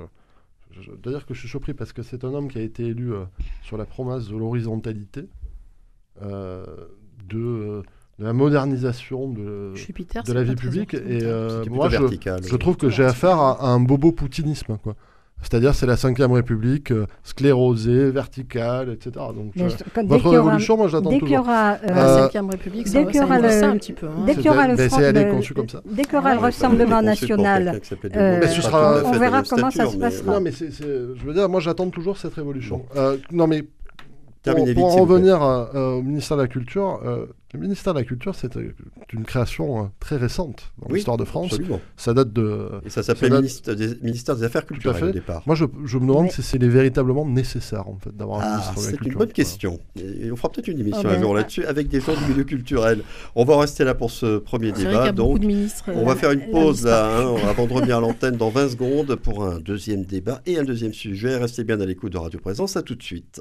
je- 0.81 0.91
d'ailleurs 1.03 1.27
que 1.27 1.35
je 1.35 1.41
suis 1.41 1.49
surpris 1.49 1.75
parce 1.75 1.93
que 1.93 2.03
c'est 2.03 2.25
un 2.25 2.35
homme 2.35 2.49
qui 2.49 2.59
a 2.59 2.63
été 2.63 2.85
élu 2.87 3.13
euh, 3.13 3.25
sur 3.63 3.77
la 3.77 3.85
promesse 3.85 4.29
de 4.29 4.37
l'horizontalité, 4.37 5.27
euh, 6.23 6.65
de, 7.29 7.39
euh, 7.39 7.83
de 8.19 8.25
la 8.25 8.33
modernisation 8.33 9.29
de, 9.31 9.75
Jupiter, 9.75 10.23
de 10.23 10.29
c'est 10.29 10.35
la 10.35 10.43
vie 10.43 10.55
publique. 10.55 10.95
Et 10.95 11.21
euh, 11.23 11.65
moi, 11.71 11.89
je, 11.89 11.99
vertical. 11.99 12.43
je 12.45 12.57
trouve 12.57 12.77
que 12.77 12.89
j'ai 12.89 13.05
affaire 13.05 13.39
à, 13.39 13.63
à 13.63 13.67
un 13.69 13.81
bobo 13.81 14.13
poutinisme. 14.13 14.77
Quoi. 14.83 14.95
C'est-à-dire, 15.45 15.75
c'est 15.75 15.85
la 15.87 15.97
5ème 15.97 16.33
République, 16.33 16.91
euh, 16.91 17.07
sclérosée, 17.23 18.11
verticale, 18.11 18.89
etc. 18.91 19.11
Donc, 19.37 19.53
euh, 19.59 19.69
je- 19.69 19.77
quand- 19.95 20.03
dès 20.03 20.09
votre 20.09 20.23
qu'il 20.23 20.33
y 20.33 20.37
aura- 20.37 20.45
révolution, 20.47 20.77
moi, 20.79 20.89
je 20.89 20.97
l'attends 20.97 21.11
Dès 21.11 21.19
qu'il 21.19 21.29
y 21.29 21.31
toujours. 21.33 21.45
aura, 21.47 21.73
euh, 21.75 21.77
La 21.87 22.07
Euh, 22.09 22.29
5ème 22.29 22.51
République, 22.51 22.85
dès 22.85 22.91
ça, 22.91 23.05
qu'il 23.05 23.17
y 23.21 23.23
aura 23.23 23.39
le- 23.39 23.49
ça 23.51 23.69
un 23.69 23.77
petit 23.77 23.93
peu. 23.93 24.09
dès 24.27 24.35
qu'il 24.35 24.47
y 24.47 24.49
aura 24.49 24.67
le 24.69 24.75
Mais 24.77 24.89
front- 24.89 24.97
c'est- 24.99 25.03
elle 25.05 25.17
est 25.19 25.25
le- 25.27 25.31
conçue 25.33 25.55
comme 25.55 25.69
ça. 25.69 25.81
Dès 25.85 26.03
qu'il 26.05 26.15
y 26.15 26.17
aura 26.17 26.35
le 26.35 26.41
Rassemblement 26.41 27.03
national, 27.13 27.81
euh, 28.17 28.41
on 29.05 29.13
verra 29.19 29.43
comment 29.43 29.71
ça 29.71 29.87
se 29.87 29.97
passera. 29.99 30.33
Non, 30.35 30.41
mais 30.41 30.51
je 30.51 31.25
veux 31.27 31.35
dire, 31.35 31.49
moi, 31.49 31.61
j'attends 31.61 31.91
toujours 31.91 32.17
cette 32.17 32.35
révolution. 32.35 32.87
Euh, 32.97 33.17
non, 33.31 33.47
mais 33.47 33.65
pour, 34.75 34.85
en 34.87 34.97
revenir 35.05 35.43
à- 35.43 35.71
euh, 35.75 35.93
au 35.95 36.03
ministère 36.03 36.37
de 36.37 36.43
la 36.43 36.49
Culture, 36.49 37.01
euh, 37.05 37.27
le 37.55 37.61
ministère 37.61 37.95
de 37.95 38.01
la 38.01 38.05
Culture, 38.05 38.35
c'est 38.35 38.57
euh, 38.57 38.75
une 39.13 39.25
création 39.25 39.85
euh, 39.85 39.87
très 40.01 40.17
récente 40.17 40.73
dans 40.79 40.89
Oui, 40.89 40.95
l'histoire 40.97 41.17
de 41.17 41.25
France. 41.25 41.53
Absolument. 41.53 41.81
Ça 41.97 42.13
date 42.13 42.33
de. 42.33 42.69
Et 42.85 42.91
ça 42.91 43.03
s'appelait 43.03 43.31
date- 43.31 43.71
des, 43.71 43.95
ministère 44.03 44.37
des 44.37 44.43
Affaires 44.45 44.67
culturelles 44.67 44.99
fait. 45.01 45.09
au 45.09 45.13
départ. 45.13 45.43
Moi, 45.47 45.55
je, 45.55 45.65
je 45.85 45.97
me 45.99 46.07
demande 46.09 46.31
si 46.31 46.43
c'est 46.43 46.59
véritablement 46.63 47.25
nécessaire, 47.27 47.89
en 47.89 47.97
fait, 47.97 48.15
d'avoir 48.15 48.41
un 48.41 48.45
Ah, 48.45 48.51
ministre 48.57 48.75
de 48.75 48.77
la 48.81 48.83
c'est 48.91 48.97
Culture. 48.97 49.13
une 49.13 49.19
bonne 49.19 49.33
question. 49.33 49.79
Et 49.97 50.31
on 50.33 50.37
fera 50.37 50.49
peut-être 50.51 50.69
une 50.69 50.81
émission 50.81 51.01
un 51.09 51.13
ben, 51.15 51.21
jour 51.23 51.35
ah. 51.35 51.39
là-dessus 51.39 51.65
avec 51.65 51.89
des 51.89 52.01
gens 52.01 52.15
du 52.15 52.33
milieu 52.33 52.45
culturel. 52.45 53.03
On 53.37 53.45
va 53.45 53.59
rester 53.61 53.85
là 53.85 53.95
pour 53.95 54.11
ce 54.11 54.39
premier 54.39 54.73
C'est 54.75 54.85
débat. 54.87 55.13
Donc, 55.13 55.41
on 55.87 56.05
va 56.05 56.13
euh, 56.13 56.17
faire 56.17 56.33
une 56.33 56.51
pause 56.51 56.85
là, 56.85 57.19
hein, 57.21 57.37
avant 57.49 57.67
de 57.67 57.73
revenir 57.73 57.99
à 57.99 58.01
l'antenne 58.01 58.37
dans 58.37 58.51
20 58.51 58.69
secondes 58.71 59.15
pour 59.15 59.45
un 59.45 59.61
deuxième 59.61 60.05
débat 60.05 60.43
et 60.45 60.59
un 60.59 60.65
deuxième 60.65 60.93
sujet. 60.93 61.37
Restez 61.37 61.63
bien 61.65 61.81
à 61.81 61.87
l'écoute 61.87 62.13
de 62.13 62.19
Radio 62.19 62.41
Présence. 62.41 62.77
À 62.77 62.83
tout 62.83 62.97
de 62.97 63.03
suite. 63.03 63.41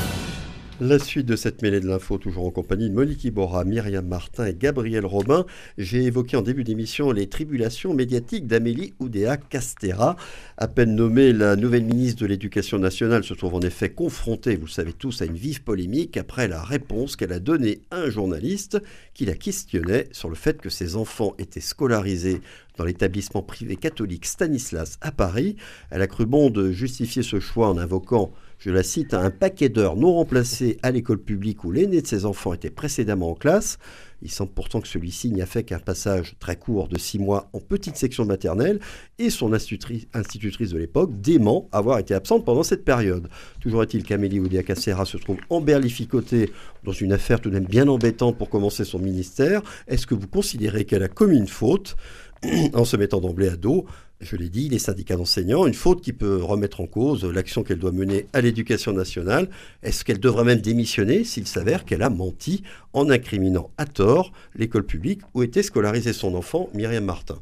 La 0.83 0.97
suite 0.97 1.27
de 1.27 1.35
cette 1.35 1.61
mêlée 1.61 1.79
de 1.79 1.87
l'info, 1.87 2.17
toujours 2.17 2.47
en 2.47 2.49
compagnie 2.49 2.89
de 2.89 2.95
Monique 2.95 3.23
Iborra, 3.23 3.65
Myriam 3.65 4.03
Martin 4.03 4.47
et 4.47 4.55
Gabriel 4.55 5.05
Robin. 5.05 5.45
J'ai 5.77 6.05
évoqué 6.05 6.37
en 6.37 6.41
début 6.41 6.63
d'émission 6.63 7.11
les 7.11 7.29
tribulations 7.29 7.93
médiatiques 7.93 8.47
d'Amélie 8.47 8.95
Oudéa 8.99 9.37
Castera. 9.37 10.15
À 10.57 10.67
peine 10.67 10.95
nommée, 10.95 11.33
la 11.33 11.55
nouvelle 11.55 11.83
ministre 11.83 12.21
de 12.21 12.25
l'Éducation 12.25 12.79
nationale 12.79 13.23
se 13.23 13.35
trouve 13.35 13.53
en 13.53 13.61
effet 13.61 13.89
confrontée, 13.89 14.55
vous 14.55 14.65
le 14.65 14.71
savez 14.71 14.93
tous, 14.93 15.21
à 15.21 15.25
une 15.25 15.35
vive 15.35 15.61
polémique 15.61 16.17
après 16.17 16.47
la 16.47 16.63
réponse 16.63 17.15
qu'elle 17.15 17.33
a 17.33 17.39
donnée 17.39 17.81
à 17.91 17.97
un 17.97 18.09
journaliste 18.09 18.81
qui 19.13 19.25
la 19.25 19.35
questionnait 19.35 20.07
sur 20.11 20.29
le 20.29 20.35
fait 20.35 20.59
que 20.59 20.71
ses 20.71 20.95
enfants 20.95 21.35
étaient 21.37 21.61
scolarisés 21.61 22.41
dans 22.79 22.85
l'établissement 22.85 23.43
privé 23.43 23.75
catholique 23.75 24.25
Stanislas 24.25 24.97
à 25.01 25.11
Paris. 25.11 25.57
Elle 25.91 26.01
a 26.01 26.07
cru 26.07 26.25
bon 26.25 26.49
de 26.49 26.71
justifier 26.71 27.21
ce 27.21 27.39
choix 27.39 27.69
en 27.69 27.77
invoquant 27.77 28.31
je 28.61 28.69
la 28.69 28.83
cite, 28.83 29.15
un 29.15 29.31
paquet 29.31 29.69
d'heures 29.69 29.95
non 29.95 30.13
remplacées 30.13 30.77
à 30.83 30.91
l'école 30.91 31.17
publique 31.17 31.63
où 31.63 31.71
l'aîné 31.71 31.99
de 31.99 32.05
ses 32.05 32.25
enfants 32.27 32.53
était 32.53 32.69
précédemment 32.69 33.31
en 33.31 33.33
classe. 33.33 33.79
Il 34.21 34.29
semble 34.29 34.51
pourtant 34.51 34.81
que 34.81 34.87
celui-ci 34.87 35.31
n'y 35.31 35.41
a 35.41 35.47
fait 35.47 35.63
qu'un 35.63 35.79
passage 35.79 36.35
très 36.39 36.57
court 36.57 36.87
de 36.87 36.99
six 36.99 37.17
mois 37.17 37.49
en 37.53 37.59
petite 37.59 37.95
section 37.95 38.23
maternelle 38.23 38.79
et 39.17 39.31
son 39.31 39.51
institutrice 39.51 40.69
de 40.69 40.77
l'époque 40.77 41.19
dément 41.21 41.69
avoir 41.71 41.97
été 41.97 42.13
absente 42.13 42.45
pendant 42.45 42.61
cette 42.61 42.85
période. 42.85 43.29
Toujours 43.61 43.81
est-il 43.81 44.03
qu'Amélie 44.03 44.39
Oudéa-Casséra 44.39 45.05
se 45.05 45.17
trouve 45.17 45.37
emberlificotée 45.49 46.51
dans 46.83 46.91
une 46.91 47.13
affaire 47.13 47.41
tout 47.41 47.49
de 47.49 47.55
même 47.55 47.65
bien 47.65 47.87
embêtante 47.87 48.37
pour 48.37 48.51
commencer 48.51 48.85
son 48.85 48.99
ministère. 48.99 49.63
Est-ce 49.87 50.05
que 50.05 50.13
vous 50.13 50.27
considérez 50.27 50.85
qu'elle 50.85 51.01
a 51.01 51.07
commis 51.07 51.37
une 51.37 51.47
faute? 51.47 51.95
en 52.73 52.85
se 52.85 52.97
mettant 52.97 53.19
d'emblée 53.19 53.49
à 53.49 53.55
dos 53.55 53.85
je 54.21 54.35
l'ai 54.35 54.49
dit, 54.49 54.69
les 54.69 54.79
syndicats 54.79 55.15
d'enseignants, 55.15 55.65
une 55.65 55.73
faute 55.73 56.01
qui 56.01 56.13
peut 56.13 56.41
remettre 56.41 56.81
en 56.81 56.85
cause 56.85 57.25
l'action 57.25 57.63
qu'elle 57.63 57.79
doit 57.79 57.91
mener 57.91 58.27
à 58.33 58.41
l'éducation 58.41 58.93
nationale. 58.93 59.49
Est-ce 59.83 60.05
qu'elle 60.05 60.19
devrait 60.19 60.43
même 60.43 60.61
démissionner 60.61 61.23
s'il 61.23 61.47
s'avère 61.47 61.85
qu'elle 61.85 62.03
a 62.03 62.09
menti 62.09 62.63
en 62.93 63.09
incriminant 63.09 63.71
à 63.77 63.85
tort 63.85 64.31
l'école 64.55 64.85
publique 64.85 65.21
où 65.33 65.43
était 65.43 65.63
scolarisé 65.63 66.13
son 66.13 66.35
enfant, 66.35 66.69
Myriam 66.73 67.03
Martin? 67.03 67.39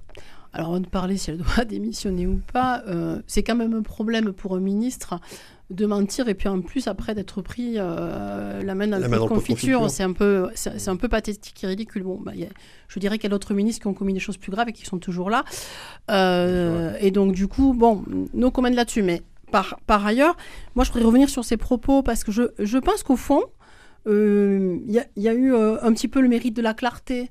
Alors, 0.53 0.71
on 0.71 0.79
de 0.79 0.87
parler 0.87 1.17
si 1.17 1.29
elle 1.29 1.37
doit 1.37 1.65
démissionner 1.69 2.25
ou 2.25 2.41
pas, 2.53 2.83
euh, 2.87 3.21
c'est 3.27 3.43
quand 3.43 3.55
même 3.55 3.73
un 3.73 3.83
problème 3.83 4.31
pour 4.31 4.55
un 4.55 4.59
ministre 4.59 5.19
de 5.69 5.85
mentir 5.85 6.27
et 6.27 6.33
puis 6.33 6.47
en 6.47 6.61
plus 6.61 6.87
après 6.87 7.13
d'être 7.13 7.41
pris 7.41 7.75
euh, 7.77 8.63
la 8.63 8.75
main 8.75 8.87
dans 8.87 8.97
la 8.97 9.17
confiture, 9.19 9.89
c'est 9.89 10.03
un 10.03 10.13
peu 10.13 10.49
c'est 10.55 10.87
un 10.87 10.95
peu 10.95 11.07
pathétique 11.07 11.63
et 11.63 11.67
ridicule. 11.67 12.03
Bon, 12.03 12.19
bah, 12.19 12.31
je 12.87 12.99
dirais 12.99 13.17
qu'il 13.17 13.25
y 13.25 13.27
a 13.27 13.29
d'autres 13.29 13.53
ministres 13.53 13.81
qui 13.81 13.87
ont 13.87 13.93
commis 13.93 14.13
des 14.13 14.19
choses 14.19 14.37
plus 14.37 14.51
graves 14.51 14.69
et 14.69 14.73
qui 14.73 14.85
sont 14.85 14.97
toujours 14.97 15.29
là. 15.29 15.43
Euh, 16.09 16.95
et 16.99 17.11
donc 17.11 17.33
du 17.33 17.47
coup, 17.47 17.73
bon, 17.73 18.03
nos 18.33 18.49
commandes 18.51 18.73
là-dessus. 18.73 19.03
Mais 19.03 19.21
par, 19.51 19.79
par 19.85 20.05
ailleurs, 20.05 20.35
moi 20.75 20.83
je 20.83 20.91
voudrais 20.91 21.05
revenir 21.05 21.29
sur 21.29 21.45
ces 21.45 21.57
propos 21.57 22.01
parce 22.01 22.23
que 22.23 22.31
je, 22.31 22.43
je 22.57 22.77
pense 22.77 23.03
qu'au 23.03 23.15
fond, 23.15 23.43
il 24.05 24.81
y, 24.87 25.21
y, 25.21 25.27
a 25.27 25.33
eu 25.33 25.55
un 25.55 25.93
petit 25.93 26.07
peu 26.07 26.21
le 26.21 26.27
mérite 26.27 26.55
de 26.55 26.61
la 26.61 26.73
clarté. 26.73 27.29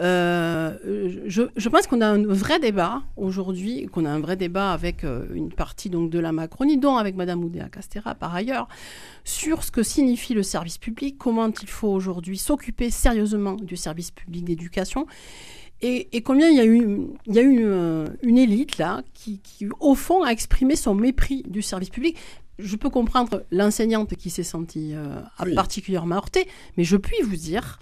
Euh, 0.00 1.22
je, 1.26 1.68
pense 1.68 1.88
qu'on 1.88 2.00
a 2.00 2.06
un 2.06 2.24
vrai 2.24 2.60
débat 2.60 3.02
aujourd'hui, 3.16 3.86
qu'on 3.86 4.04
a 4.04 4.10
un 4.10 4.20
vrai 4.20 4.36
débat 4.36 4.72
avec 4.72 5.02
euh, 5.02 5.26
une 5.34 5.52
partie 5.52 5.90
donc 5.90 6.10
de 6.10 6.20
la 6.20 6.30
Macronie, 6.30 6.78
dont 6.78 6.96
avec 6.96 7.16
Madame 7.16 7.42
Oudéa 7.42 7.68
Castera 7.68 8.14
par 8.14 8.34
ailleurs, 8.34 8.68
sur 9.24 9.64
ce 9.64 9.72
que 9.72 9.82
signifie 9.82 10.34
le 10.34 10.44
service 10.44 10.78
public, 10.78 11.16
comment 11.18 11.50
il 11.62 11.68
faut 11.68 11.88
aujourd'hui 11.88 12.38
s'occuper 12.38 12.90
sérieusement 12.90 13.54
du 13.54 13.76
service 13.76 14.12
public 14.12 14.44
d'éducation. 14.44 15.06
Et, 15.80 16.22
combien 16.22 16.48
il 16.48 16.56
y 16.56 16.60
a 16.60 16.64
eu, 16.64 17.64
euh, 17.64 18.06
une, 18.22 18.38
élite 18.38 18.78
là 18.78 19.02
qui, 19.14 19.40
au 19.78 19.94
fond, 19.94 20.24
a 20.24 20.30
exprimé 20.30 20.74
son 20.74 20.94
mépris 20.94 21.44
du 21.46 21.62
service 21.62 21.90
public, 21.90 22.16
je 22.58 22.76
peux 22.76 22.90
comprendre 22.90 23.44
l'enseignante 23.50 24.14
qui 24.14 24.30
s'est 24.30 24.42
sentie 24.42 24.94
particulièrement 25.54 26.16
heurtée, 26.16 26.48
mais 26.76 26.84
je 26.84 26.96
puis 26.96 27.16
vous 27.22 27.36
dire 27.36 27.78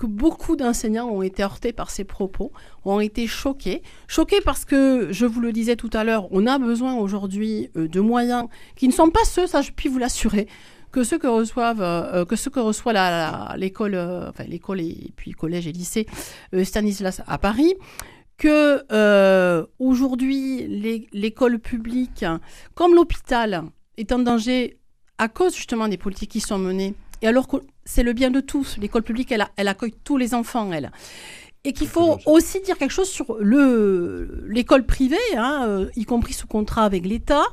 que 0.00 0.06
beaucoup 0.06 0.56
d'enseignants 0.56 1.10
ont 1.10 1.20
été 1.20 1.42
heurtés 1.42 1.74
par 1.74 1.90
ces 1.90 2.04
propos, 2.04 2.52
ont 2.86 3.00
été 3.00 3.26
choqués. 3.26 3.82
Choqués 4.08 4.40
parce 4.42 4.64
que, 4.64 5.08
je 5.12 5.26
vous 5.26 5.40
le 5.40 5.52
disais 5.52 5.76
tout 5.76 5.90
à 5.92 6.04
l'heure, 6.04 6.26
on 6.30 6.46
a 6.46 6.58
besoin 6.58 6.94
aujourd'hui 6.94 7.68
euh, 7.76 7.86
de 7.86 8.00
moyens 8.00 8.48
qui 8.76 8.88
ne 8.88 8.94
sont 8.94 9.10
pas 9.10 9.24
ceux, 9.24 9.46
ça 9.46 9.60
je 9.60 9.72
puis 9.72 9.90
vous 9.90 9.98
l'assurer, 9.98 10.48
que 10.90 11.04
ceux 11.04 11.18
que 11.18 11.26
reçoivent, 11.26 11.82
euh, 11.82 12.24
que 12.24 12.34
ceux 12.34 12.50
que 12.50 12.60
reçoit 12.60 12.94
l'école, 13.56 13.94
euh, 13.94 14.30
enfin 14.30 14.44
l'école 14.44 14.80
et 14.80 15.12
puis 15.16 15.32
collège 15.32 15.66
et 15.66 15.72
lycée 15.72 16.06
Stanislas 16.64 17.20
à 17.26 17.36
Paris, 17.36 17.74
que 18.38 18.82
aujourd'hui 19.78 20.66
l'école 21.12 21.58
publique, 21.58 22.24
comme 22.74 22.94
l'hôpital, 22.94 23.64
est 23.96 24.12
en 24.12 24.18
danger 24.18 24.78
à 25.18 25.28
cause 25.28 25.54
justement 25.54 25.88
des 25.88 25.98
politiques 25.98 26.30
qui 26.30 26.40
sont 26.40 26.58
menées 26.58 26.94
et 27.22 27.26
alors 27.26 27.48
que 27.48 27.56
c'est 27.84 28.02
le 28.02 28.12
bien 28.12 28.30
de 28.30 28.40
tous, 28.40 28.78
l'école 28.78 29.02
publique, 29.02 29.32
elle, 29.32 29.46
elle 29.56 29.68
accueille 29.68 29.94
tous 30.04 30.16
les 30.16 30.34
enfants, 30.34 30.72
elle. 30.72 30.90
Et 31.64 31.72
qu'il 31.74 31.88
faut 31.88 32.18
aussi 32.24 32.60
dire 32.62 32.78
quelque 32.78 32.92
chose 32.92 33.10
sur 33.10 33.36
l'école 33.40 34.86
privée, 34.86 35.16
hein, 35.36 35.66
euh, 35.68 35.90
y 35.96 36.04
compris 36.04 36.32
sous 36.32 36.46
contrat 36.46 36.84
avec 36.84 37.04
l'État, 37.04 37.44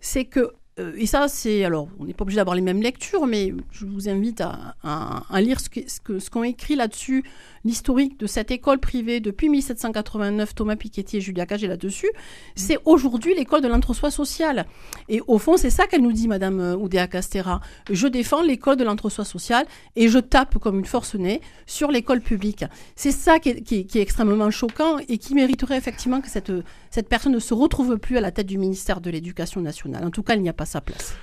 c'est 0.00 0.24
que 0.24 0.52
euh, 0.80 0.94
et 0.96 1.04
ça, 1.04 1.28
c'est. 1.28 1.64
Alors, 1.64 1.88
on 2.00 2.06
n'est 2.06 2.14
pas 2.14 2.22
obligé 2.22 2.36
d'avoir 2.36 2.56
les 2.56 2.62
mêmes 2.62 2.80
lectures, 2.80 3.26
mais 3.26 3.52
je 3.70 3.84
vous 3.84 4.08
invite 4.08 4.40
à, 4.40 4.74
à, 4.82 5.40
lire 5.42 5.60
ce 5.60 5.68
qu'ont 5.68 5.82
ce 5.86 6.18
ce 6.18 6.30
qu'on 6.30 6.44
écrit 6.44 6.76
là-dessus, 6.76 7.24
l'historique 7.64 8.18
de 8.18 8.26
cette 8.26 8.50
école 8.50 8.78
privée 8.78 9.20
depuis 9.20 9.48
1789. 9.48 10.54
Thomas 10.54 10.76
Piketty 10.76 11.18
et 11.18 11.20
Julia 11.20 11.46
Cage 11.46 11.64
là-dessus. 11.64 12.10
C'est 12.56 12.78
aujourd'hui 12.84 13.34
l'école 13.34 13.60
de 13.60 13.68
l'entre-soi 13.68 14.10
social. 14.10 14.66
Et 15.08 15.20
au 15.26 15.38
fond, 15.38 15.56
c'est 15.56 15.70
ça 15.70 15.86
qu'elle 15.86 16.02
nous 16.02 16.12
dit, 16.12 16.28
Madame 16.28 16.60
euh, 16.60 16.76
Oudéa 16.76 17.06
Castera. 17.06 17.60
Je 17.90 18.06
défends 18.06 18.42
l'école 18.42 18.76
de 18.76 18.84
l'entre-soi 18.84 19.24
social 19.24 19.66
et 19.96 20.08
je 20.08 20.18
tape 20.18 20.58
comme 20.58 20.78
une 20.78 20.84
forcenée 20.84 21.40
sur 21.66 21.90
l'école 21.90 22.20
publique. 22.20 22.64
C'est 22.96 23.12
ça 23.12 23.38
qui 23.38 23.50
est, 23.50 23.60
qui, 23.62 23.86
qui 23.86 23.98
est, 23.98 24.02
extrêmement 24.02 24.50
choquant 24.50 24.98
et 25.08 25.18
qui 25.18 25.34
mériterait 25.34 25.76
effectivement 25.76 26.20
que 26.20 26.28
cette, 26.28 26.52
cette 26.90 27.08
personne 27.08 27.32
ne 27.32 27.38
se 27.38 27.54
retrouve 27.54 27.98
plus 27.98 28.16
à 28.16 28.20
la 28.20 28.30
tête 28.30 28.46
du 28.46 28.58
ministère 28.58 29.00
de 29.00 29.10
l'Éducation 29.10 29.60
nationale. 29.60 30.04
En 30.04 30.10
tout 30.10 30.22
cas, 30.22 30.34
il 30.34 30.42
n'y 30.42 30.48
a 30.48 30.54
pas 30.54 30.66
sa 30.66 30.80
place. 30.80 31.14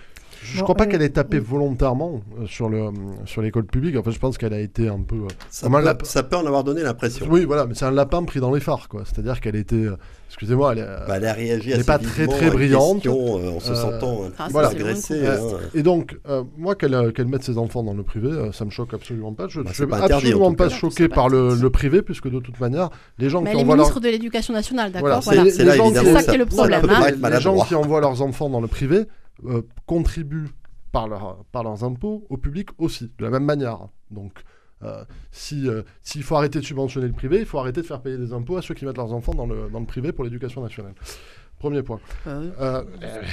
Je 0.42 0.58
ne 0.58 0.64
crois 0.64 0.76
pas 0.76 0.86
qu'elle 0.86 1.02
ait 1.02 1.10
tapé 1.10 1.40
volontairement 1.40 2.22
euh, 2.40 2.46
sur 2.48 2.70
le 2.70 2.90
sur 3.26 3.42
l'école 3.42 3.66
publique. 3.66 3.98
En 3.98 4.04
fait, 4.04 4.12
je 4.12 4.20
pense 4.20 4.38
qu'elle 4.38 4.54
a 4.54 4.60
été 4.60 4.88
un 4.88 5.02
peu. 5.02 5.16
Euh, 5.16 5.28
ça, 5.50 5.70
peut, 5.70 6.06
ça 6.06 6.24
peut 6.24 6.38
en 6.38 6.46
avoir 6.46 6.64
donné 6.64 6.82
l'impression. 6.82 7.26
Oui, 7.30 7.46
voilà, 7.46 7.66
mais 7.66 7.74
c'est 7.76 7.86
un 7.86 7.92
lapin 7.92 8.24
pris 8.24 8.40
dans 8.40 8.54
les 8.54 8.62
phares, 8.62 8.88
quoi. 8.88 9.04
C'est-à-dire 9.06 9.42
qu'elle 9.42 9.56
était. 9.56 9.76
Euh, 9.76 9.98
excusez-moi, 10.30 10.74
elle, 10.74 11.04
bah, 11.08 11.18
elle, 11.18 11.26
a 11.26 11.34
réagi. 11.34 11.72
Elle 11.72 11.80
n'est 11.80 11.84
pas 11.84 12.00
très 12.00 12.28
très 12.28 12.50
brillante. 12.50 13.06
en 13.06 13.60
se 13.60 13.76
sentant 13.76 14.22
ah, 14.38 14.48
voilà. 14.50 14.70
agressée. 14.70 15.28
Hein. 15.28 15.38
Et 15.74 15.84
donc, 15.84 16.18
moi, 16.58 16.76
qu'elle 16.76 17.12
qu'elle 17.14 17.28
mette 17.28 17.44
ses 17.44 17.58
enfants 17.58 17.84
dans 17.84 17.94
le 17.94 18.04
privé, 18.04 18.50
ça 18.54 18.66
me 18.66 18.70
choque 18.70 18.94
absolument 18.94 19.34
pas. 19.34 19.48
Je 19.48 19.60
ne 19.60 19.66
bah, 19.66 19.74
suis 19.74 19.84
absolument 19.84 20.54
pas 20.54 20.70
choqué 20.70 21.10
par 21.10 21.30
le, 21.30 21.70
privé, 21.70 22.02
puisque 22.02 22.30
de 22.30 22.40
toute 22.40 22.60
manière, 22.60 22.90
les 23.18 23.30
gens 23.30 23.42
mais 23.42 23.52
qui 23.52 23.58
elle 23.58 23.64
envoient. 23.64 23.76
est 23.76 23.78
ministre 23.78 24.00
de 24.00 24.10
l'Éducation 24.10 24.54
nationale, 24.54 24.92
d'accord 24.92 25.22
C'est 25.24 25.34
ça 25.34 26.24
qui 26.24 26.32
est 26.32 26.38
le 26.38 26.46
problème. 26.46 26.82
Les 27.30 27.42
gens 27.42 27.60
qui 27.66 27.76
envoient 27.76 28.02
leurs 28.02 28.22
enfants 28.22 28.50
dans 28.50 28.62
le 28.62 28.68
privé 28.68 29.06
euh, 29.46 29.62
contribuent 29.86 30.50
par, 30.92 31.08
leur, 31.08 31.44
par 31.52 31.64
leurs 31.64 31.84
impôts 31.84 32.26
au 32.30 32.38
public 32.38 32.70
aussi, 32.78 33.12
de 33.18 33.24
la 33.24 33.30
même 33.30 33.46
manière. 33.46 33.88
Donc, 34.12 34.44
euh, 34.84 35.04
si, 35.32 35.68
euh, 35.68 35.82
s'il 36.02 36.24
faut 36.24 36.36
arrêter 36.36 36.60
de 36.60 36.66
subventionner 36.66 37.08
le 37.08 37.14
privé, 37.14 37.40
il 37.40 37.46
faut 37.46 37.60
arrêter 37.60 37.82
de 37.82 37.86
faire 37.86 38.02
payer 38.02 38.18
des 38.18 38.32
impôts 38.32 38.58
à 38.58 38.62
ceux 38.62 38.74
qui 38.74 38.86
mettent 38.86 38.98
leurs 38.98 39.14
enfants 39.14 39.34
dans 39.34 39.46
le, 39.46 39.70
dans 39.72 39.80
le 39.80 39.86
privé 39.86 40.12
pour 40.12 40.24
l'éducation 40.24 40.62
nationale. 40.62 40.94
Premier 41.60 41.84
point. 41.84 42.00
Euh, 42.28 42.84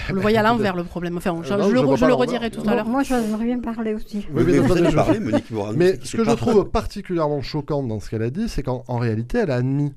vous 0.09 0.17
le 0.17 0.21
voyez 0.21 0.39
à 0.39 0.43
l'envers 0.49 0.75
le 0.75 0.83
problème. 0.83 1.17
Enfin, 1.17 1.41
je, 1.45 1.55
le, 1.55 1.63
je 1.97 2.05
le, 2.07 2.13
redirai 2.13 2.51
tout 2.51 2.69
à 2.69 2.75
l'heure. 2.75 2.89
Moi, 2.89 3.05
j'aimerais 3.05 3.45
bien 3.45 3.61
parler 3.61 3.95
aussi. 3.95 4.27
Oui, 4.33 4.43
mais, 4.45 4.59
vous 4.59 4.93
parler, 4.93 5.21
Monique 5.21 5.45
mais 5.77 6.01
ce 6.03 6.17
que 6.17 6.25
je 6.25 6.33
trouve 6.33 6.69
particulièrement 6.69 7.41
choquant 7.41 7.85
dans 7.85 8.01
ce 8.01 8.11
qu'elle 8.11 8.23
a 8.23 8.31
dit, 8.31 8.49
c'est 8.49 8.65
qu'en 8.65 8.99
réalité, 8.99 9.39
elle 9.39 9.53
a 9.53 9.57
admis 9.57 9.95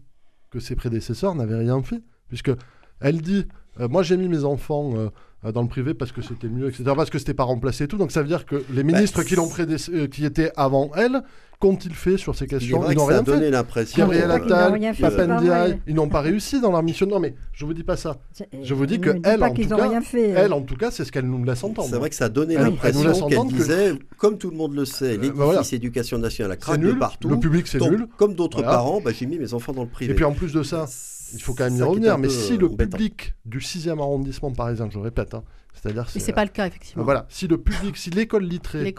que 0.52 0.60
ses 0.60 0.76
prédécesseurs 0.76 1.34
n'avaient 1.34 1.58
rien 1.58 1.82
fait. 1.82 2.04
Puisque 2.28 2.52
elle 3.00 3.20
dit 3.24 3.48
Moi, 3.80 4.04
j'ai 4.04 4.16
mis 4.16 4.28
mes 4.28 4.44
enfants 4.44 4.92
euh, 4.96 5.10
dans 5.44 5.62
le 5.62 5.68
privé 5.68 5.94
parce 5.94 6.12
que 6.12 6.22
c'était 6.22 6.50
mieux, 6.50 6.68
etc. 6.68 6.84
Parce 6.96 7.10
que 7.10 7.18
c'était 7.18 7.34
pas 7.34 7.44
remplacé 7.44 7.86
et 7.86 7.88
tout. 7.88 7.98
Donc 7.98 8.12
ça 8.12 8.22
veut 8.22 8.28
dire 8.28 8.46
que 8.46 8.64
les 8.72 8.84
bah, 8.84 8.94
ministres 8.94 9.24
qui, 9.24 9.36
l'ont 9.36 9.50
euh, 9.60 10.08
qui 10.08 10.26
étaient 10.26 10.52
avant 10.58 10.92
elle, 10.96 11.22
qu'ont-ils 11.60 11.94
fait 11.94 12.18
sur 12.18 12.36
ces 12.36 12.46
questions 12.46 12.90
Ils 12.90 12.98
n'ont 12.98 13.06
rien 13.06 13.24
donné 13.24 13.50
l'impression. 13.50 14.00
Gabriel 14.00 14.32
Attal, 14.32 14.96
Papendiaï, 15.00 15.80
ils 15.88 15.96
n'ont 15.96 16.10
pas 16.10 16.20
réussi 16.20 16.60
dans 16.60 16.72
leur 16.72 16.84
mission. 16.84 17.08
Non, 17.08 17.22
mais 17.22 17.36
je 17.54 17.66
vous 17.66 17.74
dis 17.74 17.84
pas 17.84 17.96
ça. 17.96 18.18
Je 18.62 18.74
vous 18.74 18.86
dis 18.86 19.00
que 19.00 19.12
elle, 19.24 19.42
en 19.44 19.54
tout 19.54 19.68
cas, 19.68 20.02
elle, 20.14 20.54
en 20.54 20.62
tout 20.62 20.76
cas, 20.76 20.92
c'est 20.92 21.06
ce 21.06 21.12
qu'elle 21.12 21.26
nous 21.26 21.44
laisse 21.46 21.64
entendre. 21.64 21.88
C'est 21.90 21.98
vrai 21.98 22.10
que 22.10 22.16
ça 22.16 22.26
a 22.26 22.30
donné 22.30 22.56
l'impression 22.56 23.28
qu'elle 23.28 23.48
disait, 23.48 23.94
comme 24.18 24.38
tout 24.38 24.50
le 24.50 24.58
monde 24.58 24.76
le 24.76 24.84
sait, 24.84 25.18
euh, 25.18 25.22
l'édifice 25.22 25.74
éducation 25.74 26.18
nationale 26.18 26.52
a 26.52 26.58
craqué 26.58 26.94
partout. 27.00 27.30
Le 27.30 27.40
public, 27.40 27.68
c'est 27.68 27.80
nul. 27.80 28.08
Comme 28.18 28.34
d'autres 28.34 28.62
parents, 28.62 29.00
bah, 29.00 29.12
j'ai 29.18 29.26
mis 29.26 29.40
mes 29.40 29.54
enfants 29.54 29.72
dans 29.72 29.84
le 29.84 29.90
privé. 29.90 30.12
Et 30.12 30.16
puis 30.16 30.26
en 30.26 30.34
plus 30.34 30.52
de 30.52 30.64
ça 30.64 30.86
il 31.34 31.42
faut 31.42 31.54
quand 31.54 31.66
même 31.66 31.78
y 31.78 31.82
revenir, 31.82 32.18
mais 32.18 32.30
si 32.30 32.58
le 32.58 32.70
public 32.70 33.36
du 33.46 33.60
6e 33.60 34.00
arrondissement 34.00 34.52
par 34.52 34.70
exemple, 34.70 34.94
je 34.94 35.00
répète, 35.00 35.34
hein, 35.34 35.44
c'est-à-dire 35.74 36.06
Mais 36.14 36.22
c'est 36.22 36.34
pas 36.34 36.46
le 36.46 36.52
cas 36.52 36.68
effectivement. 36.68 37.04
Voilà, 37.04 37.26
si 37.30 37.48
le 37.48 37.58
public, 37.58 37.98
si 37.98 38.10
l'école 38.10 38.44
littrée, 38.44 38.94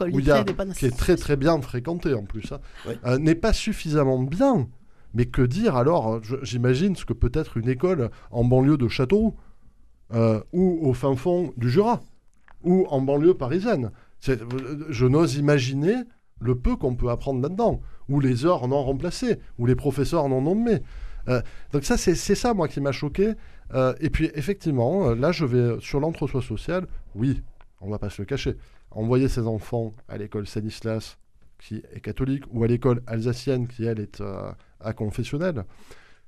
qui 0.77 0.87
est 0.87 0.97
très 0.97 1.17
très 1.17 1.37
bien 1.37 1.61
fréquentée 1.61 2.15
en 2.15 2.25
plus, 2.25 2.53
hein, 2.53 2.61
euh, 3.07 3.19
n'est 3.19 3.35
pas 3.35 3.53
suffisamment 3.53 4.23
bien, 4.23 4.69
mais 5.15 5.27
que 5.27 5.43
dire 5.43 5.77
alors 5.77 6.21
J'imagine 6.43 6.97
ce 6.97 7.05
que 7.05 7.13
peut 7.13 7.33
être 7.35 7.57
une 7.57 7.69
école 7.69 8.11
en 8.31 8.45
banlieue 8.45 8.77
de 8.77 8.89
Châteauroux 8.89 9.35
euh, 10.13 10.41
ou 10.53 10.89
au 10.89 10.95
fin 10.95 11.15
fond 11.17 11.53
du 11.57 11.71
Jura 11.71 12.01
ou 12.63 12.87
en 12.91 13.01
banlieue 13.01 13.35
parisienne. 13.35 13.91
Je 14.21 15.07
n'ose 15.07 15.37
imaginer 15.37 15.95
le 16.41 16.59
peu 16.59 16.77
qu'on 16.77 16.95
peut 16.95 17.11
apprendre 17.11 17.43
là-dedans, 17.43 17.81
où 18.09 18.21
les 18.21 18.45
heures 18.45 18.67
non 18.69 18.83
remplacées, 18.83 19.39
où 19.59 19.67
les 19.67 19.77
professeurs 19.77 20.29
non 20.29 20.43
nommés. 20.43 20.83
Euh, 21.29 21.43
donc 21.73 21.85
ça, 21.85 21.97
c'est 21.97 22.15
ça, 22.15 22.55
moi, 22.55 22.69
qui 22.69 22.81
m'a 22.81 22.93
choqué. 22.93 23.35
Euh, 23.75 23.95
et 24.01 24.11
puis, 24.11 24.31
effectivement, 24.35 25.11
euh, 25.11 25.15
là, 25.15 25.33
je 25.33 25.45
vais 25.45 25.81
sur 25.81 26.01
l'entre-soi 26.01 26.43
social. 26.43 26.87
Oui, 27.15 27.43
on 27.81 27.91
va 27.91 27.99
pas 27.99 28.11
se 28.11 28.23
le 28.23 28.27
cacher. 28.27 28.57
Envoyer 28.91 29.29
ses 29.29 29.47
enfants 29.47 29.95
à 30.09 30.19
l'école 30.19 30.47
Stanislas, 30.47 31.19
qui 31.59 31.83
est 31.93 32.01
catholique, 32.01 32.45
ou 32.51 32.65
à 32.65 32.67
l'école 32.67 33.03
alsacienne, 33.07 33.69
qui, 33.69 33.85
elle, 33.85 34.01
est 34.01 34.23
à 34.81 34.93
confessionnelle, 34.93 35.65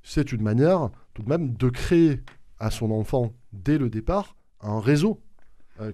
c'est 0.03 0.33
une 0.33 0.43
manière, 0.43 0.91
tout 1.15 1.23
de 1.23 1.29
même, 1.29 1.55
de 1.55 1.69
créer 1.69 2.21
à 2.59 2.71
son 2.71 2.91
enfant, 2.91 3.33
dès 3.53 3.79
le 3.79 3.89
départ, 3.89 4.37
un 4.61 4.79
réseau 4.79 5.21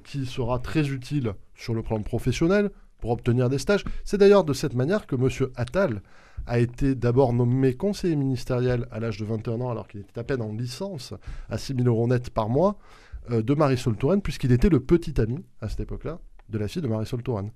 qui 0.05 0.27
sera 0.27 0.59
très 0.59 0.91
utile 0.91 1.35
sur 1.55 1.73
le 1.73 1.83
plan 1.83 2.03
professionnel, 2.03 2.71
pour 3.01 3.11
obtenir 3.11 3.49
des 3.49 3.59
stages. 3.59 3.85
C'est 4.05 4.19
d'ailleurs 4.19 4.45
de 4.45 4.53
cette 4.53 4.75
manière 4.75 5.07
que 5.07 5.17
M. 5.17 5.51
Attal 5.57 6.03
a 6.49 6.59
été 6.59 6.95
d'abord 6.95 7.33
nommé 7.33 7.75
conseiller 7.75 8.17
ministériel 8.17 8.89
à 8.91 8.99
l'âge 9.01 9.19
de 9.19 9.25
21 9.25 9.61
ans, 9.61 9.71
alors 9.71 9.87
qu'il 9.87 10.01
était 10.01 10.19
à 10.19 10.25
peine 10.25 10.43
en 10.43 10.53
licence, 10.53 11.15
à 11.49 11.59
6 11.59 11.75
000 11.77 11.87
euros 11.87 12.09
net 12.09 12.31
par 12.31 12.49
mois, 12.49 12.79
euh, 13.31 13.43
de 13.43 13.55
Marisol 13.55 13.97
Touraine, 13.97 14.23
puisqu'il 14.23 14.53
était 14.53 14.71
le 14.71 14.81
petit 14.81 15.21
ami, 15.21 15.45
à 15.61 15.69
cette 15.69 15.81
époque-là, 15.81 16.19
de 16.49 16.59
la 16.59 16.67
fille 16.67 16.83
de 16.83 16.89
Marisol 16.89 17.23
Touraine. 17.23 17.51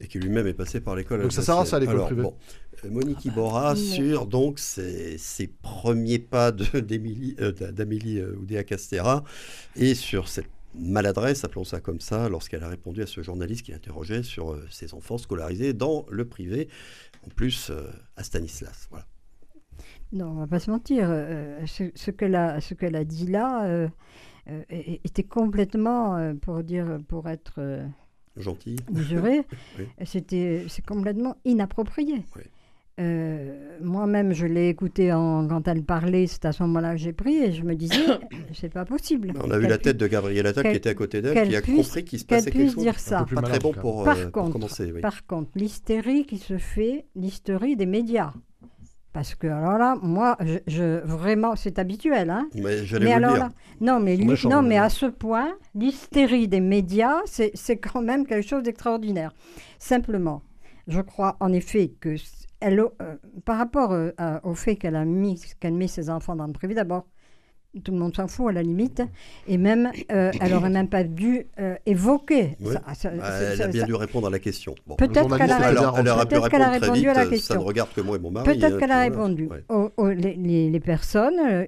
Et 0.00 0.06
qui 0.06 0.18
lui-même 0.18 0.46
est 0.46 0.54
passé 0.54 0.80
par 0.80 0.96
l'école. 0.96 1.22
Donc 1.22 1.32
ça 1.32 1.42
sert 1.42 1.58
à 1.58 1.66
ça, 1.66 1.78
l'école 1.78 2.04
privée. 2.04 2.22
Bon, 2.22 2.34
euh, 2.84 2.90
Monique 2.90 3.24
Iborra 3.24 3.76
sur 3.76 4.26
donc 4.26 4.58
ses, 4.58 5.18
ses 5.18 5.48
premiers 5.48 6.18
pas 6.18 6.50
d'Amélie 6.52 7.36
euh, 7.38 8.36
Oudéa 8.40 8.64
Castera 8.64 9.22
et 9.76 9.94
sur 9.94 10.28
cette 10.28 10.48
maladresse, 10.78 11.44
appelons 11.44 11.64
ça 11.64 11.80
comme 11.80 12.00
ça, 12.00 12.28
lorsqu'elle 12.28 12.62
a 12.62 12.68
répondu 12.68 13.02
à 13.02 13.06
ce 13.06 13.22
journaliste 13.22 13.62
qui 13.62 13.72
l'interrogeait 13.72 14.22
sur 14.22 14.52
euh, 14.52 14.66
ses 14.70 14.94
enfants 14.94 15.18
scolarisés 15.18 15.72
dans 15.72 16.06
le 16.10 16.24
privé, 16.26 16.68
en 17.26 17.30
plus 17.34 17.70
euh, 17.70 17.90
à 18.16 18.22
Stanislas. 18.22 18.86
Voilà. 18.90 19.06
Non, 20.12 20.30
on 20.30 20.34
va 20.34 20.46
pas 20.46 20.60
se 20.60 20.70
mentir. 20.70 21.08
Euh, 21.10 21.64
ce, 21.66 22.10
qu'elle 22.10 22.34
a, 22.34 22.60
ce 22.60 22.74
qu'elle 22.74 22.96
a 22.96 23.04
dit 23.04 23.26
là 23.26 23.88
était 24.70 25.24
complètement, 25.24 26.34
pour 26.40 26.62
dire, 26.62 26.98
pour 27.08 27.28
être 27.28 27.84
gentil, 28.36 28.76
mesuré, 28.90 29.44
c'était, 30.04 30.66
c'est 30.68 30.84
complètement 30.86 31.36
inapproprié. 31.44 32.24
Oui. 32.36 32.42
Euh, 32.98 33.76
moi-même, 33.82 34.32
je 34.32 34.46
l'ai 34.46 34.68
écouté 34.68 35.10
quand 35.10 35.68
elle 35.68 35.82
parlait, 35.82 36.26
c'est 36.26 36.46
à 36.46 36.52
ce 36.52 36.62
moment-là 36.62 36.92
que 36.92 36.96
j'ai 36.96 37.12
pris 37.12 37.36
et 37.36 37.52
je 37.52 37.62
me 37.62 37.74
disais, 37.74 37.94
c'est 38.54 38.72
pas 38.72 38.86
possible. 38.86 39.34
On 39.42 39.50
a 39.50 39.58
vu 39.58 39.66
la 39.66 39.76
tête 39.76 39.98
de 39.98 40.06
Gabriel 40.06 40.46
Attal 40.46 40.70
qui 40.70 40.76
était 40.76 40.88
à 40.90 40.94
côté 40.94 41.20
d'elle, 41.20 41.46
qui 41.46 41.56
a 41.56 41.60
compris 41.60 42.04
qu'il 42.04 42.18
se 42.18 42.24
passait 42.24 42.50
quelque 42.50 42.72
chose. 42.72 42.82
dire 42.82 42.98
ça. 42.98 43.26
Pas 43.34 43.42
très 43.42 43.58
bon 43.58 43.72
pour, 43.72 44.04
par 44.04 44.18
euh, 44.18 44.30
contre, 44.30 44.52
commencer. 44.52 44.92
Par 45.02 45.26
contre, 45.26 45.50
l'hystérie 45.56 46.24
qui 46.24 46.38
se 46.38 46.56
fait, 46.56 47.04
l'hystérie 47.14 47.76
des 47.76 47.86
médias. 47.86 48.32
Parce 49.12 49.34
que 49.34 49.46
alors 49.46 49.78
là, 49.78 49.96
moi, 50.02 50.36
je, 50.66 51.00
vraiment, 51.04 51.56
c'est 51.56 51.78
habituel, 51.78 52.28
hein. 52.28 52.48
Mais 52.54 52.84
j'allais 52.84 53.14
vous 53.14 53.34
dire. 53.34 53.48
non, 53.80 53.98
mais 53.98 54.16
non, 54.44 54.62
mais 54.62 54.76
à 54.76 54.90
ce 54.90 55.06
point, 55.06 55.54
l'hystérie 55.74 56.48
des 56.48 56.60
médias, 56.60 57.20
c'est 57.26 57.76
quand 57.76 58.02
même 58.02 58.26
quelque 58.26 58.46
chose 58.46 58.62
d'extraordinaire. 58.62 59.32
Simplement, 59.78 60.42
je 60.86 61.00
crois 61.00 61.36
en 61.40 61.52
effet 61.52 61.94
que 62.00 62.16
euh, 62.64 63.16
par 63.44 63.58
rapport 63.58 63.92
euh, 63.92 64.12
au 64.42 64.54
fait 64.54 64.76
qu'elle 64.76 64.96
a 64.96 65.04
mis, 65.04 65.40
qu'elle 65.60 65.74
met 65.74 65.88
ses 65.88 66.10
enfants 66.10 66.36
dans 66.36 66.46
le 66.46 66.52
privé, 66.52 66.74
d'abord, 66.74 67.06
tout 67.84 67.92
le 67.92 67.98
monde 67.98 68.14
s'en 68.14 68.28
fout 68.28 68.48
à 68.48 68.52
la 68.52 68.62
limite, 68.62 69.02
et 69.46 69.58
même, 69.58 69.90
euh, 70.12 70.30
elle 70.40 70.54
aurait 70.54 70.70
même 70.70 70.88
pas 70.88 71.04
dû 71.04 71.46
évoquer. 71.86 72.56
Ça, 72.94 73.10
bah, 73.10 73.28
elle 73.52 73.62
a 73.62 73.68
bien 73.68 73.84
dû 73.84 73.94
répondre 73.94 74.26
à 74.26 74.30
la 74.30 74.38
question. 74.38 74.74
Peut-être 74.98 75.36
qu'elle 75.36 75.50
a, 75.50 75.56
a, 75.56 76.70
répondu 76.70 77.08
à 77.08 77.14
la 77.14 77.26
question. 77.26 77.54
Ça 77.54 77.60
ne 77.60 77.64
regarde 77.64 77.90
que 77.94 78.00
moi 78.00 78.16
et 78.16 78.20
mon 78.20 78.30
mari. 78.30 78.46
Peut-être 78.46 78.78
qu'elle 78.78 78.92
a 78.92 79.00
répondu. 79.00 79.48
les, 80.16 80.70
les, 80.70 80.80
personnes 80.80 81.66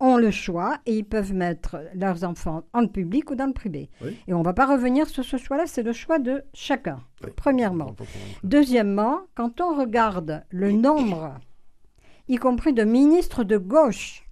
ont 0.00 0.16
le 0.16 0.30
choix 0.30 0.78
et 0.86 0.96
ils 0.98 1.04
peuvent 1.04 1.32
mettre 1.32 1.78
leurs 1.94 2.24
enfants 2.24 2.64
en 2.72 2.80
le 2.80 2.88
public 2.88 3.30
ou 3.30 3.34
dans 3.34 3.46
le 3.46 3.52
privé. 3.52 3.88
Et 4.26 4.34
on 4.34 4.40
ne 4.40 4.44
va 4.44 4.52
pas 4.52 4.66
revenir 4.66 5.08
sur 5.08 5.24
ce 5.24 5.36
choix-là, 5.36 5.64
c'est 5.66 5.82
le 5.82 5.92
choix 5.92 6.18
de 6.18 6.44
chacun, 6.52 7.00
premièrement. 7.36 7.94
Deuxièmement, 8.44 9.20
quand 9.34 9.60
on 9.60 9.78
regarde 9.78 10.44
le 10.50 10.72
nombre, 10.72 11.34
y 12.28 12.36
compris 12.36 12.72
de 12.72 12.84
ministres 12.84 13.44
de 13.44 13.56
gauche, 13.56 14.25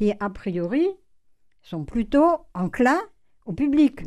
qui 0.00 0.14
a 0.18 0.30
priori 0.30 0.86
sont 1.60 1.84
plutôt 1.84 2.46
enclins 2.54 3.02
au 3.44 3.52
public. 3.52 4.00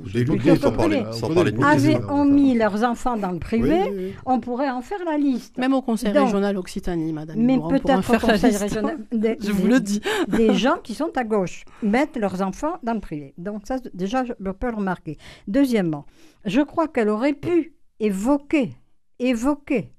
Avaient 1.63 1.99
on 2.09 2.25
mis 2.25 2.55
leurs 2.55 2.83
enfants 2.83 3.15
dans 3.15 3.31
le 3.31 3.37
privé, 3.37 4.15
on 4.25 4.39
pourrait 4.39 4.71
en 4.71 4.81
faire 4.81 5.05
la 5.05 5.19
liste. 5.19 5.55
Même 5.59 5.75
au 5.75 5.83
conseil 5.83 6.11
régional 6.11 6.57
Occitanie, 6.57 7.13
madame. 7.13 7.37
Mais 7.37 7.59
peut-être 7.59 8.15
au 8.15 8.19
conseil 8.19 8.57
régional. 8.57 8.97
je 9.11 9.51
vous 9.51 9.67
le 9.67 9.79
dis. 9.79 10.01
des 10.29 10.55
gens 10.55 10.77
qui 10.83 10.95
sont 10.95 11.15
à 11.15 11.23
gauche 11.23 11.63
mettent 11.83 12.17
leurs 12.17 12.41
enfants 12.41 12.79
dans 12.81 12.95
le 12.95 12.99
privé. 12.99 13.35
Donc 13.37 13.61
ça, 13.67 13.77
déjà, 13.93 14.23
je 14.25 14.33
peux 14.33 14.71
le 14.71 14.77
remarquer. 14.77 15.19
Deuxièmement, 15.47 16.07
je 16.45 16.61
crois 16.61 16.87
qu'elle 16.87 17.09
aurait 17.09 17.33
pu 17.33 17.75
évoquer, 17.99 18.73
évoquer 19.19 19.91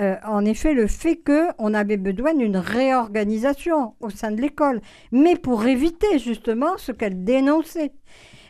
euh, 0.00 0.16
en 0.24 0.44
effet 0.44 0.74
le 0.74 0.86
fait 0.86 1.16
qu'on 1.16 1.74
avait 1.74 1.96
besoin 1.96 2.34
d'une 2.34 2.56
réorganisation 2.56 3.94
au 4.00 4.10
sein 4.10 4.30
de 4.30 4.40
l'école, 4.40 4.80
mais 5.12 5.36
pour 5.36 5.66
éviter 5.66 6.18
justement 6.18 6.76
ce 6.78 6.92
qu'elle 6.92 7.24
dénonçait. 7.24 7.92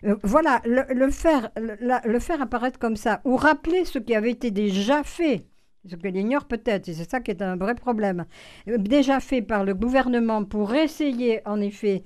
Euh, 0.04 0.16
voilà, 0.22 0.60
le, 0.64 1.10
faire, 1.10 1.50
le, 1.56 2.18
faire 2.20 2.40
apparaître 2.40 2.78
comme 2.78 2.96
ça, 2.96 3.20
ou 3.24 3.36
rappeler 3.36 3.84
ce 3.84 3.98
qui 3.98 4.14
avait 4.14 4.30
été 4.30 4.50
déjà 4.50 5.02
fait, 5.02 5.46
ce 5.86 5.96
qu'elle 5.96 6.16
ignore 6.16 6.44
peut-être, 6.46 6.88
et 6.88 6.94
c'est 6.94 7.08
ça 7.08 7.20
qui 7.20 7.30
est 7.30 7.42
un 7.42 7.56
vrai 7.56 7.74
problème, 7.74 8.26
euh, 8.68 8.78
déjà 8.78 9.20
fait 9.20 9.42
par 9.42 9.64
le 9.64 9.74
gouvernement 9.74 10.44
pour 10.44 10.74
essayer 10.74 11.40
en 11.46 11.60
effet 11.60 12.04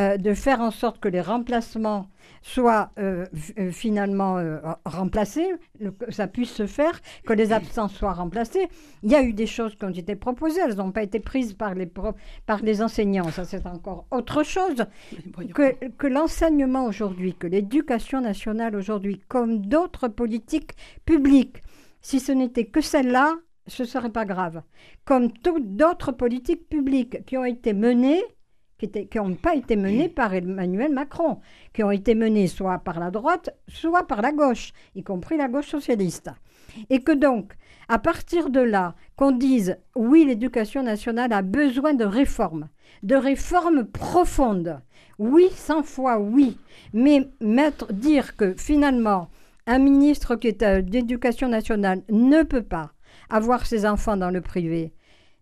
euh, 0.00 0.16
de 0.16 0.32
faire 0.32 0.62
en 0.62 0.70
sorte 0.70 1.00
que 1.00 1.08
les 1.08 1.20
remplacements 1.20 2.08
soient 2.40 2.92
euh, 2.98 3.26
euh, 3.58 3.70
finalement 3.70 4.42
remplacés, 4.86 5.46
que 5.78 6.10
ça 6.10 6.26
puisse 6.26 6.50
se 6.50 6.66
faire, 6.66 6.98
que 7.26 7.34
les 7.34 7.52
absents 7.52 7.88
soient 7.88 8.14
remplacés. 8.14 8.68
Il 9.02 9.10
y 9.10 9.14
a 9.14 9.22
eu 9.22 9.34
des 9.34 9.46
choses 9.46 9.74
qui 9.74 9.84
ont 9.84 9.90
été 9.90 10.16
proposées, 10.16 10.60
elles 10.64 10.76
n'ont 10.76 10.92
pas 10.92 11.02
été 11.02 11.20
prises 11.20 11.52
par 11.52 11.74
les, 11.74 11.84
par 11.84 12.62
les 12.62 12.82
enseignants, 12.82 13.30
ça 13.30 13.44
c'est 13.44 13.66
encore 13.66 14.06
autre 14.10 14.42
chose. 14.44 14.86
Que, 15.54 15.88
que 15.90 16.06
l'enseignement 16.06 16.86
aujourd'hui, 16.86 17.34
que 17.34 17.46
l'éducation 17.46 18.22
nationale 18.22 18.74
aujourd'hui, 18.74 19.20
comme 19.28 19.66
d'autres 19.66 20.08
politiques 20.08 20.72
publiques, 21.04 21.58
si 22.02 22.20
ce 22.20 22.32
n'était 22.32 22.66
que 22.66 22.80
celle-là, 22.80 23.36
ce 23.66 23.84
serait 23.84 24.10
pas 24.10 24.24
grave. 24.24 24.62
Comme 25.04 25.32
toutes 25.32 25.76
d'autres 25.76 26.12
politiques 26.12 26.68
publiques 26.68 27.24
qui 27.24 27.38
ont 27.38 27.44
été 27.44 27.72
menées 27.72 28.22
qui 28.90 29.18
n'ont 29.18 29.34
pas 29.34 29.54
été 29.54 29.76
menées 29.76 30.08
par 30.08 30.34
Emmanuel 30.34 30.92
Macron, 30.92 31.38
qui 31.72 31.82
ont 31.82 31.90
été 31.90 32.14
menées 32.14 32.48
soit 32.48 32.78
par 32.78 32.98
la 32.98 33.10
droite, 33.10 33.50
soit 33.68 34.06
par 34.06 34.22
la 34.22 34.32
gauche, 34.32 34.72
y 34.94 35.02
compris 35.02 35.36
la 35.36 35.48
gauche 35.48 35.68
socialiste. 35.68 36.30
Et 36.90 37.00
que 37.00 37.12
donc, 37.12 37.52
à 37.88 37.98
partir 37.98 38.50
de 38.50 38.60
là, 38.60 38.94
qu'on 39.16 39.32
dise 39.32 39.78
oui, 39.94 40.24
l'éducation 40.24 40.82
nationale 40.82 41.32
a 41.32 41.42
besoin 41.42 41.94
de 41.94 42.04
réformes, 42.04 42.68
de 43.02 43.14
réformes 43.14 43.84
profondes. 43.84 44.80
Oui, 45.18 45.48
cent 45.54 45.82
fois 45.82 46.18
oui. 46.18 46.56
Mais 46.92 47.28
mettre, 47.40 47.92
dire 47.92 48.36
que 48.36 48.54
finalement, 48.54 49.28
un 49.66 49.78
ministre 49.78 50.36
qui 50.36 50.48
est 50.48 50.62
euh, 50.62 50.82
d'éducation 50.82 51.48
nationale 51.48 52.02
ne 52.10 52.42
peut 52.42 52.62
pas 52.62 52.92
avoir 53.30 53.66
ses 53.66 53.86
enfants 53.86 54.16
dans 54.16 54.30
le 54.30 54.40
privé, 54.40 54.92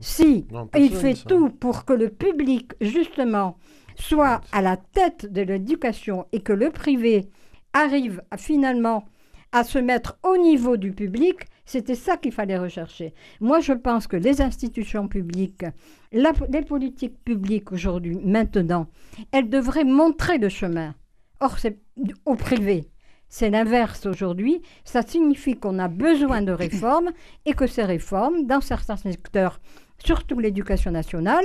si 0.01 0.47
il 0.77 0.95
fait 0.95 1.15
tout 1.15 1.51
pour 1.51 1.85
que 1.85 1.93
le 1.93 2.09
public, 2.09 2.73
justement, 2.81 3.59
soit 3.97 4.41
à 4.53 4.63
la 4.63 4.77
tête 4.77 5.31
de 5.31 5.43
l'éducation 5.43 6.27
et 6.33 6.41
que 6.41 6.53
le 6.53 6.71
privé 6.71 7.29
arrive 7.73 8.23
finalement 8.37 9.05
à 9.53 9.65
se 9.65 9.79
mettre 9.79 10.19
au 10.23 10.37
niveau 10.37 10.77
du 10.77 10.93
public, 10.93 11.41
c'était 11.65 11.95
ça 11.95 12.17
qu'il 12.17 12.33
fallait 12.33 12.59
rechercher. 12.59 13.15
Moi, 13.41 13.61
je 13.61 13.73
pense 13.73 14.07
que 14.07 14.17
les 14.17 14.41
institutions 14.41 15.07
publiques, 15.07 15.65
les 16.13 16.63
politiques 16.63 17.23
publiques 17.25 17.73
aujourd'hui, 17.73 18.19
maintenant, 18.25 18.87
elles 19.33 19.51
devraient 19.51 19.85
montrer 19.85 20.39
le 20.39 20.49
chemin. 20.49 20.95
Or, 21.41 21.59
c'est 21.59 21.79
au 22.25 22.37
privé. 22.37 22.89
C'est 23.31 23.49
l'inverse 23.49 24.07
aujourd'hui. 24.07 24.61
Ça 24.85 25.03
signifie 25.03 25.57
qu'on 25.57 25.79
a 25.79 25.89
besoin 25.89 26.43
de 26.43 26.53
réformes 26.53 27.11
et 27.47 27.55
que 27.55 27.67
ces 27.67 27.85
réformes, 27.85 28.47
dans 28.47 28.61
certains 28.61 28.97
secteurs, 28.97 29.61
surtout 30.05 30.39
l'éducation 30.41 30.91
nationale, 30.91 31.45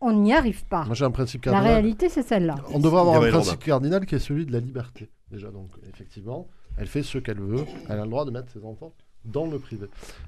on 0.00 0.12
n'y 0.12 0.34
arrive 0.34 0.64
pas. 0.66 0.84
Moi, 0.84 0.94
j'ai 0.94 1.04
un 1.04 1.10
principe 1.10 1.42
cardinal. 1.42 1.64
La 1.64 1.72
réalité, 1.72 2.08
c'est 2.08 2.22
celle-là. 2.22 2.56
On 2.72 2.80
devrait 2.80 3.00
avoir 3.00 3.22
un 3.22 3.30
principe 3.30 3.62
cardinal 3.64 4.04
qui 4.06 4.16
est 4.16 4.18
celui 4.18 4.44
de 4.44 4.52
la 4.52 4.60
liberté. 4.60 5.08
Déjà, 5.30 5.50
donc, 5.50 5.70
effectivement, 5.88 6.48
elle 6.76 6.88
fait 6.88 7.02
ce 7.02 7.18
qu'elle 7.18 7.40
veut. 7.40 7.64
Elle 7.88 8.00
a 8.00 8.04
le 8.04 8.10
droit 8.10 8.24
de 8.24 8.30
mettre 8.30 8.50
ses 8.50 8.64
enfants 8.64 8.92
dans 9.24 9.46
le 9.46 9.58
privé. 9.58 9.86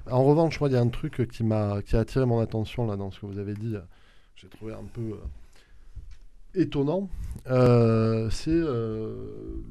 En 0.09 0.23
revanche, 0.23 0.59
moi, 0.59 0.69
il 0.69 0.73
y 0.73 0.77
a 0.77 0.81
un 0.81 0.87
truc 0.87 1.27
qui 1.31 1.43
m'a 1.43 1.81
qui 1.81 1.95
a 1.95 1.99
attiré 1.99 2.25
mon 2.25 2.39
attention 2.39 2.85
là 2.87 2.95
dans 2.95 3.11
ce 3.11 3.19
que 3.19 3.25
vous 3.25 3.39
avez 3.39 3.55
dit. 3.55 3.75
J'ai 4.35 4.47
trouvé 4.47 4.73
un 4.73 4.85
peu 4.93 5.01
euh, 5.01 5.15
étonnant, 6.55 7.09
euh, 7.51 8.29
c'est 8.31 8.51
euh, 8.51 9.15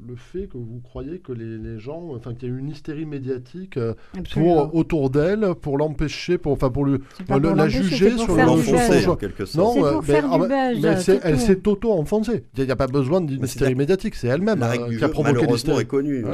le 0.07 0.15
fait 0.15 0.47
que 0.47 0.59
vous 0.59 0.81
croyez 0.85 1.21
que 1.21 1.33
les, 1.33 1.79
gens, 1.79 2.11
enfin 2.15 2.35
qu'il 2.35 2.51
y 2.51 2.53
a 2.53 2.55
une 2.55 2.69
hystérie 2.69 3.07
médiatique 3.07 3.79
euh, 3.79 3.95
pour, 4.35 4.75
autour 4.75 5.09
d'elle, 5.09 5.55
pour 5.55 5.79
l'empêcher, 5.79 6.37
pour, 6.37 6.53
enfin 6.53 6.69
pour, 6.69 6.85
lui, 6.85 6.99
la 7.31 7.69
juger 7.69 8.19
sur 8.19 8.37
l'enfoncer 8.37 9.07
en 9.07 9.17
quelque 9.17 9.47
sorte. 9.47 9.79
Non, 9.79 10.03
mais, 10.03 10.21
elle 11.23 11.39
s'est 11.39 11.67
auto-enfoncée. 11.67 12.45
Il 12.59 12.65
n'y 12.65 12.71
a 12.71 12.77
pas 12.77 12.89
besoin 12.89 13.23
d'une 13.23 13.43
hystérie 13.43 13.75
médiatique, 13.75 14.17
c'est 14.17 14.29
elle-même 14.29 14.63
qui 14.99 15.03
a 15.03 15.09
provoqué 15.09 15.47
l'hystérie. 15.47 15.83
est 15.83 15.87
connue. 15.87 16.25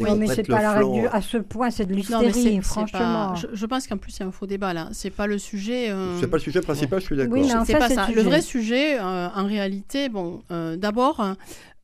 oui, 0.00 0.10
mais 0.18 0.26
c'est 0.26 0.46
pas 0.46 0.62
la 0.62 0.72
règle 0.72 1.08
à 1.12 1.20
ce 1.20 1.36
point, 1.38 1.70
c'est 1.70 1.86
de 1.86 1.94
l'hystérie, 1.94 2.60
franchement. 2.62 3.34
Je, 3.52 3.66
pense 3.66 3.86
qu'en 3.86 3.96
plus 3.96 4.12
c'est 4.12 4.24
un 4.24 4.32
faux 4.32 4.46
débat 4.46 4.72
là. 4.74 4.88
C'est 4.92 5.10
pas 5.10 5.26
le 5.28 5.38
sujet. 5.38 5.92
C'est 6.18 6.26
pas 6.26 6.38
le 6.38 6.42
sujet 6.42 6.60
principal, 6.62 7.00
je 7.00 7.06
suis 7.06 7.16
d'accord. 7.16 7.38
Oui, 7.38 7.48
c'est 7.64 7.78
pas 7.78 7.90
ça. 7.90 8.08
Le 8.12 8.22
vrai 8.22 8.40
sujet, 8.40 8.98
en 8.98 9.46
réalité 9.46 9.73
bon, 10.10 10.42
euh, 10.50 10.76
d'abord, 10.76 11.36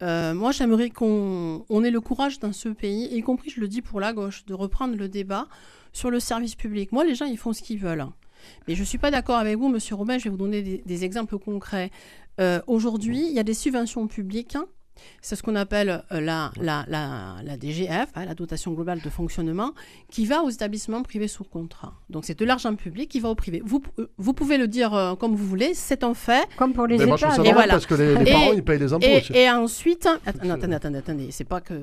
euh, 0.03 0.35
moi 0.35 0.53
j'aimerais 0.53 0.91
qu'on 0.91 1.85
ait 1.85 1.91
le 1.91 2.01
courage 2.01 2.39
dans 2.39 2.53
ce 2.53 2.69
pays, 2.69 3.09
y 3.15 3.23
compris, 3.23 3.51
je 3.51 3.61
le 3.61 3.69
dis 3.69 3.83
pour 3.83 4.01
la 4.01 4.13
gauche, 4.13 4.45
de 4.47 4.55
reprendre 4.55 4.97
le 4.97 5.09
débat 5.09 5.47
sur 5.93 6.11
le 6.11 6.21
service 6.21 6.55
public. 6.55 6.93
Moi, 6.93 7.05
les 7.05 7.15
gens, 7.15 7.27
ils 7.27 7.39
font 7.39 7.53
ce 7.53 7.63
qu'ils 7.63 7.79
veulent. 7.79 8.07
Mais 8.67 8.75
je 8.75 8.81
ne 8.81 8.87
suis 8.87 8.99
pas 8.99 9.11
d'accord 9.11 9.37
avec 9.37 9.59
vous, 9.59 9.69
Monsieur 9.69 9.95
Robin. 9.97 10.19
Je 10.19 10.25
vais 10.25 10.31
vous 10.31 10.37
donner 10.37 10.63
des, 10.63 11.05
exemples 11.05 11.39
concrets. 11.39 11.91
Euh, 12.41 12.61
Aujourd'hui, 12.67 13.27
il 13.29 13.35
y 13.35 13.39
a 13.39 13.43
des 13.43 13.55
subventions 13.55 14.07
publiques 14.07 14.57
hein, 14.57 14.67
c'est 15.23 15.37
ce 15.37 15.43
qu'on 15.43 15.57
appelle 15.57 16.03
euh, 16.13 16.21
la, 16.21 16.51
la, 16.61 16.85
la, 16.89 17.37
la 17.45 17.57
DGF, 17.57 18.09
hein, 18.15 18.25
la 18.25 18.35
dotation 18.35 18.73
globale 18.73 19.01
de 19.01 19.11
fonctionnement, 19.11 19.73
qui 20.11 20.27
va 20.27 20.43
aux 20.43 20.51
établissements 20.51 21.03
privés 21.03 21.29
sous 21.29 21.45
contrat. 21.45 21.95
Donc 22.09 22.25
c'est 22.25 22.39
de 22.39 22.45
l'argent 22.45 22.75
public 22.75 23.09
qui 23.11 23.21
va 23.21 23.29
au 23.29 23.35
privé. 23.35 23.63
Vous, 23.65 23.83
euh, 23.99 24.11
vous 24.19 24.33
pouvez 24.33 24.59
le 24.59 24.69
dire 24.69 24.95
euh, 24.95 25.15
comme 25.15 25.35
vous 25.35 25.47
voulez, 25.47 25.75
c'est 25.75 26.05
un 26.05 26.15
fait. 26.15 26.47
Comme 26.57 26.73
pour 26.73 26.87
les 26.87 26.99
Mais 26.99 27.05
États. 27.05 27.37
Et 27.45 27.53
voilà. 27.53 27.75
parce 27.75 27.87
que 27.87 27.95
les, 27.95 28.15
les 28.17 28.31
Et- 28.31 28.33
parents, 28.33 28.53
ils 28.53 28.63
payent 28.65 28.79
les 28.79 28.93
impôts 28.93 29.07
Et, 29.07 29.19
aussi. 29.19 29.33
et 29.33 29.51
ensuite, 29.51 30.09
attendez, 30.27 30.51
attendez, 30.51 30.75
attendez, 30.75 30.99
attendez, 30.99 31.29
c'est 31.31 31.45
pas 31.45 31.61
que 31.61 31.75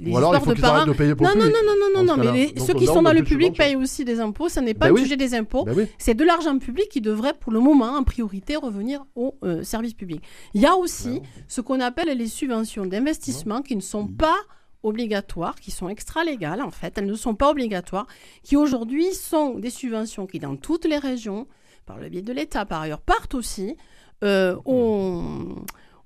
les 0.00 0.10
Ou 0.12 0.16
alors, 0.18 0.34
il 0.34 0.40
faut 0.42 0.54
de 0.54 0.60
parents. 0.60 0.86
de 0.86 0.92
payer 0.92 1.14
pour 1.14 1.26
Non, 1.26 1.32
non, 1.34 1.44
non, 1.44 1.50
public. 1.50 1.62
non, 1.66 1.74
non, 1.74 2.04
non, 2.04 2.14
ce 2.14 2.18
mais 2.18 2.24
cas-là. 2.26 2.36
les- 2.38 2.52
Donc, 2.52 2.66
ceux 2.66 2.74
on 2.74 2.78
qui 2.78 2.86
sont 2.86 3.02
dans 3.02 3.12
le 3.12 3.22
public 3.22 3.56
payent 3.56 3.76
aussi 3.76 4.04
des 4.04 4.20
impôts. 4.20 4.48
Ça 4.48 4.60
n'est 4.60 4.74
pas 4.74 4.86
Ben 4.86 4.88
le 4.88 4.94
oui. 4.94 5.02
sujet 5.02 5.16
des 5.16 5.34
impôts. 5.34 5.64
Ben 5.64 5.74
oui. 5.76 5.86
C'est 5.98 6.14
de 6.14 6.24
l'argent 6.24 6.58
public 6.58 6.88
qui 6.88 7.00
devrait, 7.00 7.34
pour 7.38 7.52
le 7.52 7.60
moment, 7.60 7.96
en 7.96 8.02
priorité, 8.04 8.56
revenir 8.56 9.04
au 9.14 9.36
euh, 9.44 9.62
service 9.62 9.94
public. 9.94 10.22
Il 10.54 10.60
y 10.60 10.66
a 10.66 10.74
aussi 10.76 11.20
ce 11.48 11.60
qu'on 11.60 11.80
appelle 11.80 12.16
les 12.16 12.26
subventions 12.26 12.63
d'investissement 12.86 13.62
qui 13.62 13.76
ne 13.76 13.80
sont 13.80 14.06
pas 14.06 14.36
obligatoires, 14.82 15.54
qui 15.60 15.70
sont 15.70 15.88
extra-légales 15.88 16.60
en 16.60 16.70
fait, 16.70 16.98
elles 16.98 17.06
ne 17.06 17.14
sont 17.14 17.34
pas 17.34 17.50
obligatoires, 17.50 18.06
qui 18.42 18.56
aujourd'hui 18.56 19.12
sont 19.14 19.58
des 19.58 19.70
subventions 19.70 20.26
qui 20.26 20.38
dans 20.38 20.56
toutes 20.56 20.84
les 20.84 20.98
régions, 20.98 21.46
par 21.86 21.98
le 21.98 22.08
biais 22.08 22.22
de 22.22 22.32
l'État 22.32 22.64
par 22.66 22.82
ailleurs, 22.82 23.00
partent 23.00 23.34
aussi 23.34 23.76
euh, 24.22 24.56
au, 24.66 25.22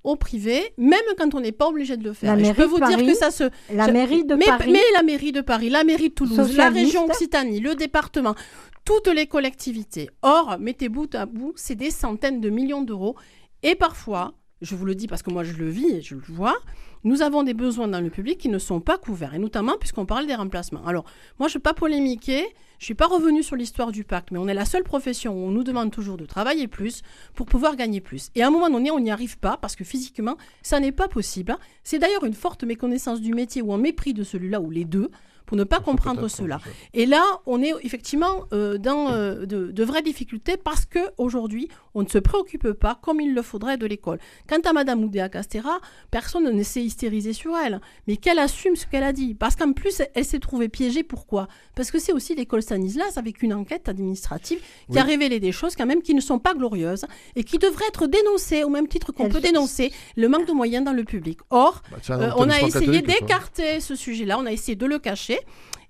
au 0.04 0.16
privé, 0.16 0.72
même 0.78 1.00
quand 1.18 1.34
on 1.34 1.40
n'est 1.40 1.52
pas 1.52 1.66
obligé 1.68 1.96
de 1.96 2.04
le 2.04 2.12
faire. 2.12 2.34
La 2.34 2.40
Et 2.40 2.44
je 2.44 2.48
mairie 2.50 2.56
peux 2.56 2.64
de 2.64 2.68
vous 2.68 2.76
dire 2.78 2.88
Paris, 2.98 3.06
que 3.06 3.14
ça 3.14 3.30
se... 3.30 3.44
La 3.72 3.86
je- 3.88 3.92
mairie 3.92 4.24
de 4.24 4.34
mais, 4.36 4.44
Paris. 4.46 4.70
mais 4.72 4.82
la 4.94 5.02
mairie 5.02 5.32
de 5.32 5.40
Paris, 5.40 5.70
la 5.70 5.82
mairie 5.84 6.10
de 6.10 6.14
Toulouse, 6.14 6.56
la 6.56 6.70
région 6.70 7.04
Occitanie, 7.06 7.60
le 7.60 7.74
département, 7.74 8.34
toutes 8.84 9.08
les 9.08 9.26
collectivités. 9.26 10.08
Or, 10.22 10.56
mettez 10.60 10.88
bout 10.88 11.12
à 11.16 11.26
bout, 11.26 11.52
c'est 11.56 11.74
des 11.74 11.90
centaines 11.90 12.40
de 12.40 12.48
millions 12.48 12.82
d'euros. 12.82 13.16
Et 13.64 13.74
parfois, 13.74 14.34
je 14.60 14.74
vous 14.74 14.84
le 14.84 14.94
dis 14.94 15.06
parce 15.06 15.22
que 15.22 15.30
moi 15.30 15.44
je 15.44 15.52
le 15.54 15.68
vis 15.68 15.88
et 15.88 16.00
je 16.02 16.14
le 16.14 16.22
vois, 16.28 16.56
nous 17.04 17.22
avons 17.22 17.42
des 17.42 17.54
besoins 17.54 17.88
dans 17.88 18.00
le 18.00 18.10
public 18.10 18.38
qui 18.38 18.48
ne 18.48 18.58
sont 18.58 18.80
pas 18.80 18.98
couverts. 18.98 19.34
Et 19.34 19.38
notamment 19.38 19.76
puisqu'on 19.78 20.06
parle 20.06 20.26
des 20.26 20.34
remplacements. 20.34 20.84
Alors, 20.86 21.04
moi 21.38 21.48
je 21.48 21.54
ne 21.54 21.58
vais 21.58 21.62
pas 21.62 21.74
polémiquer, 21.74 22.40
je 22.78 22.84
ne 22.84 22.86
suis 22.86 22.94
pas 22.94 23.06
revenue 23.06 23.42
sur 23.42 23.56
l'histoire 23.56 23.92
du 23.92 24.04
pacte, 24.04 24.30
mais 24.30 24.38
on 24.38 24.48
est 24.48 24.54
la 24.54 24.64
seule 24.64 24.84
profession 24.84 25.34
où 25.34 25.46
on 25.46 25.50
nous 25.50 25.64
demande 25.64 25.90
toujours 25.90 26.16
de 26.16 26.26
travailler 26.26 26.68
plus 26.68 27.02
pour 27.34 27.46
pouvoir 27.46 27.76
gagner 27.76 28.00
plus. 28.00 28.30
Et 28.34 28.42
à 28.42 28.48
un 28.48 28.50
moment 28.50 28.70
donné, 28.70 28.90
on 28.90 29.00
n'y 29.00 29.10
arrive 29.10 29.38
pas 29.38 29.56
parce 29.56 29.76
que 29.76 29.84
physiquement, 29.84 30.36
ça 30.62 30.80
n'est 30.80 30.92
pas 30.92 31.08
possible. 31.08 31.52
hein. 31.52 31.58
C'est 31.84 31.98
d'ailleurs 31.98 32.24
une 32.24 32.34
forte 32.34 32.64
méconnaissance 32.64 33.20
du 33.20 33.34
métier 33.34 33.62
ou 33.62 33.72
un 33.72 33.78
mépris 33.78 34.14
de 34.14 34.22
celui-là 34.22 34.60
ou 34.60 34.70
les 34.70 34.84
deux 34.84 35.10
pour 35.48 35.56
ne 35.56 35.64
pas 35.64 35.80
comprendre 35.80 36.28
cela. 36.28 36.60
Et 36.92 37.06
là, 37.06 37.24
on 37.46 37.62
est 37.62 37.72
effectivement 37.82 38.44
euh, 38.52 38.76
dans 38.76 39.12
euh, 39.12 39.46
de, 39.46 39.72
de 39.72 39.82
vraies 39.84 40.02
difficultés 40.02 40.58
parce 40.58 40.84
que 40.84 40.98
aujourd'hui, 41.16 41.68
on 41.94 42.02
ne 42.02 42.08
se 42.08 42.18
préoccupe 42.18 42.70
pas 42.72 42.98
comme 43.00 43.18
il 43.22 43.32
le 43.34 43.40
faudrait 43.40 43.78
de 43.78 43.86
l'école. 43.86 44.18
Quant 44.46 44.60
à 44.68 44.74
Madame 44.74 45.02
Oudéa 45.02 45.30
Castera, 45.30 45.80
personne 46.10 46.44
ne 46.54 46.62
s'est 46.62 46.82
hystérisé 46.82 47.32
sur 47.32 47.56
elle, 47.56 47.80
mais 48.06 48.18
qu'elle 48.18 48.38
assume 48.38 48.76
ce 48.76 48.86
qu'elle 48.86 49.02
a 49.04 49.14
dit. 49.14 49.34
Parce 49.34 49.56
qu'en 49.56 49.72
plus, 49.72 50.02
elle 50.14 50.24
s'est 50.26 50.38
trouvée 50.38 50.68
piégée. 50.68 51.02
Pourquoi? 51.02 51.48
Parce 51.74 51.90
que 51.90 51.98
c'est 51.98 52.12
aussi 52.12 52.34
l'école 52.34 52.60
Stanislas 52.62 53.16
avec 53.16 53.42
une 53.42 53.54
enquête 53.54 53.88
administrative 53.88 54.58
qui 54.58 54.64
Oui. 54.90 54.98
a 54.98 55.02
révélé 55.02 55.40
des 55.40 55.50
choses 55.52 55.76
quand 55.76 55.86
même 55.86 56.02
qui 56.02 56.14
ne 56.14 56.20
sont 56.20 56.38
pas 56.38 56.52
glorieuses 56.52 57.06
et 57.36 57.42
qui 57.42 57.56
devraient 57.56 57.86
être 57.88 58.06
dénoncées 58.06 58.64
au 58.64 58.68
même 58.68 58.86
titre 58.86 59.12
qu'on 59.12 59.30
peut 59.30 59.40
dénoncer 59.40 59.92
le 60.14 60.28
manque 60.28 60.46
de 60.46 60.52
moyens 60.52 60.84
dans 60.84 60.92
le 60.92 61.04
public. 61.04 61.38
Or, 61.48 61.82
Bah, 61.90 61.96
euh, 62.20 62.30
on 62.36 62.50
a 62.50 62.60
essayé 62.60 63.00
d'écarter 63.00 63.80
ce 63.80 63.94
sujet-là, 63.96 64.38
on 64.38 64.44
a 64.44 64.52
essayé 64.52 64.76
de 64.76 64.84
le 64.84 64.98
cacher. 64.98 65.37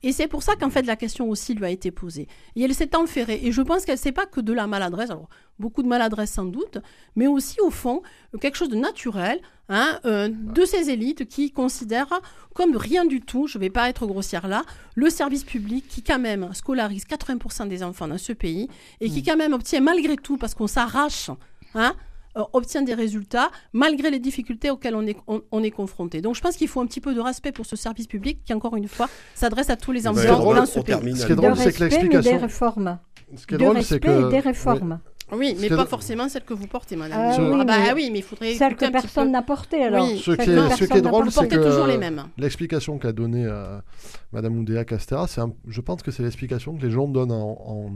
Et 0.02 0.12
c'est 0.12 0.28
pour 0.28 0.42
ça 0.42 0.54
qu'en 0.54 0.70
fait 0.70 0.82
la 0.82 0.96
question 0.96 1.28
aussi 1.28 1.54
lui 1.54 1.64
a 1.64 1.70
été 1.70 1.90
posée. 1.90 2.28
Et 2.54 2.62
elle 2.62 2.74
s'est 2.74 2.94
enferrée. 2.94 3.40
Et 3.42 3.52
je 3.52 3.62
pense 3.62 3.84
qu'elle 3.84 3.98
sait 3.98 4.12
pas 4.12 4.26
que 4.26 4.40
de 4.40 4.52
la 4.52 4.66
maladresse, 4.66 5.10
alors 5.10 5.28
beaucoup 5.58 5.82
de 5.82 5.88
maladresse 5.88 6.30
sans 6.30 6.44
doute, 6.44 6.78
mais 7.16 7.26
aussi 7.26 7.60
au 7.60 7.70
fond 7.70 8.02
quelque 8.40 8.56
chose 8.56 8.68
de 8.68 8.76
naturel 8.76 9.40
hein, 9.68 9.98
euh, 10.04 10.28
de 10.28 10.64
ces 10.64 10.90
élites 10.90 11.26
qui 11.26 11.50
considèrent 11.50 12.20
comme 12.54 12.76
rien 12.76 13.04
du 13.04 13.20
tout, 13.20 13.48
je 13.48 13.58
ne 13.58 13.60
vais 13.60 13.70
pas 13.70 13.88
être 13.88 14.06
grossière 14.06 14.46
là, 14.46 14.62
le 14.94 15.10
service 15.10 15.44
public 15.44 15.86
qui 15.88 16.02
quand 16.02 16.18
même 16.20 16.52
scolarise 16.54 17.04
80% 17.04 17.66
des 17.68 17.82
enfants 17.82 18.06
dans 18.06 18.18
ce 18.18 18.32
pays 18.32 18.68
et 19.00 19.10
qui 19.10 19.22
quand 19.22 19.36
même 19.36 19.52
obtient 19.52 19.80
malgré 19.80 20.16
tout, 20.16 20.36
parce 20.36 20.54
qu'on 20.54 20.66
s'arrache, 20.68 21.30
hein, 21.74 21.94
euh, 22.36 22.42
obtient 22.52 22.82
des 22.82 22.94
résultats 22.94 23.50
malgré 23.72 24.10
les 24.10 24.18
difficultés 24.18 24.70
auxquelles 24.70 24.94
on 24.94 25.06
est, 25.06 25.16
on, 25.26 25.40
on 25.50 25.62
est 25.62 25.70
confronté. 25.70 26.20
Donc 26.20 26.34
je 26.34 26.40
pense 26.40 26.56
qu'il 26.56 26.68
faut 26.68 26.80
un 26.80 26.86
petit 26.86 27.00
peu 27.00 27.14
de 27.14 27.20
respect 27.20 27.52
pour 27.52 27.66
ce 27.66 27.76
service 27.76 28.06
public 28.06 28.40
qui, 28.44 28.52
encore 28.54 28.76
une 28.76 28.88
fois, 28.88 29.08
s'adresse 29.34 29.70
à 29.70 29.76
tous 29.76 29.92
les 29.92 30.06
enfants 30.06 30.20
on 30.42 30.54
dans 30.54 30.66
ce 30.66 30.80
pays. 30.80 31.16
Ce 31.16 31.26
qui 31.26 31.32
est 31.32 31.36
drôle, 31.36 31.56
c'est 31.56 31.72
que 31.72 31.84
respect, 31.84 32.02
mais 32.02 32.08
des 32.08 32.14
l'explication- 32.14 32.38
réformes. 32.40 32.98
Ce 33.36 33.46
qui 33.46 33.54
est 33.54 33.58
de 33.58 33.64
drôle, 33.64 33.82
c'est 33.82 33.94
respect 33.94 34.08
que. 34.08 34.26
et 34.26 34.30
des 34.30 34.40
réformes. 34.40 35.00
Oui, 35.30 35.54
mais 35.60 35.68
pas 35.68 35.84
forcément 35.84 36.26
celle 36.30 36.44
que 36.44 36.54
vous 36.54 36.66
portez, 36.66 36.96
madame. 36.96 37.20
Ah 37.20 37.36
oui, 37.38 37.58
ah 37.60 37.64
bah 37.66 37.74
mais 37.78 37.92
oui, 37.92 38.08
mais 38.10 38.20
il 38.20 38.24
faudrait 38.24 38.54
Celle 38.54 38.74
que 38.76 38.90
personne 38.90 39.30
n'a 39.30 39.42
portée, 39.42 39.84
alors. 39.84 40.06
Oui. 40.08 40.18
Ce 40.24 40.30
qui 40.30 40.50
est- 40.50 40.70
ce 40.76 40.84
qui 40.84 40.96
est 40.96 41.02
drôle, 41.02 41.30
c'est 41.30 41.40
portez 41.42 41.56
que- 41.56 41.62
toujours 41.70 41.86
les 41.86 41.98
mêmes. 41.98 42.24
L'explication 42.38 42.96
qu'a 42.96 43.12
donnée 43.12 43.44
euh, 43.44 43.78
Madame 44.32 44.56
Oudéa 44.58 44.86
Castera, 44.86 45.26
c'est 45.28 45.42
un- 45.42 45.52
je 45.66 45.80
pense 45.82 46.02
que 46.02 46.10
c'est 46.10 46.22
l'explication 46.22 46.74
que 46.78 46.82
les 46.82 46.90
gens 46.90 47.06
donnent 47.08 47.32
en, 47.32 47.58
en- 47.62 47.84
euh, 47.88 47.90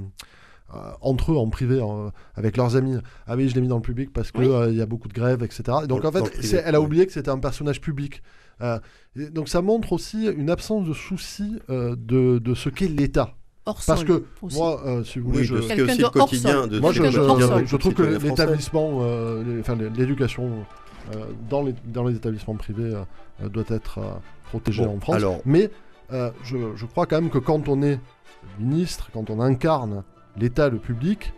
entre 1.00 1.32
eux, 1.32 1.36
en 1.36 1.48
privé, 1.48 1.80
en- 1.80 2.10
avec 2.34 2.56
leurs 2.56 2.76
amis. 2.76 2.96
Ah 3.26 3.36
oui, 3.36 3.48
je 3.48 3.54
l'ai 3.54 3.60
mis 3.60 3.68
dans 3.68 3.76
le 3.76 3.82
public 3.82 4.12
parce 4.12 4.30
qu'il 4.32 4.44
Oui. 4.48 4.74
y 4.74 4.80
a 4.80 4.86
beaucoup 4.86 5.08
de 5.08 5.12
grèves, 5.14 5.42
etc. 5.42 5.62
Et 5.84 5.86
donc 5.86 6.02
Dans- 6.02 6.08
en 6.08 6.12
fait, 6.12 6.30
privé, 6.30 6.60
elle 6.64 6.74
a 6.74 6.80
oublié 6.80 7.06
que 7.06 7.12
c'était 7.12 7.30
un 7.30 7.38
personnage 7.38 7.80
public. 7.80 8.22
Euh, 8.60 8.78
et 9.16 9.30
donc 9.30 9.48
ça 9.48 9.60
montre 9.62 9.92
aussi 9.92 10.26
une 10.26 10.50
absence 10.50 10.86
de 10.86 10.92
souci 10.92 11.58
euh, 11.70 11.96
de, 11.98 12.38
de 12.38 12.54
ce 12.54 12.68
qu'est 12.68 12.86
l'État. 12.88 13.34
Hors 13.64 13.80
Parce 13.86 14.02
que 14.04 14.24
aussi. 14.40 14.56
moi, 14.58 14.82
euh, 14.86 15.04
si 15.04 15.18
vous 15.20 15.26
voulez, 15.28 15.38
Oui, 15.40 15.44
je, 15.44 15.54
aussi 15.54 15.68
de 15.76 15.82
le 15.84 16.08
quotidien 16.10 16.66
de 16.66 16.80
moi, 16.80 16.92
je, 16.92 17.02
je- 17.04 17.76
trouve 17.76 17.94
que 17.94 18.02
l'établissement, 18.02 18.98
euh, 19.02 19.60
enfin, 19.60 19.76
l'éducation 19.76 20.50
euh, 21.14 21.24
dans, 21.48 21.62
les, 21.62 21.74
dans 21.86 22.04
les 22.04 22.16
établissements 22.16 22.54
privés 22.56 22.92
euh, 23.42 23.48
doit 23.48 23.64
être 23.68 23.98
euh, 23.98 24.02
protégée 24.48 24.84
Bon, 24.84 24.96
en 24.96 25.00
France. 25.00 25.16
alors- 25.16 25.40
Mais 25.44 25.70
euh, 26.12 26.30
je, 26.44 26.56
je 26.76 26.86
crois 26.86 27.06
quand 27.06 27.20
même 27.20 27.30
que 27.30 27.38
quand 27.38 27.68
on 27.68 27.82
est 27.82 28.00
ministre, 28.58 29.10
quand 29.12 29.30
on 29.30 29.40
incarne 29.40 30.02
l'État, 30.38 30.68
le 30.68 30.78
public, 30.78 31.32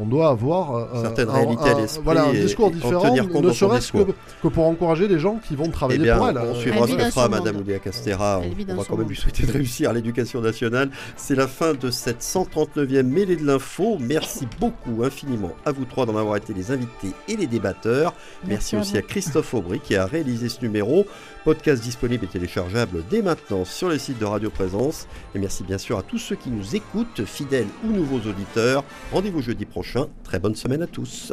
on 0.00 0.06
doit 0.06 0.28
avoir 0.28 0.76
euh, 0.76 0.84
Certaines 1.02 1.28
un- 1.28 1.32
réalités 1.32 1.62
à 1.70 1.76
un- 1.76 1.80
l'esprit 1.80 2.04
voilà, 2.04 2.24
un 2.26 2.32
discours 2.32 2.68
et 2.68 2.70
différent, 2.74 3.02
tenir 3.02 3.28
compte 3.28 3.42
ne 3.44 3.52
serait-ce 3.52 3.90
que, 3.90 4.46
pour 4.48 4.64
encourager 4.68 5.08
les 5.08 5.18
gens 5.18 5.40
qui 5.42 5.56
vont 5.56 5.64
Eh 5.66 5.70
travailler 5.72 5.98
bien, 5.98 6.16
pour 6.16 6.28
elle. 6.28 6.38
on 6.38 6.40
Euh, 6.42 6.54
suivra 6.54 6.86
ce 6.86 6.92
que 6.94 7.10
fera 7.10 7.28
Madame. 7.28 7.56
Oudéa 7.56 7.80
Castera. 7.80 8.38
On, 8.40 8.74
va 8.76 8.84
quand 8.88 8.96
même 8.96 9.08
lui 9.08 9.16
souhaiter 9.16 9.44
de 9.44 9.50
réussir 9.50 9.90
à 9.90 9.92
l'éducation 9.92 10.40
nationale. 10.40 10.90
C'est 11.16 11.34
la 11.34 11.48
fin 11.48 11.74
de 11.74 11.90
cette 11.90 12.22
139e 12.22 13.08
mêlée 13.08 13.34
de 13.34 13.44
l'info. 13.44 13.96
Merci 13.98 14.46
beaucoup, 14.60 15.02
infiniment 15.02 15.50
à 15.66 15.72
vous 15.72 15.84
trois 15.84 16.06
d'en 16.06 16.16
avoir 16.16 16.36
été 16.36 16.54
les 16.54 16.70
invités 16.70 17.10
et 17.26 17.34
les 17.34 17.48
débatteurs. 17.48 18.14
Merci, 18.46 18.76
Merci 18.76 18.76
à 18.76 18.78
aussi 18.78 18.98
à 18.98 19.02
Christophe 19.02 19.52
Aubry 19.52 19.80
qui 19.80 19.96
a 19.96 20.06
réalisé 20.06 20.48
ce 20.48 20.60
numéro. 20.62 21.06
Podcast 21.48 21.82
disponible 21.82 22.26
et 22.26 22.28
téléchargeable 22.28 23.02
dès 23.08 23.22
maintenant 23.22 23.64
sur 23.64 23.88
le 23.88 23.96
site 23.96 24.18
de 24.18 24.26
Radio 24.26 24.50
Présence. 24.50 25.08
Et 25.34 25.38
merci 25.38 25.64
bien 25.64 25.78
sûr 25.78 25.96
à 25.96 26.02
tous 26.02 26.18
ceux 26.18 26.36
qui 26.36 26.50
nous 26.50 26.76
écoutent, 26.76 27.24
fidèles 27.24 27.68
ou 27.82 27.86
nouveaux 27.90 28.28
auditeurs. 28.28 28.84
Rendez-vous 29.12 29.40
jeudi 29.40 29.64
prochain. 29.64 30.08
Très 30.24 30.38
bonne 30.40 30.54
semaine 30.54 30.82
à 30.82 30.86
tous. 30.86 31.32